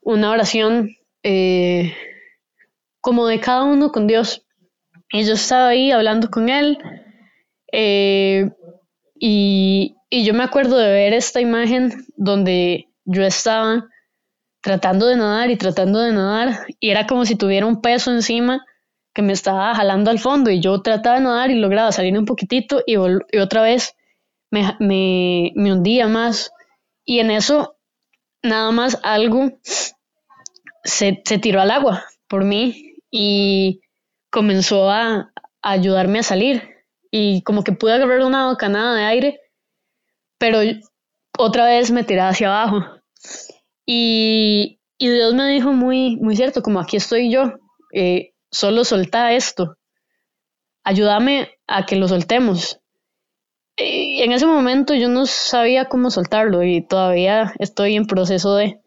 una 0.00 0.30
oración 0.30 0.96
eh, 1.22 1.94
como 3.00 3.26
de 3.26 3.40
cada 3.40 3.64
uno 3.64 3.92
con 3.92 4.06
Dios. 4.06 4.46
Y 5.12 5.24
yo 5.24 5.34
estaba 5.34 5.68
ahí 5.68 5.90
hablando 5.90 6.30
con 6.30 6.48
Él. 6.48 6.78
Eh, 7.70 8.50
y, 9.24 9.94
yo 10.10 10.34
me 10.34 10.42
acuerdo 10.42 10.76
de 10.78 10.90
ver 10.90 11.12
esta 11.12 11.40
imagen 11.40 12.06
donde 12.16 12.88
yo 13.04 13.22
estaba 13.22 13.88
tratando 14.60 15.06
de 15.06 15.14
nadar 15.14 15.48
y 15.50 15.56
tratando 15.56 16.00
de 16.00 16.12
nadar 16.12 16.66
y 16.80 16.90
era 16.90 17.06
como 17.06 17.24
si 17.24 17.36
tuviera 17.36 17.66
un 17.66 17.80
peso 17.80 18.10
encima 18.10 18.66
que 19.14 19.22
me 19.22 19.32
estaba 19.32 19.76
jalando 19.76 20.10
al 20.10 20.18
fondo 20.18 20.50
y 20.50 20.58
yo 20.58 20.82
trataba 20.82 21.16
de 21.16 21.22
nadar 21.22 21.50
y 21.52 21.54
lograba 21.54 21.92
salir 21.92 22.18
un 22.18 22.24
poquitito 22.24 22.82
y, 22.84 22.96
otra 22.96 23.62
vez 23.62 23.94
me, 24.50 25.52
hundía 25.54 26.08
más. 26.08 26.50
Y 27.04 27.20
en 27.20 27.30
eso 27.30 27.76
nada 28.42 28.72
más 28.72 28.98
algo 29.04 29.52
se 30.82 31.12
tiró 31.12 31.60
al 31.60 31.70
agua 31.70 32.04
por 32.26 32.44
mí 32.44 32.96
y 33.08 33.82
comenzó 34.30 34.90
a, 34.90 35.32
ayudarme 35.62 36.18
a 36.18 36.24
salir 36.24 36.71
y 37.12 37.42
como 37.42 37.62
que 37.62 37.72
pude 37.72 37.92
agarrar 37.92 38.22
una 38.22 38.48
bocanada 38.48 38.96
de 38.96 39.04
aire, 39.04 39.40
pero 40.38 40.58
otra 41.38 41.66
vez 41.66 41.92
me 41.92 42.02
tiré 42.02 42.22
hacia 42.22 42.48
abajo. 42.48 42.84
Y, 43.86 44.80
y, 44.98 45.08
Dios 45.08 45.34
me 45.34 45.48
dijo 45.48 45.72
muy, 45.72 46.16
muy 46.16 46.34
cierto, 46.34 46.62
como 46.62 46.80
aquí 46.80 46.96
estoy 46.96 47.30
yo, 47.30 47.52
eh, 47.92 48.32
solo 48.50 48.84
solta 48.84 49.32
esto, 49.32 49.76
ayúdame 50.84 51.50
a 51.66 51.84
que 51.86 51.96
lo 51.96 52.08
soltemos. 52.08 52.80
Y 53.76 54.22
en 54.22 54.32
ese 54.32 54.46
momento 54.46 54.94
yo 54.94 55.08
no 55.08 55.26
sabía 55.26 55.86
cómo 55.86 56.10
soltarlo 56.10 56.62
y 56.62 56.86
todavía 56.86 57.52
estoy 57.58 57.96
en 57.96 58.06
proceso 58.06 58.54
de... 58.56 58.80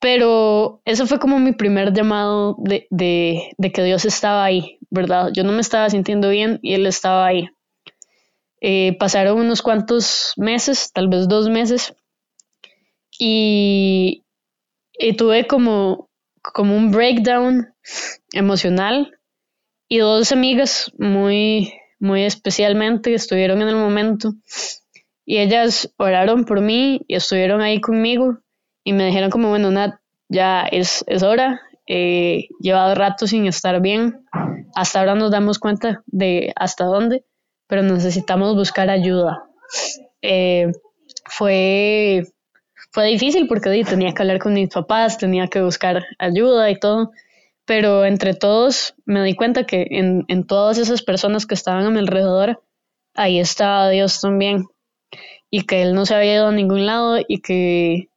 Pero 0.00 0.82
eso 0.84 1.06
fue 1.06 1.18
como 1.18 1.38
mi 1.38 1.52
primer 1.52 1.92
llamado 1.94 2.56
de, 2.58 2.86
de, 2.90 3.72
que 3.72 3.82
Dios 3.82 4.04
estaba 4.04 4.44
ahí, 4.44 4.78
¿verdad? 4.94 5.30
Yo 5.32 5.44
no 5.44 5.52
me 5.52 5.60
estaba 5.60 5.90
sintiendo 5.90 6.30
bien 6.30 6.58
y 6.62 6.74
Él 6.74 6.86
estaba 6.86 7.26
ahí. 7.26 7.48
Eh, 8.60 8.96
pasaron 8.98 9.38
unos 9.38 9.60
cuantos 9.60 10.32
meses, 10.36 10.90
tal 10.92 11.08
vez 11.08 11.28
dos 11.28 11.50
meses, 11.50 11.94
y, 13.18 14.24
y, 14.98 15.16
tuve 15.16 15.46
como, 15.46 16.08
como 16.42 16.74
un 16.74 16.90
breakdown 16.90 17.74
emocional 18.32 19.18
y 19.88 19.98
dos 19.98 20.32
amigas 20.32 20.90
muy, 20.98 21.74
muy 22.00 22.24
especialmente 22.24 23.14
estuvieron 23.14 23.60
en 23.62 23.68
el 23.68 23.76
momento 23.76 24.32
y 25.26 25.38
ellas 25.38 25.92
oraron 25.96 26.44
por 26.44 26.60
mí 26.60 27.02
y 27.06 27.14
estuvieron 27.16 27.60
ahí 27.60 27.80
conmigo 27.80 28.38
y 28.82 28.92
me 28.92 29.06
dijeron 29.06 29.30
como, 29.30 29.48
bueno, 29.48 29.70
Nat, 29.70 29.96
ya 30.28 30.62
es, 30.62 31.04
es 31.06 31.22
hora, 31.22 31.60
eh, 31.86 32.48
llevado 32.60 32.94
rato 32.94 33.26
sin 33.26 33.46
estar 33.46 33.80
bien, 33.80 34.26
hasta 34.74 35.00
ahora 35.00 35.14
nos 35.14 35.30
damos 35.30 35.58
cuenta 35.58 36.02
de 36.06 36.52
hasta 36.56 36.84
dónde, 36.84 37.24
pero 37.66 37.82
necesitamos 37.82 38.54
buscar 38.54 38.90
ayuda. 38.90 39.44
Eh, 40.22 40.72
fue, 41.26 42.24
fue 42.90 43.06
difícil 43.06 43.46
porque 43.46 43.84
tenía 43.84 44.12
que 44.12 44.22
hablar 44.22 44.38
con 44.38 44.54
mis 44.54 44.68
papás, 44.68 45.18
tenía 45.18 45.48
que 45.48 45.60
buscar 45.60 46.04
ayuda 46.18 46.70
y 46.70 46.78
todo, 46.78 47.12
pero 47.64 48.04
entre 48.04 48.34
todos 48.34 48.94
me 49.04 49.22
di 49.22 49.34
cuenta 49.34 49.64
que 49.64 49.86
en, 49.90 50.24
en 50.28 50.46
todas 50.46 50.78
esas 50.78 51.02
personas 51.02 51.46
que 51.46 51.54
estaban 51.54 51.86
a 51.86 51.90
mi 51.90 51.98
alrededor, 51.98 52.62
ahí 53.14 53.38
estaba 53.38 53.88
Dios 53.90 54.20
también, 54.20 54.66
y 55.50 55.62
que 55.62 55.82
Él 55.82 55.94
no 55.94 56.04
se 56.04 56.14
había 56.14 56.34
ido 56.34 56.48
a 56.48 56.52
ningún 56.52 56.86
lado 56.86 57.18
y 57.26 57.40
que 57.40 58.08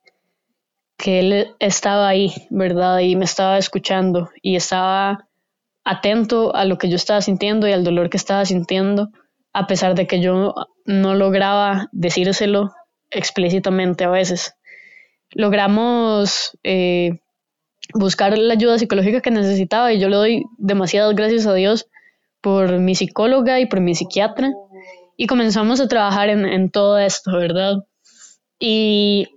que 0.98 1.20
él 1.20 1.56
estaba 1.60 2.08
ahí, 2.08 2.34
¿verdad? 2.50 3.00
Y 3.00 3.16
me 3.16 3.26
estaba 3.26 3.58
escuchando 3.58 4.30
y 4.42 4.56
estaba 4.56 5.28
atento 5.86 6.54
a 6.56 6.66
lo 6.66 6.78
que 6.78 6.90
yo 6.90 6.96
estaba 6.96 7.22
sintiendo 7.22 7.68
y 7.68 7.72
al 7.72 7.84
dolor 7.84 8.10
que 8.10 8.18
estaba 8.18 8.44
sintiendo, 8.46 9.10
a 9.54 9.68
pesar 9.68 9.96
de 9.96 10.08
que 10.08 10.20
yo 10.20 10.54
no 10.86 11.16
lograba 11.16 11.88
decírselo 11.92 12.72
explícitamente 13.12 14.04
a 14.04 14.10
veces. 14.10 14.56
Logramos 15.32 16.58
eh, 16.64 17.20
buscar 17.94 18.38
la 18.38 18.54
ayuda 18.54 18.80
psicológica 18.80 19.22
que 19.22 19.32
necesitaba 19.32 19.94
y 19.94 20.00
yo 20.00 20.10
le 20.10 20.16
doy 20.16 20.44
demasiadas 20.58 21.16
gracias 21.16 21.46
a 21.46 21.54
Dios 21.54 21.88
por 22.42 22.80
mi 22.80 22.96
psicóloga 22.96 23.60
y 23.60 23.68
por 23.68 23.80
mi 23.80 23.96
psiquiatra 23.96 24.52
y 25.16 25.28
comenzamos 25.28 25.80
a 25.80 25.88
trabajar 25.88 26.30
en, 26.30 26.46
en 26.46 26.70
todo 26.70 26.98
esto, 26.98 27.32
¿verdad? 27.32 27.76
Y 28.60 29.28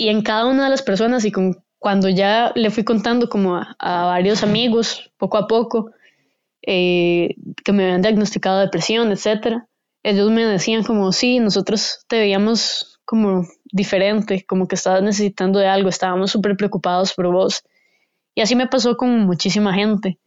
y 0.00 0.08
en 0.08 0.22
cada 0.22 0.46
una 0.46 0.64
de 0.64 0.70
las 0.70 0.80
personas 0.80 1.26
y 1.26 1.30
con, 1.30 1.62
cuando 1.78 2.08
ya 2.08 2.52
le 2.54 2.70
fui 2.70 2.84
contando 2.84 3.28
como 3.28 3.56
a, 3.56 3.76
varios 3.78 4.42
amigos, 4.42 5.12
poco 5.18 5.36
a 5.36 5.46
poco, 5.46 5.90
eh, 6.62 7.34
que 7.62 7.72
me 7.72 7.84
habían 7.84 8.00
diagnosticado 8.00 8.60
depresión, 8.60 9.12
etcétera, 9.12 9.68
ellos 10.02 10.30
me 10.30 10.46
decían 10.46 10.84
como, 10.84 11.12
sí, 11.12 11.38
nosotros 11.38 12.06
te 12.08 12.18
veíamos 12.18 12.98
como 13.04 13.46
diferente, 13.70 14.42
como 14.46 14.68
que 14.68 14.76
estabas 14.76 15.02
necesitando 15.02 15.58
de 15.58 15.66
algo, 15.66 15.90
estábamos 15.90 16.30
súper 16.30 16.56
preocupados 16.56 17.12
por 17.12 17.30
vos. 17.30 17.62
Y 18.34 18.40
así 18.40 18.56
me 18.56 18.68
pasó 18.68 18.96
con 18.96 19.26
muchísima 19.26 19.74
gente. 19.74 20.18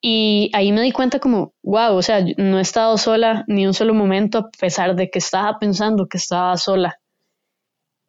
Y 0.00 0.50
ahí 0.54 0.72
me 0.72 0.82
di 0.82 0.90
cuenta 0.90 1.20
como, 1.20 1.54
wow, 1.62 1.94
o 1.94 2.02
sea, 2.02 2.18
no 2.36 2.58
he 2.58 2.62
estado 2.62 2.98
sola 2.98 3.44
ni 3.46 3.64
un 3.64 3.74
solo 3.74 3.94
momento 3.94 4.38
a 4.38 4.50
pesar 4.50 4.96
de 4.96 5.08
que 5.08 5.20
estaba 5.20 5.60
pensando 5.60 6.08
que 6.08 6.18
estaba 6.18 6.56
sola. 6.56 6.98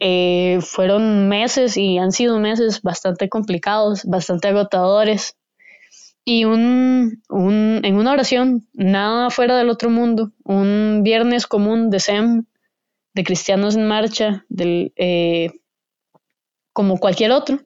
Eh, 0.08 0.60
fueron 0.62 1.28
meses 1.30 1.78
y 1.78 1.98
han 1.98 2.12
sido 2.12 2.38
meses 2.38 2.84
bastante 2.84 3.28
complicados, 3.28 4.04
bastante 4.04 4.50
agotadores. 4.50 5.36
Y 6.24 6.46
un, 6.46 7.24
un, 7.28 7.82
en 7.84 7.96
una 7.96 8.12
oración, 8.12 8.68
nada 8.74 9.32
fuera 9.32 9.58
del 9.58 9.72
otro 9.72 9.90
mundo, 9.90 10.32
un 10.44 11.02
viernes 11.04 11.48
común 11.48 11.90
de 11.90 12.00
SEM, 12.00 12.46
de 13.16 13.24
Cristianos 13.24 13.76
en 13.76 13.88
Marcha, 13.88 14.46
del, 14.48 14.94
eh, 14.96 15.50
como 16.72 17.00
cualquier 17.00 17.32
otro, 17.32 17.62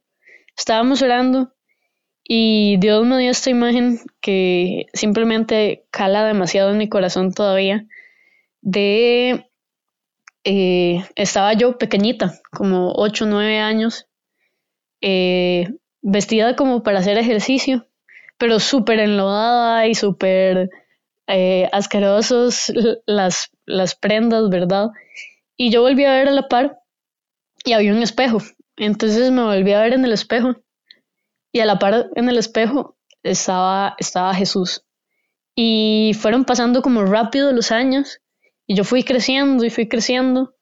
estábamos 0.55 1.01
orando 1.01 1.53
y 2.23 2.77
Dios 2.77 3.05
me 3.05 3.17
dio 3.17 3.31
esta 3.31 3.49
imagen 3.49 3.99
que 4.21 4.85
simplemente 4.93 5.83
cala 5.91 6.23
demasiado 6.23 6.71
en 6.71 6.77
mi 6.77 6.87
corazón 6.87 7.33
todavía, 7.33 7.85
de 8.61 9.48
eh, 10.43 11.03
estaba 11.15 11.53
yo 11.53 11.77
pequeñita, 11.77 12.33
como 12.51 12.93
8 12.95 13.25
o 13.25 13.27
9 13.27 13.59
años, 13.59 14.07
eh, 15.01 15.67
vestida 16.01 16.55
como 16.55 16.83
para 16.83 16.99
hacer 16.99 17.17
ejercicio, 17.17 17.87
pero 18.37 18.59
súper 18.59 18.99
enlodada 18.99 19.87
y 19.87 19.95
súper 19.95 20.69
eh, 21.27 21.69
asquerosos 21.71 22.71
las, 23.05 23.51
las 23.65 23.95
prendas, 23.95 24.49
¿verdad? 24.49 24.87
Y 25.57 25.71
yo 25.71 25.81
volví 25.81 26.05
a 26.05 26.13
ver 26.13 26.29
a 26.29 26.31
la 26.31 26.47
par 26.47 26.79
y 27.65 27.73
había 27.73 27.93
un 27.93 28.01
espejo. 28.01 28.39
Entonces 28.77 29.31
me 29.31 29.43
volví 29.43 29.73
a 29.73 29.81
ver 29.81 29.93
en 29.93 30.05
el 30.05 30.13
espejo 30.13 30.55
y 31.51 31.59
a 31.59 31.65
la 31.65 31.79
par 31.79 32.09
en 32.15 32.29
el 32.29 32.37
espejo 32.37 32.97
estaba, 33.23 33.95
estaba 33.99 34.33
Jesús. 34.33 34.85
Y 35.55 36.13
fueron 36.17 36.45
pasando 36.45 36.81
como 36.81 37.03
rápido 37.03 37.51
los 37.51 37.71
años 37.71 38.21
y 38.69 38.75
yo 38.75 38.83
fui 38.83 39.03
creciendo 39.03 39.65
y 39.65 39.71
fui 39.71 39.89
creciendo 39.89 40.55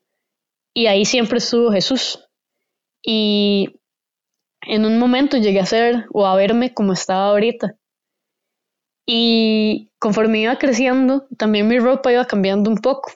y 0.73 0.87
ahí 0.87 1.03
siempre 1.03 1.39
estuvo 1.39 1.73
Jesús. 1.73 2.25
Y 3.03 3.81
en 4.61 4.85
un 4.85 4.97
momento 4.97 5.37
llegué 5.37 5.59
a 5.59 5.65
ser 5.65 6.05
o 6.13 6.25
a 6.25 6.35
verme 6.37 6.73
como 6.73 6.93
estaba 6.93 7.27
ahorita. 7.27 7.75
Y 9.05 9.91
conforme 9.99 10.39
iba 10.39 10.57
creciendo, 10.57 11.27
también 11.37 11.67
mi 11.67 11.79
ropa 11.79 12.13
iba 12.13 12.25
cambiando 12.25 12.69
un 12.69 12.77
poco. 12.77 13.11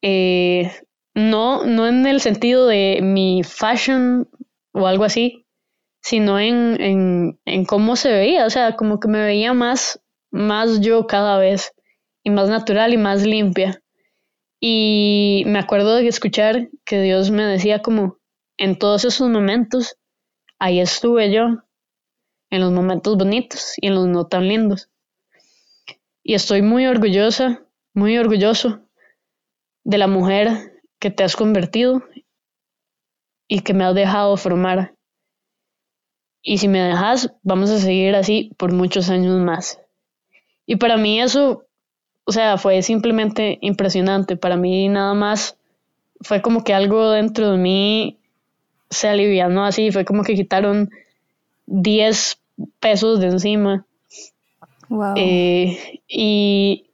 Eh, 0.00 0.72
no, 1.14 1.66
no 1.66 1.86
en 1.86 2.06
el 2.06 2.22
sentido 2.22 2.66
de 2.68 3.00
mi 3.02 3.42
fashion 3.44 4.26
o 4.72 4.86
algo 4.86 5.04
así, 5.04 5.46
sino 6.00 6.40
en, 6.40 6.80
en, 6.80 7.40
en, 7.44 7.64
cómo 7.66 7.96
se 7.96 8.10
veía. 8.10 8.46
O 8.46 8.50
sea, 8.50 8.74
como 8.74 9.00
que 9.00 9.08
me 9.08 9.22
veía 9.22 9.52
más, 9.52 10.02
más 10.30 10.80
yo 10.80 11.06
cada 11.06 11.36
vez, 11.36 11.74
y 12.24 12.30
más 12.30 12.48
natural 12.48 12.92
y 12.94 12.96
más 12.96 13.24
limpia. 13.24 13.82
Y 14.60 15.42
me 15.46 15.58
acuerdo 15.58 15.96
de 15.96 16.06
escuchar 16.06 16.70
que 16.84 17.00
Dios 17.00 17.30
me 17.30 17.42
decía 17.44 17.82
como, 17.82 18.18
en 18.56 18.78
todos 18.78 19.04
esos 19.04 19.28
momentos, 19.28 19.96
ahí 20.58 20.80
estuve 20.80 21.32
yo, 21.32 21.64
en 22.50 22.60
los 22.60 22.70
momentos 22.70 23.16
bonitos 23.16 23.74
y 23.78 23.88
en 23.88 23.94
los 23.94 24.06
no 24.06 24.26
tan 24.26 24.46
lindos. 24.46 24.88
Y 26.22 26.34
estoy 26.34 26.62
muy 26.62 26.86
orgullosa, 26.86 27.66
muy 27.94 28.16
orgulloso 28.18 28.86
de 29.84 29.98
la 29.98 30.06
mujer 30.06 30.80
que 31.00 31.10
te 31.10 31.24
has 31.24 31.34
convertido 31.34 32.04
y 33.48 33.60
que 33.60 33.74
me 33.74 33.84
has 33.84 33.94
dejado 33.94 34.36
formar. 34.36 34.94
Y 36.40 36.58
si 36.58 36.68
me 36.68 36.80
dejas, 36.80 37.34
vamos 37.42 37.70
a 37.70 37.78
seguir 37.78 38.14
así 38.14 38.52
por 38.56 38.72
muchos 38.72 39.10
años 39.10 39.40
más. 39.40 39.80
Y 40.66 40.76
para 40.76 40.96
mí 40.96 41.20
eso 41.20 41.66
o 42.24 42.32
sea, 42.32 42.58
fue 42.58 42.82
simplemente 42.82 43.58
impresionante. 43.60 44.36
Para 44.36 44.56
mí 44.56 44.88
nada 44.88 45.14
más 45.14 45.56
fue 46.20 46.40
como 46.40 46.64
que 46.64 46.74
algo 46.74 47.10
dentro 47.10 47.52
de 47.52 47.58
mí 47.58 48.18
se 48.90 49.08
alivianó 49.08 49.64
así, 49.64 49.90
fue 49.90 50.04
como 50.04 50.22
que 50.22 50.34
quitaron 50.34 50.90
10 51.66 52.38
pesos 52.80 53.20
de 53.20 53.26
encima. 53.26 53.86
Wow. 54.88 55.14
Eh, 55.16 56.00
y, 56.06 56.86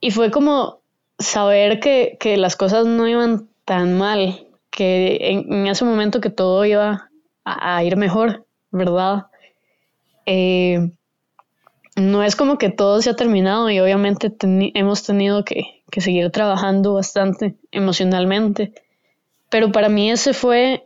y 0.00 0.10
fue 0.10 0.30
como 0.30 0.80
saber 1.18 1.80
que, 1.80 2.16
que, 2.20 2.36
las 2.36 2.54
cosas 2.54 2.86
no 2.86 3.08
iban 3.08 3.48
tan 3.64 3.96
mal, 3.96 4.46
que 4.70 5.30
en, 5.30 5.66
ese 5.66 5.84
momento 5.84 6.20
que 6.20 6.30
todo 6.30 6.64
iba 6.64 7.10
a, 7.44 7.82
ir 7.82 7.96
mejor, 7.96 8.46
¿verdad? 8.70 9.26
Eh, 10.26 10.90
no 12.00 12.22
es 12.22 12.36
como 12.36 12.58
que 12.58 12.70
todo 12.70 13.00
se 13.02 13.10
ha 13.10 13.16
terminado 13.16 13.70
y 13.70 13.80
obviamente 13.80 14.32
hemos 14.74 15.02
tenido 15.02 15.44
que, 15.44 15.82
seguir 15.96 16.30
trabajando 16.30 16.94
bastante 16.94 17.56
emocionalmente, 17.72 18.72
pero 19.48 19.72
para 19.72 19.88
mí 19.88 20.10
ese 20.10 20.32
fue 20.32 20.84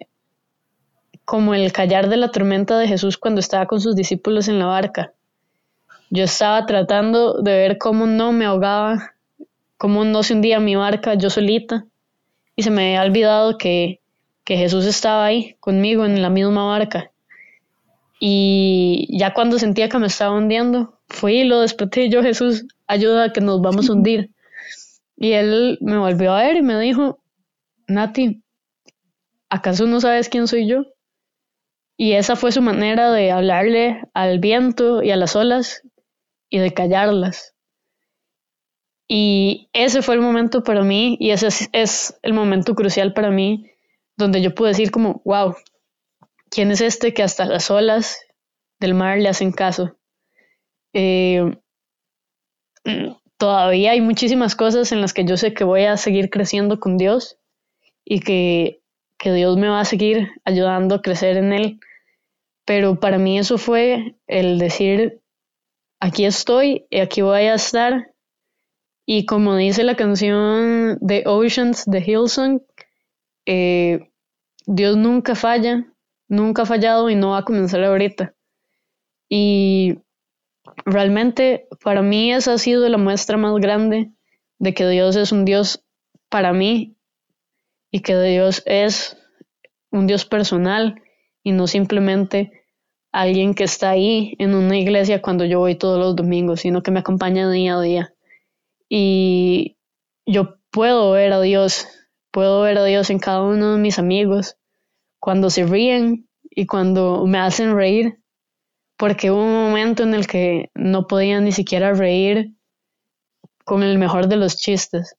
como 1.24 1.54
el 1.54 1.72
callar 1.72 2.08
de 2.08 2.16
la 2.16 2.30
tormenta 2.30 2.78
de 2.78 2.88
Jesús 2.88 3.18
cuando 3.18 3.40
estaba 3.40 3.66
con 3.66 3.80
sus 3.80 3.94
discípulos 3.94 4.48
en 4.48 4.58
la 4.58 4.66
barca. 4.66 5.12
Yo 6.10 6.24
estaba 6.24 6.64
tratando 6.66 7.42
de 7.42 7.52
ver 7.52 7.78
cómo 7.78 8.06
no 8.06 8.32
me 8.32 8.44
ahogaba, 8.44 9.12
cómo 9.78 10.04
no 10.04 10.22
se 10.22 10.34
hundía 10.34 10.60
mi 10.60 10.76
barca 10.76 11.14
yo 11.14 11.30
solita, 11.30 11.84
y 12.56 12.62
se 12.62 12.70
me 12.70 12.96
había 12.96 13.08
olvidado 13.08 13.58
que 13.58 14.00
Jesús 14.46 14.84
estaba 14.86 15.24
ahí 15.24 15.56
conmigo 15.60 16.04
en 16.04 16.20
la 16.22 16.30
misma 16.30 16.66
barca. 16.66 17.11
Y 18.24 19.08
ya 19.18 19.34
cuando 19.34 19.58
sentía 19.58 19.88
que 19.88 19.98
me 19.98 20.06
estaba 20.06 20.36
hundiendo, 20.36 21.00
fui 21.08 21.40
y 21.40 21.44
lo 21.44 21.58
desperté 21.58 22.08
yo, 22.08 22.22
Jesús, 22.22 22.64
ayuda 22.86 23.32
que 23.32 23.40
nos 23.40 23.60
vamos 23.60 23.90
a 23.90 23.94
hundir. 23.94 24.30
Y 25.16 25.32
él 25.32 25.76
me 25.80 25.98
volvió 25.98 26.32
a 26.32 26.44
ver 26.44 26.54
y 26.54 26.62
me 26.62 26.78
dijo, 26.78 27.20
Nati, 27.88 28.44
¿acaso 29.48 29.86
no 29.86 30.00
sabes 30.00 30.28
quién 30.28 30.46
soy 30.46 30.68
yo? 30.68 30.84
Y 31.96 32.12
esa 32.12 32.36
fue 32.36 32.52
su 32.52 32.62
manera 32.62 33.10
de 33.10 33.32
hablarle 33.32 34.02
al 34.14 34.38
viento 34.38 35.02
y 35.02 35.10
a 35.10 35.16
las 35.16 35.34
olas 35.34 35.82
y 36.48 36.60
de 36.60 36.72
callarlas. 36.72 37.56
Y 39.08 39.68
ese 39.72 40.00
fue 40.00 40.14
el 40.14 40.20
momento 40.20 40.62
para 40.62 40.84
mí 40.84 41.16
y 41.18 41.32
ese 41.32 41.48
es, 41.72 42.20
el 42.22 42.34
momento 42.34 42.76
crucial 42.76 43.14
para 43.14 43.32
mí 43.32 43.68
donde 44.16 44.40
yo 44.42 44.54
pude 44.54 44.68
decir 44.68 44.92
como, 44.92 45.22
wow, 45.24 45.56
¿quién 46.52 46.70
es 46.70 46.82
este 46.82 47.14
que 47.14 47.22
hasta 47.22 47.46
las 47.46 47.70
olas 47.70 48.20
del 48.78 48.94
mar 48.94 49.18
le 49.18 49.28
hacen 49.28 49.52
caso? 49.52 49.96
Eh, 50.92 51.56
mm, 52.84 53.12
todavía 53.38 53.92
hay 53.92 54.00
muchísimas 54.00 54.54
cosas 54.54 54.92
en 54.92 55.00
las 55.00 55.14
que 55.14 55.24
yo 55.24 55.36
sé 55.36 55.54
que 55.54 55.64
voy 55.64 55.84
a 55.84 55.96
seguir 55.96 56.28
creciendo 56.30 56.78
con 56.78 56.98
Dios 56.98 57.38
y 58.04 58.20
que, 58.20 58.82
que 59.18 59.32
Dios 59.32 59.56
me 59.56 59.68
va 59.68 59.80
a 59.80 59.86
seguir 59.86 60.28
ayudando 60.44 60.96
a 60.96 61.02
crecer 61.02 61.38
en 61.38 61.52
Él. 61.52 61.80
Pero 62.66 63.00
para 63.00 63.18
mí 63.18 63.38
eso 63.38 63.58
fue 63.58 64.16
el 64.26 64.58
decir, 64.58 65.20
aquí 65.98 66.26
estoy 66.26 66.86
y 66.90 67.00
aquí 67.00 67.22
voy 67.22 67.42
a 67.42 67.54
estar 67.54 68.12
y 69.06 69.26
como 69.26 69.56
dice 69.56 69.82
la 69.82 69.96
canción 69.96 70.98
de 71.00 71.24
Oceans 71.26 71.84
de 71.86 72.00
Hillsong, 72.00 72.62
eh, 73.46 74.10
Dios 74.66 74.96
nunca 74.96 75.34
falla, 75.34 75.91
nunca 76.32 76.62
ha 76.62 76.66
fallado 76.66 77.10
y 77.10 77.14
no 77.14 77.30
va 77.30 77.38
a 77.38 77.44
comenzar 77.44 77.84
ahorita. 77.84 78.34
Y 79.28 79.98
realmente 80.86 81.68
para 81.84 82.00
mí 82.00 82.32
esa 82.32 82.54
ha 82.54 82.58
sido 82.58 82.88
la 82.88 82.96
muestra 82.96 83.36
más 83.36 83.54
grande 83.56 84.12
de 84.58 84.72
que 84.72 84.88
Dios 84.88 85.14
es 85.16 85.30
un 85.30 85.44
Dios 85.44 85.84
para 86.30 86.54
mí 86.54 86.96
y 87.90 88.00
que 88.00 88.18
Dios 88.18 88.62
es 88.64 89.18
un 89.90 90.06
Dios 90.06 90.24
personal 90.24 91.02
y 91.42 91.52
no 91.52 91.66
simplemente 91.66 92.64
alguien 93.12 93.52
que 93.54 93.64
está 93.64 93.90
ahí 93.90 94.34
en 94.38 94.54
una 94.54 94.78
iglesia 94.78 95.20
cuando 95.20 95.44
yo 95.44 95.58
voy 95.58 95.74
todos 95.74 95.98
los 95.98 96.16
domingos, 96.16 96.60
sino 96.60 96.82
que 96.82 96.92
me 96.92 97.00
acompaña 97.00 97.50
día 97.50 97.76
a 97.76 97.80
día 97.82 98.14
y 98.88 99.76
yo 100.24 100.56
puedo 100.70 101.12
ver 101.12 101.34
a 101.34 101.42
Dios, 101.42 101.86
puedo 102.30 102.62
ver 102.62 102.78
a 102.78 102.84
Dios 102.84 103.10
en 103.10 103.18
cada 103.18 103.42
uno 103.42 103.74
de 103.74 103.78
mis 103.78 103.98
amigos, 103.98 104.56
cuando 105.22 105.50
se 105.50 105.64
ríen 105.64 106.28
y 106.50 106.66
cuando 106.66 107.24
me 107.26 107.38
hacen 107.38 107.76
reír, 107.76 108.18
porque 108.96 109.30
hubo 109.30 109.40
un 109.40 109.52
momento 109.52 110.02
en 110.02 110.14
el 110.14 110.26
que 110.26 110.72
no 110.74 111.06
podía 111.06 111.40
ni 111.40 111.52
siquiera 111.52 111.92
reír 111.92 112.56
con 113.64 113.84
el 113.84 113.98
mejor 113.98 114.26
de 114.26 114.34
los 114.34 114.56
chistes. 114.56 115.16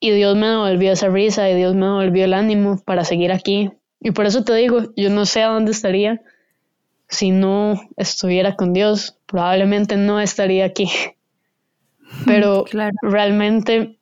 Y 0.00 0.10
Dios 0.10 0.34
me 0.34 0.48
devolvió 0.48 0.90
esa 0.90 1.08
risa 1.08 1.48
y 1.48 1.54
Dios 1.54 1.76
me 1.76 1.86
devolvió 1.86 2.24
el 2.24 2.34
ánimo 2.34 2.82
para 2.84 3.04
seguir 3.04 3.30
aquí. 3.30 3.70
Y 4.00 4.10
por 4.10 4.26
eso 4.26 4.42
te 4.42 4.52
digo, 4.56 4.92
yo 4.96 5.10
no 5.10 5.26
sé 5.26 5.44
a 5.44 5.50
dónde 5.50 5.70
estaría 5.70 6.20
si 7.08 7.30
no 7.30 7.80
estuviera 7.96 8.56
con 8.56 8.72
Dios. 8.72 9.16
Probablemente 9.26 9.96
no 9.96 10.18
estaría 10.18 10.64
aquí. 10.64 10.90
Pero 12.26 12.64
realmente 13.00 13.95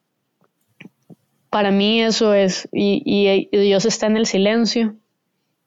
para 1.54 1.70
mí 1.70 2.02
eso 2.02 2.34
es, 2.34 2.68
y, 2.72 3.48
Dios 3.52 3.84
está 3.84 4.06
en 4.06 4.16
el 4.16 4.26
silencio, 4.26 4.96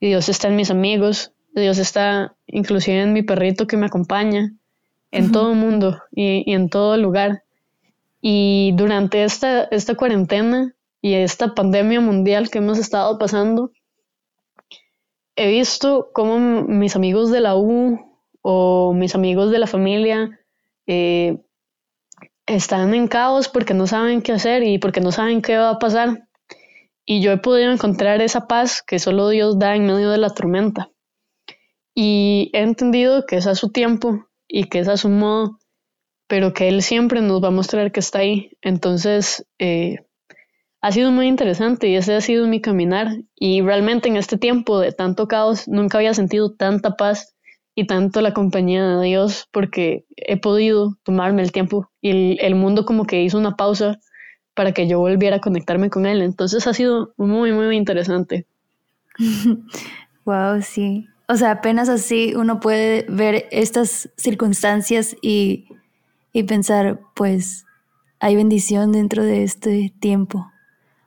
y 0.01 0.07
Dios 0.07 0.27
está 0.27 0.49
en 0.49 0.57
mis 0.57 0.69
amigos, 0.69 1.31
Dios 1.55 1.77
está 1.77 2.35
inclusive 2.45 3.03
en 3.03 3.13
mi 3.13 3.21
perrito 3.21 3.67
que 3.67 3.77
me 3.77 3.85
acompaña, 3.85 4.51
en 5.11 5.31
todo 5.31 5.53
el 5.53 5.57
mundo 5.57 6.03
y, 6.11 6.51
en 6.51 6.67
todo 6.67 6.97
lugar. 6.97 7.43
Y 8.19 8.73
durante 8.75 9.23
esta, 9.23 9.63
esta 9.63 9.95
cuarentena 9.95 10.75
y 11.01 11.13
esta 11.13 11.55
pandemia 11.55 12.01
mundial 12.01 12.49
que 12.49 12.57
hemos 12.57 12.79
estado 12.79 13.17
pasando, 13.17 13.71
he 15.37 15.47
visto 15.47 16.09
cómo 16.11 16.37
mis 16.63 16.97
amigos 16.97 17.31
de 17.31 17.39
la 17.39 17.55
U 17.55 17.97
o 18.41 18.91
mis 18.91 19.15
amigos 19.15 19.51
de 19.51 19.59
la 19.59 19.67
familia 19.67 20.37
eh, 20.85 21.37
están 22.47 22.93
en 22.93 23.07
caos 23.07 23.49
porque 23.49 23.73
no 23.73 23.85
saben 23.85 24.21
qué 24.21 24.31
hacer 24.31 24.63
y 24.63 24.79
porque 24.79 25.01
no 25.01 25.11
saben 25.11 25.41
qué 25.41 25.57
va 25.57 25.71
a 25.71 25.79
pasar. 25.79 26.27
Y 27.05 27.21
yo 27.21 27.31
he 27.31 27.37
podido 27.37 27.71
encontrar 27.71 28.21
esa 28.21 28.47
paz 28.47 28.81
que 28.85 28.99
solo 28.99 29.29
Dios 29.29 29.59
da 29.59 29.75
en 29.75 29.85
medio 29.85 30.09
de 30.09 30.17
la 30.17 30.29
tormenta. 30.29 30.89
Y 31.93 32.49
he 32.53 32.61
entendido 32.61 33.25
que 33.25 33.37
es 33.37 33.47
a 33.47 33.55
su 33.55 33.69
tiempo 33.69 34.27
y 34.47 34.65
que 34.65 34.79
es 34.79 34.87
a 34.87 34.97
su 34.97 35.09
modo, 35.09 35.57
pero 36.27 36.53
que 36.53 36.67
Él 36.67 36.81
siempre 36.81 37.21
nos 37.21 37.43
va 37.43 37.49
a 37.49 37.51
mostrar 37.51 37.91
que 37.91 37.99
está 37.99 38.19
ahí. 38.19 38.51
Entonces, 38.61 39.45
eh, 39.59 40.05
ha 40.81 40.91
sido 40.91 41.11
muy 41.11 41.27
interesante 41.27 41.87
y 41.87 41.95
ese 41.95 42.13
ha 42.15 42.21
sido 42.21 42.47
mi 42.47 42.61
caminar. 42.61 43.07
Y 43.35 43.61
realmente 43.61 44.09
en 44.09 44.17
este 44.17 44.37
tiempo 44.37 44.79
de 44.79 44.91
tanto 44.91 45.27
caos, 45.27 45.67
nunca 45.67 45.97
había 45.97 46.13
sentido 46.13 46.53
tanta 46.53 46.95
paz 46.95 47.36
y 47.77 47.85
tanto 47.85 48.21
la 48.21 48.33
compañía 48.33 48.83
de 48.97 49.05
Dios 49.05 49.47
porque 49.51 50.03
he 50.15 50.35
podido 50.37 50.97
tomarme 51.03 51.43
el 51.43 51.51
tiempo 51.51 51.91
y 52.01 52.43
el, 52.43 52.55
mundo 52.55 52.87
como 52.87 53.05
que 53.05 53.21
hizo 53.21 53.37
una 53.37 53.55
pausa 53.55 53.99
para 54.55 54.71
que 54.71 54.87
yo 54.87 54.97
volviera 54.97 55.35
a 55.35 55.41
conectarme 55.41 55.91
con 55.91 56.07
Él. 56.07 56.23
Entonces 56.23 56.65
ha 56.65 56.73
sido 56.73 57.13
muy, 57.17 57.51
muy 57.51 57.77
interesante. 57.77 58.47
wow, 60.25 60.59
sí. 60.63 61.07
O 61.27 61.35
sea, 61.35 61.51
apenas 61.51 61.87
así 61.87 62.33
uno 62.35 62.59
puede 62.59 63.05
ver 63.09 63.45
estas 63.51 64.09
circunstancias 64.17 65.15
y, 65.21 65.67
y 66.33 66.43
pensar, 66.43 66.99
pues, 67.13 67.67
hay 68.19 68.35
bendición 68.35 68.91
dentro 68.91 69.23
de 69.23 69.43
este 69.43 69.93
tiempo. 69.99 70.51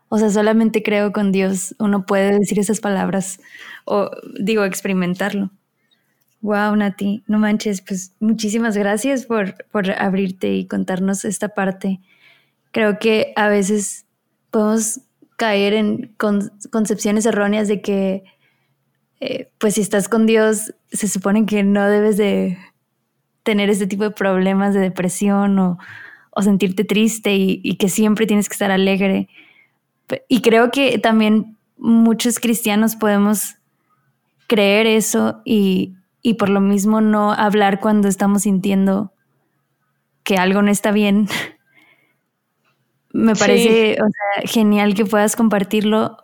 O 0.08 0.18
sea, 0.18 0.30
solamente 0.30 0.84
creo 0.84 1.10
con 1.10 1.32
Dios 1.32 1.74
uno 1.80 2.06
puede 2.06 2.38
decir 2.38 2.60
esas 2.60 2.78
palabras 2.78 3.40
o 3.86 4.08
digo, 4.38 4.62
experimentarlo. 4.62 5.50
Wow, 6.42 6.74
Nati, 6.74 7.22
no 7.26 7.38
manches, 7.38 7.82
pues 7.82 8.14
muchísimas 8.18 8.76
gracias 8.76 9.26
por, 9.26 9.54
abrirte 9.98 10.54
y 10.54 10.66
contarnos 10.66 11.26
esta 11.26 11.50
parte. 11.50 12.00
Creo 12.72 12.98
que 12.98 13.32
a 13.36 13.48
veces 13.48 14.06
podemos 14.50 15.00
caer 15.36 15.74
en 15.74 16.14
concepciones 16.70 17.26
erróneas 17.26 17.68
de 17.68 17.82
que, 17.82 18.24
eh, 19.20 19.50
pues 19.58 19.74
si 19.74 19.82
estás 19.82 20.08
con 20.08 20.26
Dios, 20.26 20.74
se 20.90 21.08
supone 21.08 21.44
que 21.44 21.62
no 21.62 21.86
debes 21.86 22.16
de 22.16 22.56
tener 23.42 23.68
este 23.68 23.86
tipo 23.86 24.04
de 24.04 24.10
problemas 24.10 24.72
de 24.74 24.80
depresión 24.80 25.58
o, 25.58 25.78
sentirte 26.42 26.84
triste 26.84 27.36
y, 27.36 27.60
y, 27.62 27.76
que 27.76 27.90
siempre 27.90 28.26
tienes 28.26 28.48
que 28.48 28.54
estar 28.54 28.70
alegre. 28.70 29.28
Y 30.26 30.40
creo 30.40 30.70
que 30.70 30.98
también 30.98 31.58
muchos 31.76 32.38
cristianos 32.38 32.96
podemos 32.96 33.56
creer 34.46 34.86
eso 34.86 35.42
y, 35.44 35.96
y 36.22 36.34
por 36.34 36.48
lo 36.48 36.60
mismo 36.60 37.00
no 37.00 37.32
hablar 37.32 37.80
cuando 37.80 38.08
estamos 38.08 38.42
sintiendo 38.42 39.12
que 40.22 40.36
algo 40.36 40.62
no 40.62 40.70
está 40.70 40.92
bien. 40.92 41.28
Me 43.12 43.34
parece 43.34 43.96
genial 44.44 44.94
que 44.94 45.04
puedas 45.04 45.34
compartirlo 45.34 46.18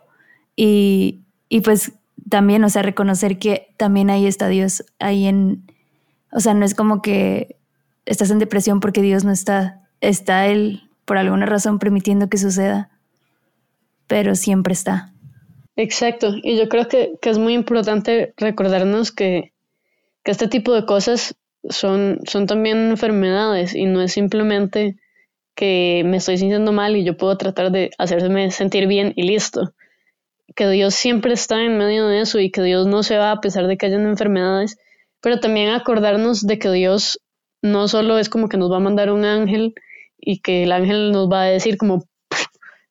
y, 0.55 1.21
y, 1.49 1.61
pues 1.61 1.93
también, 2.29 2.63
o 2.63 2.69
sea, 2.69 2.81
reconocer 2.81 3.39
que 3.39 3.67
también 3.77 4.09
ahí 4.09 4.25
está 4.25 4.47
Dios, 4.47 4.85
ahí 4.99 5.25
en, 5.25 5.71
o 6.31 6.39
sea, 6.39 6.53
no 6.53 6.65
es 6.65 6.75
como 6.75 7.01
que 7.01 7.57
estás 8.05 8.31
en 8.31 8.39
depresión 8.39 8.79
porque 8.79 9.01
Dios 9.01 9.23
no 9.23 9.31
está, 9.31 9.81
está 10.01 10.47
Él 10.47 10.89
por 11.05 11.17
alguna 11.17 11.45
razón 11.45 11.79
permitiendo 11.79 12.29
que 12.29 12.37
suceda, 12.37 12.89
pero 14.07 14.35
siempre 14.35 14.73
está. 14.73 15.13
Exacto, 15.75 16.33
y 16.41 16.57
yo 16.57 16.69
creo 16.69 16.87
que, 16.87 17.17
que 17.21 17.29
es 17.29 17.37
muy 17.37 17.53
importante 17.53 18.33
recordarnos 18.37 19.11
que, 19.11 19.53
que 20.27 20.31
este 20.31 20.49
tipo 20.49 20.73
de 20.73 20.85
cosas 20.85 21.35
son, 21.69 22.19
son 22.27 22.47
también 22.47 22.89
enfermedades 22.89 23.73
y 23.73 23.85
no 23.85 24.01
es 24.01 24.11
simplemente 24.11 24.97
que 25.55 26.03
me 26.05 26.17
estoy 26.17 26.37
sintiendo 26.37 26.73
mal 26.73 26.97
y 26.97 27.05
yo 27.05 27.15
puedo 27.15 27.37
tratar 27.37 27.71
de 27.71 27.91
hacerme 27.97 28.51
sentir 28.51 28.87
bien 28.87 29.13
y 29.15 29.23
listo. 29.23 29.73
que 30.53 30.67
Dios 30.67 30.95
siempre 30.95 31.31
está 31.31 31.63
en 31.63 31.77
medio 31.77 32.07
de 32.07 32.19
eso 32.19 32.41
y 32.41 32.51
que 32.51 32.61
Dios 32.61 32.87
no 32.87 33.03
se 33.03 33.17
va 33.17 33.31
a 33.31 33.39
pesar 33.39 33.67
de 33.67 33.77
que 33.77 33.85
hayan 33.85 34.05
enfermedades, 34.05 34.77
pero 35.21 35.39
también 35.39 35.69
acordarnos 35.69 36.45
de 36.45 36.59
que 36.59 36.71
Dios 36.71 37.21
no 37.61 37.87
solo 37.87 38.19
es 38.19 38.27
como 38.27 38.49
que 38.49 38.57
nos 38.57 38.69
va 38.69 38.77
a 38.77 38.81
mandar 38.81 39.13
un 39.13 39.23
ángel 39.23 39.75
y 40.17 40.41
que 40.41 40.63
el 40.63 40.73
ángel 40.73 41.13
nos 41.13 41.31
va 41.31 41.43
a 41.43 41.45
decir 41.45 41.77
como, 41.77 42.03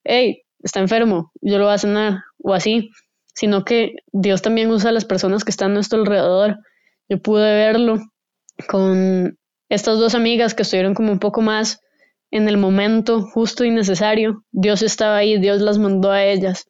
hey, 0.05 0.41
está 0.63 0.81
enfermo, 0.81 1.33
yo 1.43 1.59
lo 1.59 1.67
voy 1.67 1.75
a 1.75 1.79
sanar, 1.79 2.21
o 2.39 2.55
así, 2.55 2.93
sino 3.35 3.63
que 3.67 3.97
Dios 4.11 4.41
también 4.41 4.71
usa 4.71 4.89
a 4.89 4.95
las 4.95 5.05
personas 5.05 5.45
que 5.45 5.51
están 5.51 5.73
a 5.73 5.75
nuestro 5.75 6.01
alrededor. 6.01 6.61
Yo 7.09 7.19
pude 7.19 7.55
verlo 7.55 7.99
con 8.69 9.39
estas 9.69 9.99
dos 9.99 10.15
amigas 10.15 10.55
que 10.55 10.63
estuvieron 10.63 10.95
como 10.95 11.13
un 11.13 11.19
poco 11.19 11.41
más 11.41 11.81
en 12.31 12.49
el 12.49 12.57
momento 12.57 13.23
justo 13.23 13.65
y 13.65 13.71
necesario. 13.71 14.43
Dios 14.51 14.83
estaba 14.83 15.17
ahí, 15.17 15.39
Dios 15.39 15.61
las 15.61 15.79
mandó 15.79 16.11
a 16.11 16.25
ellas. 16.25 16.67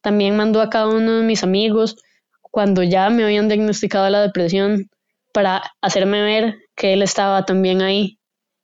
También 0.00 0.36
mandó 0.36 0.60
a 0.60 0.70
cada 0.70 0.88
uno 0.88 1.18
de 1.18 1.22
mis 1.24 1.42
amigos 1.42 1.96
cuando 2.40 2.82
ya 2.82 3.10
me 3.10 3.24
habían 3.24 3.48
diagnosticado 3.48 4.08
la 4.10 4.22
depresión 4.22 4.88
para 5.32 5.62
hacerme 5.80 6.22
ver 6.22 6.56
que 6.74 6.92
Él 6.92 7.02
estaba 7.02 7.44
también 7.44 7.82
ahí, 7.82 8.18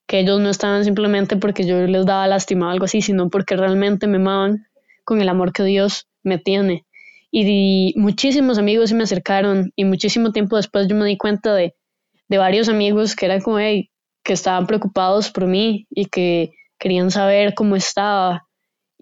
que 0.07 0.21
ellos 0.21 0.41
no 0.41 0.49
estaban 0.49 0.85
simplemente 0.85 1.37
porque 1.37 1.67
yo 1.67 1.79
les 1.87 2.07
daba 2.07 2.27
lástima 2.27 2.69
o 2.69 2.71
algo 2.71 2.87
así, 2.87 3.03
sino 3.03 3.29
porque 3.29 3.57
realmente 3.57 4.07
me 4.07 4.17
amaban 4.17 4.67
con 5.05 5.21
el 5.21 5.29
amor 5.29 5.53
que 5.53 5.65
Dios 5.65 6.09
me 6.23 6.39
tiene. 6.39 6.86
Y 7.39 7.93
muchísimos 7.97 8.57
amigos 8.57 8.89
se 8.89 8.95
me 8.95 9.03
acercaron 9.03 9.71
y 9.77 9.85
muchísimo 9.85 10.33
tiempo 10.33 10.57
después 10.57 10.89
yo 10.89 10.97
me 10.97 11.05
di 11.05 11.19
cuenta 11.19 11.55
de, 11.55 11.75
de 12.29 12.39
varios 12.39 12.71
amigos 12.71 13.15
que 13.15 13.27
eran 13.27 13.43
como, 13.43 13.59
hey, 13.59 13.91
que 14.25 14.33
estaban 14.33 14.67
preocupados 14.67 15.31
por 15.31 15.47
mí 15.47 15.87
y 15.91 16.07
que 16.07 16.53
querían 16.79 17.11
saber 17.11 17.53
cómo 17.53 17.77
estaba. 17.77 18.49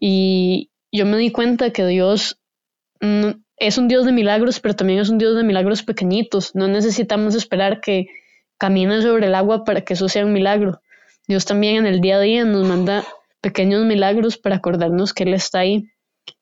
Y 0.01 0.73
yo 0.91 1.07
me 1.07 1.17
di 1.17 1.31
cuenta 1.31 1.71
que 1.71 1.87
Dios 1.87 2.41
es 3.57 3.79
un 3.79 3.87
Dios 3.87 4.05
de 4.05 4.11
milagros, 4.11 4.59
pero 4.59 4.75
también 4.75 4.99
es 4.99 5.11
un 5.11 5.19
Dios 5.19 5.37
de 5.37 5.45
milagros 5.45 5.85
pequeñitos. 5.85 6.57
No 6.57 6.67
necesitamos 6.67 7.37
esperar 7.37 7.81
que 7.81 8.09
camine 8.59 9.01
sobre 9.01 9.27
el 9.27 9.37
agua 9.37 9.63
para 9.63 9.83
que 9.83 9.95
eso 9.95 10.09
sea 10.09 10.27
un 10.27 10.33
milagro. 10.33 10.81
Dios 11.29 11.45
también 11.45 11.77
en 11.77 11.87
el 11.87 12.01
día 12.01 12.17
a 12.17 12.21
día 12.21 12.45
nos 12.45 12.67
manda 12.67 13.05
pequeños 13.41 13.85
milagros 13.85 14.39
para 14.39 14.57
acordarnos 14.57 15.15
que 15.15 15.23
Él 15.23 15.35
está 15.35 15.61
ahí. 15.61 15.85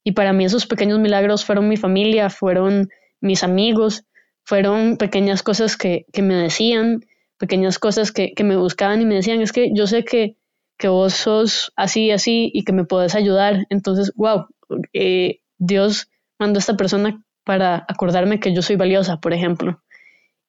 Y 0.05 0.13
para 0.13 0.33
mí 0.33 0.45
esos 0.45 0.67
pequeños 0.67 0.99
milagros 0.99 1.45
fueron 1.45 1.69
mi 1.69 1.77
familia, 1.77 2.31
fueron 2.31 2.89
mis 3.21 3.43
amigos, 3.45 4.05
fueron 4.45 4.97
pequeñas 4.97 5.43
cosas 5.43 5.77
que, 5.77 6.07
que 6.13 6.23
me 6.23 6.35
decían, 6.35 7.05
pequeñas 7.39 7.79
cosas 7.79 8.13
que, 8.13 8.33
que, 8.35 8.45
me 8.45 8.57
buscaban 8.57 9.01
y 9.01 9.05
me 9.05 9.15
decían, 9.15 9.41
es 9.41 9.53
que 9.53 9.71
yo 9.75 9.87
sé 9.87 10.05
que, 10.05 10.37
que 10.79 10.89
vos 10.89 11.15
sos 11.15 11.73
así 11.77 12.11
así 12.11 12.51
y 12.53 12.65
que 12.65 12.73
me 12.73 12.85
puedes 12.85 13.15
ayudar. 13.15 13.67
Entonces, 13.71 14.13
wow, 14.17 14.47
eh, 14.93 15.41
Dios 15.59 16.09
mandó 16.39 16.59
a 16.59 16.61
esta 16.61 16.77
persona 16.77 17.23
para 17.45 17.85
acordarme 17.89 18.41
que 18.41 18.55
yo 18.55 18.63
soy 18.63 18.77
valiosa, 18.77 19.19
por 19.21 19.33
ejemplo. 19.33 19.83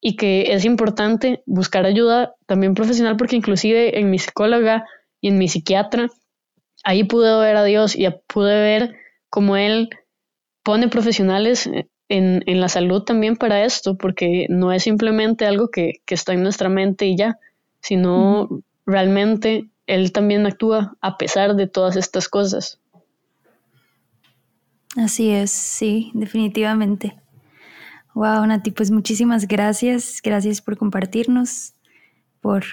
Y 0.02 0.16
que 0.16 0.54
es 0.54 0.66
importante 0.66 1.44
buscar 1.46 1.86
ayuda 1.86 2.34
también 2.46 2.74
profesional 2.74 3.16
porque 3.16 3.36
inclusive 3.36 4.00
en 4.00 4.10
mi 4.10 4.20
psicóloga 4.20 4.86
y 5.22 5.30
en 5.30 5.38
mi 5.38 5.48
psiquiatra, 5.48 6.10
ahí 6.84 7.06
pude 7.06 7.40
ver 7.40 7.56
a 7.56 7.64
Dios 7.64 7.96
y 7.96 8.08
pude 8.28 8.56
ver 8.56 8.96
cómo 9.34 9.58
Él 9.58 9.90
pone 10.62 10.90
profesionales 10.90 11.68
en, 12.08 12.44
en, 12.46 12.62
la 12.62 12.70
salud 12.70 13.02
también 13.02 13.36
para 13.36 13.66
esto, 13.66 13.98
porque 13.98 14.46
no 14.48 14.72
es 14.72 14.84
simplemente 14.84 15.48
algo 15.48 15.70
que, 15.70 16.02
que 16.06 16.14
está 16.14 16.34
en 16.34 16.44
nuestra 16.44 16.70
mente 16.70 17.08
y 17.08 17.18
ya, 17.18 17.40
sino 17.82 18.62
realmente 18.86 19.72
Él 19.88 20.12
también 20.12 20.46
actúa 20.46 20.98
a 21.02 21.18
pesar 21.18 21.56
de 21.56 21.66
todas 21.66 21.96
estas 21.96 22.30
cosas. 22.30 22.80
Así 24.98 25.32
es, 25.32 25.50
sí, 25.50 26.12
definitivamente. 26.14 27.20
Wow, 28.14 28.46
Nati, 28.46 28.70
pues 28.70 28.92
muchísimas 28.92 29.48
gracias. 29.48 30.22
Gracias 30.24 30.62
por 30.62 30.78
compartirnos, 30.78 31.74
por 32.40 32.66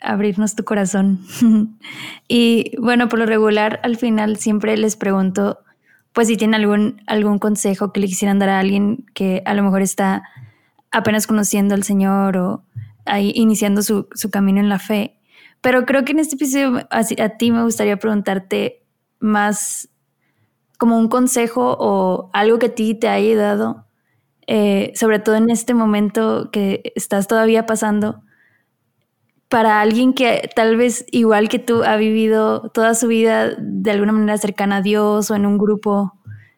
abrirnos 0.00 0.54
tu 0.54 0.62
corazón. 0.62 1.26
y 2.28 2.70
bueno, 2.78 3.08
por 3.08 3.18
lo 3.18 3.26
regular, 3.26 3.80
al 3.82 3.96
final 3.96 4.36
siempre 4.36 4.76
les 4.76 4.94
pregunto 4.94 5.58
pues 6.14 6.28
si 6.28 6.36
tienen 6.36 6.54
algún, 6.54 7.02
algún 7.06 7.38
consejo 7.38 7.92
que 7.92 8.00
le 8.00 8.06
quisieran 8.06 8.38
dar 8.38 8.48
a 8.48 8.60
alguien 8.60 9.04
que 9.14 9.42
a 9.44 9.52
lo 9.52 9.64
mejor 9.64 9.82
está 9.82 10.22
apenas 10.92 11.26
conociendo 11.26 11.74
al 11.74 11.82
Señor 11.82 12.36
o 12.36 12.64
ahí 13.04 13.32
iniciando 13.34 13.82
su, 13.82 14.08
camino 14.30 14.60
en 14.60 14.68
la 14.68 14.78
fe. 14.78 15.18
Pero 15.60 15.84
creo 15.84 16.04
que 16.04 16.12
en 16.12 16.20
este 16.20 16.36
episodio 16.36 16.86
a, 16.88 17.28
ti 17.30 17.50
me 17.50 17.64
gustaría 17.64 17.98
preguntarte 17.98 18.84
más 19.18 19.88
como 20.78 20.98
un 20.98 21.08
consejo 21.08 21.76
o 21.80 22.30
algo 22.32 22.60
que 22.60 22.66
a 22.66 22.74
ti 22.74 22.94
te 22.94 23.08
haya 23.08 23.30
ayudado, 23.30 23.86
eh, 24.46 24.92
sobre 24.94 25.18
todo 25.18 25.34
en 25.34 25.50
este 25.50 25.74
momento 25.74 26.50
que 26.52 26.92
estás 26.94 27.26
todavía 27.26 27.66
pasando, 27.66 28.22
para 29.54 29.80
alguien 29.80 30.14
que 30.14 30.50
tal 30.56 30.76
vez 30.76 31.06
igual 31.12 31.48
que 31.48 31.60
tú 31.60 31.84
ha 31.84 31.94
vivido 31.94 32.70
toda 32.70 32.92
su 32.94 33.06
vida 33.06 33.54
de 33.56 33.92
alguna 33.92 34.10
manera 34.10 34.36
cercana 34.36 34.78
a 34.78 34.82
Dios 34.82 35.30
o 35.30 35.36
en 35.36 35.46
un 35.46 35.58
grupo 35.58 36.12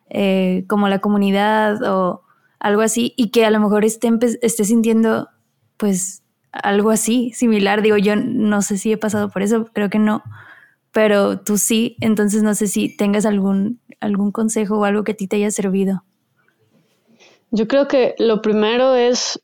eh, 0.08 0.64
como 0.66 0.88
la 0.88 1.00
comunidad 1.00 1.82
o 1.82 2.22
algo 2.58 2.80
así 2.80 3.12
y 3.18 3.30
que 3.32 3.44
a 3.44 3.50
lo 3.50 3.60
mejor 3.60 3.84
esté, 3.84 4.08
esté 4.40 4.64
sintiendo 4.64 5.28
pues 5.76 6.22
algo 6.52 6.90
así, 6.90 7.32
similar. 7.34 7.82
Digo, 7.82 7.98
yo 7.98 8.16
no 8.16 8.62
sé 8.62 8.78
si 8.78 8.92
he 8.92 8.96
pasado 8.96 9.28
por 9.28 9.42
eso, 9.42 9.66
creo 9.74 9.90
que 9.90 9.98
no, 9.98 10.22
pero 10.90 11.38
tú 11.38 11.58
sí, 11.58 11.98
entonces 12.00 12.42
no 12.42 12.54
sé 12.54 12.66
si 12.66 12.96
tengas 12.96 13.26
algún, 13.26 13.78
algún 14.00 14.32
consejo 14.32 14.78
o 14.78 14.84
algo 14.86 15.04
que 15.04 15.12
a 15.12 15.16
ti 15.16 15.28
te 15.28 15.36
haya 15.36 15.50
servido. 15.50 16.02
Yo 17.50 17.68
creo 17.68 17.88
que 17.88 18.14
lo 18.18 18.40
primero 18.40 18.94
es 18.94 19.38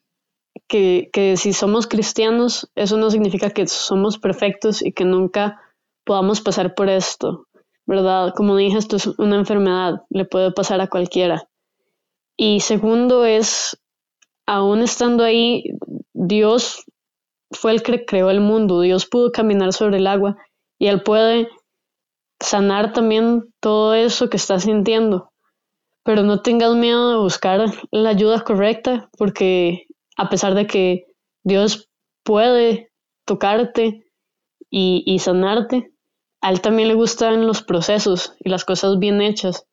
que, 0.68 1.34
si 1.36 1.52
somos 1.52 1.86
cristianos, 1.86 2.70
eso 2.74 2.96
no 2.96 3.10
significa 3.10 3.50
que 3.50 3.66
somos 3.66 4.18
perfectos 4.18 4.84
y 4.84 4.92
que 4.92 5.04
nunca 5.04 5.60
podamos 6.04 6.40
pasar 6.40 6.74
por 6.74 6.88
esto, 6.88 7.46
¿verdad? 7.86 8.32
Como 8.34 8.56
dije, 8.56 8.78
esto 8.78 8.96
es 8.96 9.06
una 9.18 9.36
enfermedad, 9.36 10.02
le 10.10 10.24
puede 10.24 10.52
pasar 10.52 10.80
a 10.80 10.88
cualquiera. 10.88 11.48
Y 12.36 12.60
segundo 12.60 13.24
es, 13.24 13.78
aún 14.46 14.80
estando 14.80 15.24
ahí, 15.24 15.64
Dios 16.12 16.84
fue 17.50 17.72
el 17.72 17.82
que 17.82 18.04
creó 18.04 18.30
el 18.30 18.40
mundo, 18.40 18.80
Dios 18.80 19.06
pudo 19.06 19.30
caminar 19.30 19.72
sobre 19.72 19.98
el 19.98 20.06
agua 20.06 20.36
y 20.78 20.86
Él 20.88 21.02
puede 21.02 21.48
sanar 22.40 22.92
también 22.92 23.44
todo 23.60 23.94
eso 23.94 24.28
que 24.28 24.36
estás 24.36 24.64
sintiendo. 24.64 25.30
Pero 26.04 26.22
no 26.22 26.40
tengas 26.42 26.74
miedo 26.74 27.10
de 27.10 27.18
buscar 27.18 27.64
la 27.92 28.08
ayuda 28.08 28.42
correcta 28.42 29.08
porque 29.16 29.86
a 30.16 30.28
pesar 30.28 30.54
de 30.54 30.66
que 30.66 31.06
Dios 31.44 31.88
puede 32.22 32.90
tocarte 33.24 34.06
y, 34.70 35.18
sanarte, 35.18 35.92
a 36.40 36.50
Él 36.50 36.60
también 36.60 36.88
le 36.88 36.94
gustan 36.94 37.46
los 37.46 37.62
procesos 37.62 38.34
y 38.40 38.48
las 38.48 38.64
cosas 38.64 38.98
bien 38.98 39.20
hechas. 39.20 39.66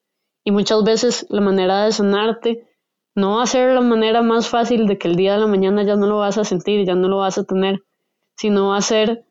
Y 0.43 0.51
muchas 0.51 0.83
veces 0.83 1.25
la 1.29 1.41
manera 1.41 1.85
de 1.85 1.91
sanarte 1.91 2.67
no 3.15 3.37
va 3.37 3.43
a 3.43 3.47
ser 3.47 3.73
la 3.73 3.81
manera 3.81 4.21
más 4.21 4.49
fácil 4.49 4.87
de 4.87 4.97
que 4.97 5.07
el 5.07 5.15
día 5.15 5.33
de 5.33 5.39
la 5.39 5.47
mañana 5.47 5.83
ya 5.83 5.95
no 5.95 6.07
lo 6.07 6.17
vas 6.17 6.37
a 6.37 6.43
sentir, 6.43 6.85
ya 6.85 6.95
no 6.95 7.07
lo 7.07 7.17
vas 7.17 7.37
a 7.37 7.43
tener, 7.43 7.83
sino 8.35 8.69
va 8.69 8.77
a 8.77 8.81
ser 8.81 9.25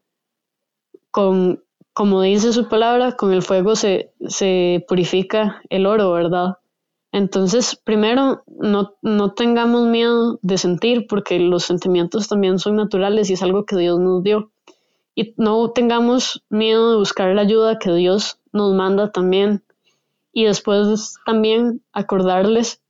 con, 1.11 1.63
como 1.93 2.23
dice 2.23 2.53
su 2.53 2.69
palabra, 2.69 3.13
con 3.13 3.33
el 3.33 3.43
fuego 3.43 3.77
se, 3.77 4.13
se 4.27 4.85
purifica 4.89 5.63
el 5.71 5.87
oro, 5.87 6.13
¿verdad? 6.13 6.59
Entonces, 7.13 7.75
primero, 7.77 8.43
no, 8.47 8.95
no, 9.01 9.33
tengamos 9.33 9.87
miedo 9.87 10.39
de 10.43 10.59
sentir, 10.59 11.07
porque 11.09 11.39
los 11.39 11.65
sentimientos 11.65 12.29
también 12.29 12.59
son 12.59 12.77
naturales 12.77 13.31
y 13.31 13.33
es 13.33 13.43
algo 13.43 13.65
que 13.65 13.77
Dios 13.77 13.99
nos 13.99 14.23
dio. 14.23 14.51
Y 15.15 15.35
no 15.37 15.71
tengamos 15.71 16.45
miedo 16.51 16.93
de 16.93 16.99
buscar 16.99 17.35
la 17.35 17.43
ayuda 17.43 17.79
que 17.79 17.93
Dios 17.93 18.39
nos 18.53 18.75
manda 18.75 19.11
también. 19.11 19.65
Y 20.33 20.45
después 20.45 21.17
también 21.25 21.83
acordarles 21.93 22.83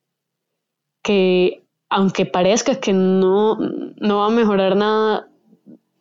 que 1.02 1.64
aunque 1.88 2.26
parezca 2.26 2.80
que 2.80 2.92
no, 2.92 3.56
no 3.56 4.18
va 4.18 4.26
a 4.26 4.30
mejorar 4.30 4.76
nada 4.76 5.30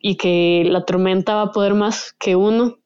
y 0.00 0.16
que 0.16 0.64
la 0.66 0.84
tormenta 0.84 1.36
va 1.36 1.42
a 1.42 1.52
poder 1.52 1.74
más 1.74 2.14
que 2.18 2.36
uno, 2.36 2.78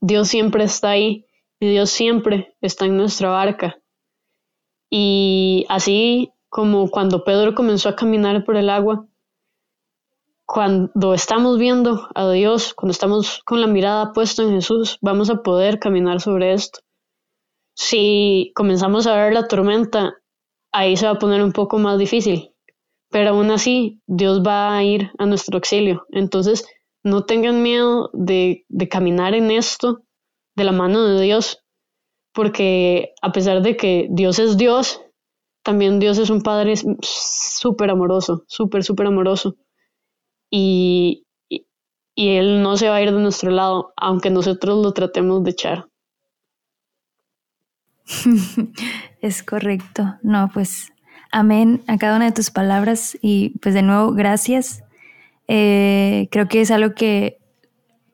Dios 0.00 0.28
siempre 0.28 0.64
está 0.64 0.90
ahí 0.90 1.26
y 1.60 1.68
Dios 1.68 1.90
siempre 1.90 2.54
está 2.62 2.86
en 2.86 2.96
nuestra 2.96 3.28
barca 3.28 3.81
y 4.94 5.64
así 5.70 6.34
como 6.50 6.90
cuando 6.90 7.24
Pedro 7.24 7.54
comenzó 7.54 7.88
a 7.88 7.96
caminar 7.96 8.44
por 8.44 8.58
el 8.58 8.68
agua, 8.68 9.06
cuando 10.44 11.14
estamos 11.14 11.58
viendo 11.58 12.10
a 12.14 12.30
Dios, 12.30 12.74
cuando 12.74 12.92
estamos 12.92 13.40
con 13.46 13.62
la 13.62 13.66
mirada 13.66 14.12
puesta 14.12 14.42
en 14.42 14.50
Jesús, 14.50 14.98
vamos 15.00 15.30
a 15.30 15.42
poder 15.42 15.78
caminar 15.78 16.20
sobre 16.20 16.52
esto. 16.52 16.80
Si 17.74 18.52
comenzamos 18.54 19.06
a 19.06 19.16
ver 19.16 19.32
la 19.32 19.48
tormenta, 19.48 20.12
ahí 20.72 20.98
se 20.98 21.06
va 21.06 21.12
a 21.12 21.18
poner 21.18 21.42
un 21.42 21.52
poco 21.52 21.78
más 21.78 21.98
difícil, 21.98 22.52
pero 23.08 23.30
aún 23.30 23.50
así 23.50 24.02
Dios 24.06 24.42
va 24.46 24.76
a 24.76 24.84
ir 24.84 25.10
a 25.18 25.24
nuestro 25.24 25.56
auxilio. 25.56 26.06
Entonces, 26.10 26.66
no 27.02 27.24
tengan 27.24 27.62
miedo 27.62 28.10
de, 28.12 28.66
de 28.68 28.88
caminar 28.90 29.34
en 29.34 29.50
esto 29.50 30.02
de 30.54 30.64
la 30.64 30.72
mano 30.72 31.02
de 31.06 31.22
Dios, 31.22 31.61
porque 32.32 33.14
a 33.22 33.32
pesar 33.32 33.62
de 33.62 33.76
que 33.76 34.08
Dios 34.10 34.38
es 34.38 34.56
Dios 34.56 35.00
también 35.62 36.00
Dios 36.00 36.18
es 36.18 36.30
un 36.30 36.42
padre 36.42 36.74
súper 37.02 37.90
amoroso, 37.90 38.44
súper, 38.48 38.84
súper 38.84 39.06
amoroso. 39.06 39.56
Y, 40.50 41.24
y, 41.48 41.66
Él 42.16 42.62
no 42.62 42.76
se 42.76 42.88
va 42.88 42.96
a 42.96 43.02
ir 43.02 43.12
de 43.12 43.20
nuestro 43.20 43.50
lado, 43.50 43.92
aunque 43.96 44.30
nosotros 44.30 44.84
lo 44.84 44.92
tratemos 44.92 45.42
de 45.44 45.50
echar. 45.50 45.88
es 49.22 49.42
correcto. 49.42 50.16
No, 50.22 50.50
pues 50.52 50.92
amén 51.30 51.82
a 51.86 51.96
cada 51.96 52.16
una 52.16 52.26
de 52.26 52.32
tus 52.32 52.50
palabras 52.50 53.16
y 53.22 53.56
pues 53.60 53.74
de 53.74 53.82
nuevo, 53.82 54.12
gracias. 54.12 54.82
Eh, 55.48 56.28
creo 56.30 56.48
que 56.48 56.60
es 56.60 56.70
algo 56.70 56.94
que, 56.94 57.38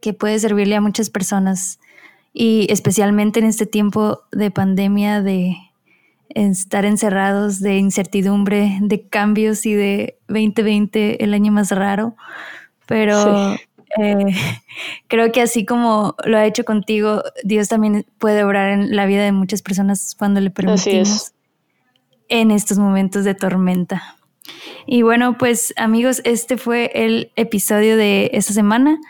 que 0.00 0.12
puede 0.12 0.38
servirle 0.38 0.76
a 0.76 0.80
muchas 0.80 1.10
personas 1.10 1.80
y 2.40 2.68
especialmente 2.70 3.40
en 3.40 3.46
este 3.46 3.66
tiempo 3.66 4.22
de 4.30 4.52
pandemia, 4.52 5.22
de 5.22 5.56
estar 6.28 6.84
encerrados, 6.84 7.58
de 7.58 7.78
incertidumbre, 7.78 8.78
de 8.80 9.02
cambios 9.02 9.66
y 9.66 9.74
de 9.74 10.16
2020, 10.28 11.24
el 11.24 11.34
año 11.34 11.50
más 11.50 11.72
raro. 11.72 12.14
Pero 12.86 13.56
eh, 14.00 14.26
creo 15.08 15.32
que 15.32 15.42
así 15.42 15.66
como 15.66 16.14
lo 16.24 16.38
ha 16.38 16.46
hecho 16.46 16.64
contigo, 16.64 17.24
Dios 17.42 17.66
también 17.66 18.06
puede 18.18 18.44
obrar 18.44 18.70
en 18.70 18.94
la 18.94 19.06
vida 19.06 19.24
de 19.24 19.32
muchas 19.32 19.60
personas 19.60 20.14
cuando 20.16 20.40
le 20.40 20.50
permitimos 20.50 21.32
en 22.28 22.52
estos 22.52 22.78
momentos 22.78 23.24
de 23.24 23.34
tormenta. 23.34 24.16
Y 24.86 25.02
bueno, 25.02 25.36
pues 25.38 25.74
amigos, 25.76 26.22
este 26.22 26.56
fue 26.56 26.92
el 26.94 27.32
episodio 27.34 27.96
de 27.96 28.30
esta 28.32 28.52
semana. 28.52 29.00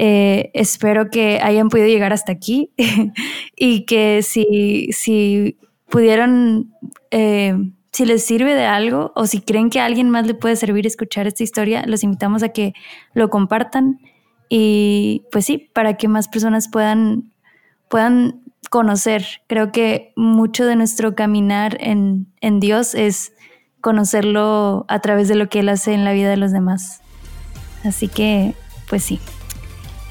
Eh, 0.00 0.52
espero 0.54 1.10
que 1.10 1.40
hayan 1.42 1.68
podido 1.68 1.88
llegar 1.88 2.12
hasta 2.12 2.30
aquí 2.30 2.70
y 3.56 3.84
que 3.84 4.22
si, 4.22 4.90
si 4.92 5.58
pudieron, 5.88 6.72
eh, 7.10 7.56
si 7.90 8.06
les 8.06 8.24
sirve 8.24 8.54
de 8.54 8.64
algo 8.64 9.12
o 9.16 9.26
si 9.26 9.40
creen 9.40 9.70
que 9.70 9.80
a 9.80 9.86
alguien 9.86 10.08
más 10.08 10.24
le 10.24 10.34
puede 10.34 10.54
servir 10.54 10.86
escuchar 10.86 11.26
esta 11.26 11.42
historia, 11.42 11.84
los 11.84 12.04
invitamos 12.04 12.44
a 12.44 12.50
que 12.50 12.74
lo 13.12 13.28
compartan 13.28 13.98
y 14.48 15.24
pues 15.32 15.46
sí, 15.46 15.68
para 15.74 15.96
que 15.96 16.06
más 16.06 16.28
personas 16.28 16.68
puedan, 16.68 17.32
puedan 17.88 18.40
conocer. 18.70 19.24
Creo 19.48 19.72
que 19.72 20.12
mucho 20.14 20.64
de 20.64 20.76
nuestro 20.76 21.16
caminar 21.16 21.76
en, 21.80 22.28
en 22.40 22.60
Dios 22.60 22.94
es 22.94 23.32
conocerlo 23.80 24.84
a 24.86 25.00
través 25.00 25.26
de 25.26 25.34
lo 25.34 25.48
que 25.48 25.58
Él 25.58 25.68
hace 25.70 25.92
en 25.92 26.04
la 26.04 26.12
vida 26.12 26.30
de 26.30 26.36
los 26.36 26.52
demás. 26.52 27.00
Así 27.82 28.06
que, 28.06 28.54
pues 28.88 29.02
sí. 29.02 29.18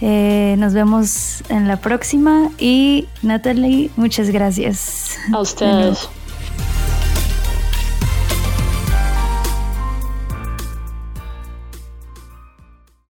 Eh, 0.02 0.56
nos 0.60 0.74
vemos 0.74 1.44
en 1.50 1.68
la 1.68 1.78
próxima 1.78 2.50
y 2.60 3.08
Natalie, 3.24 3.90
muchas 3.96 4.30
gracias. 4.30 5.18
A 5.34 5.40
ustedes. 5.40 6.08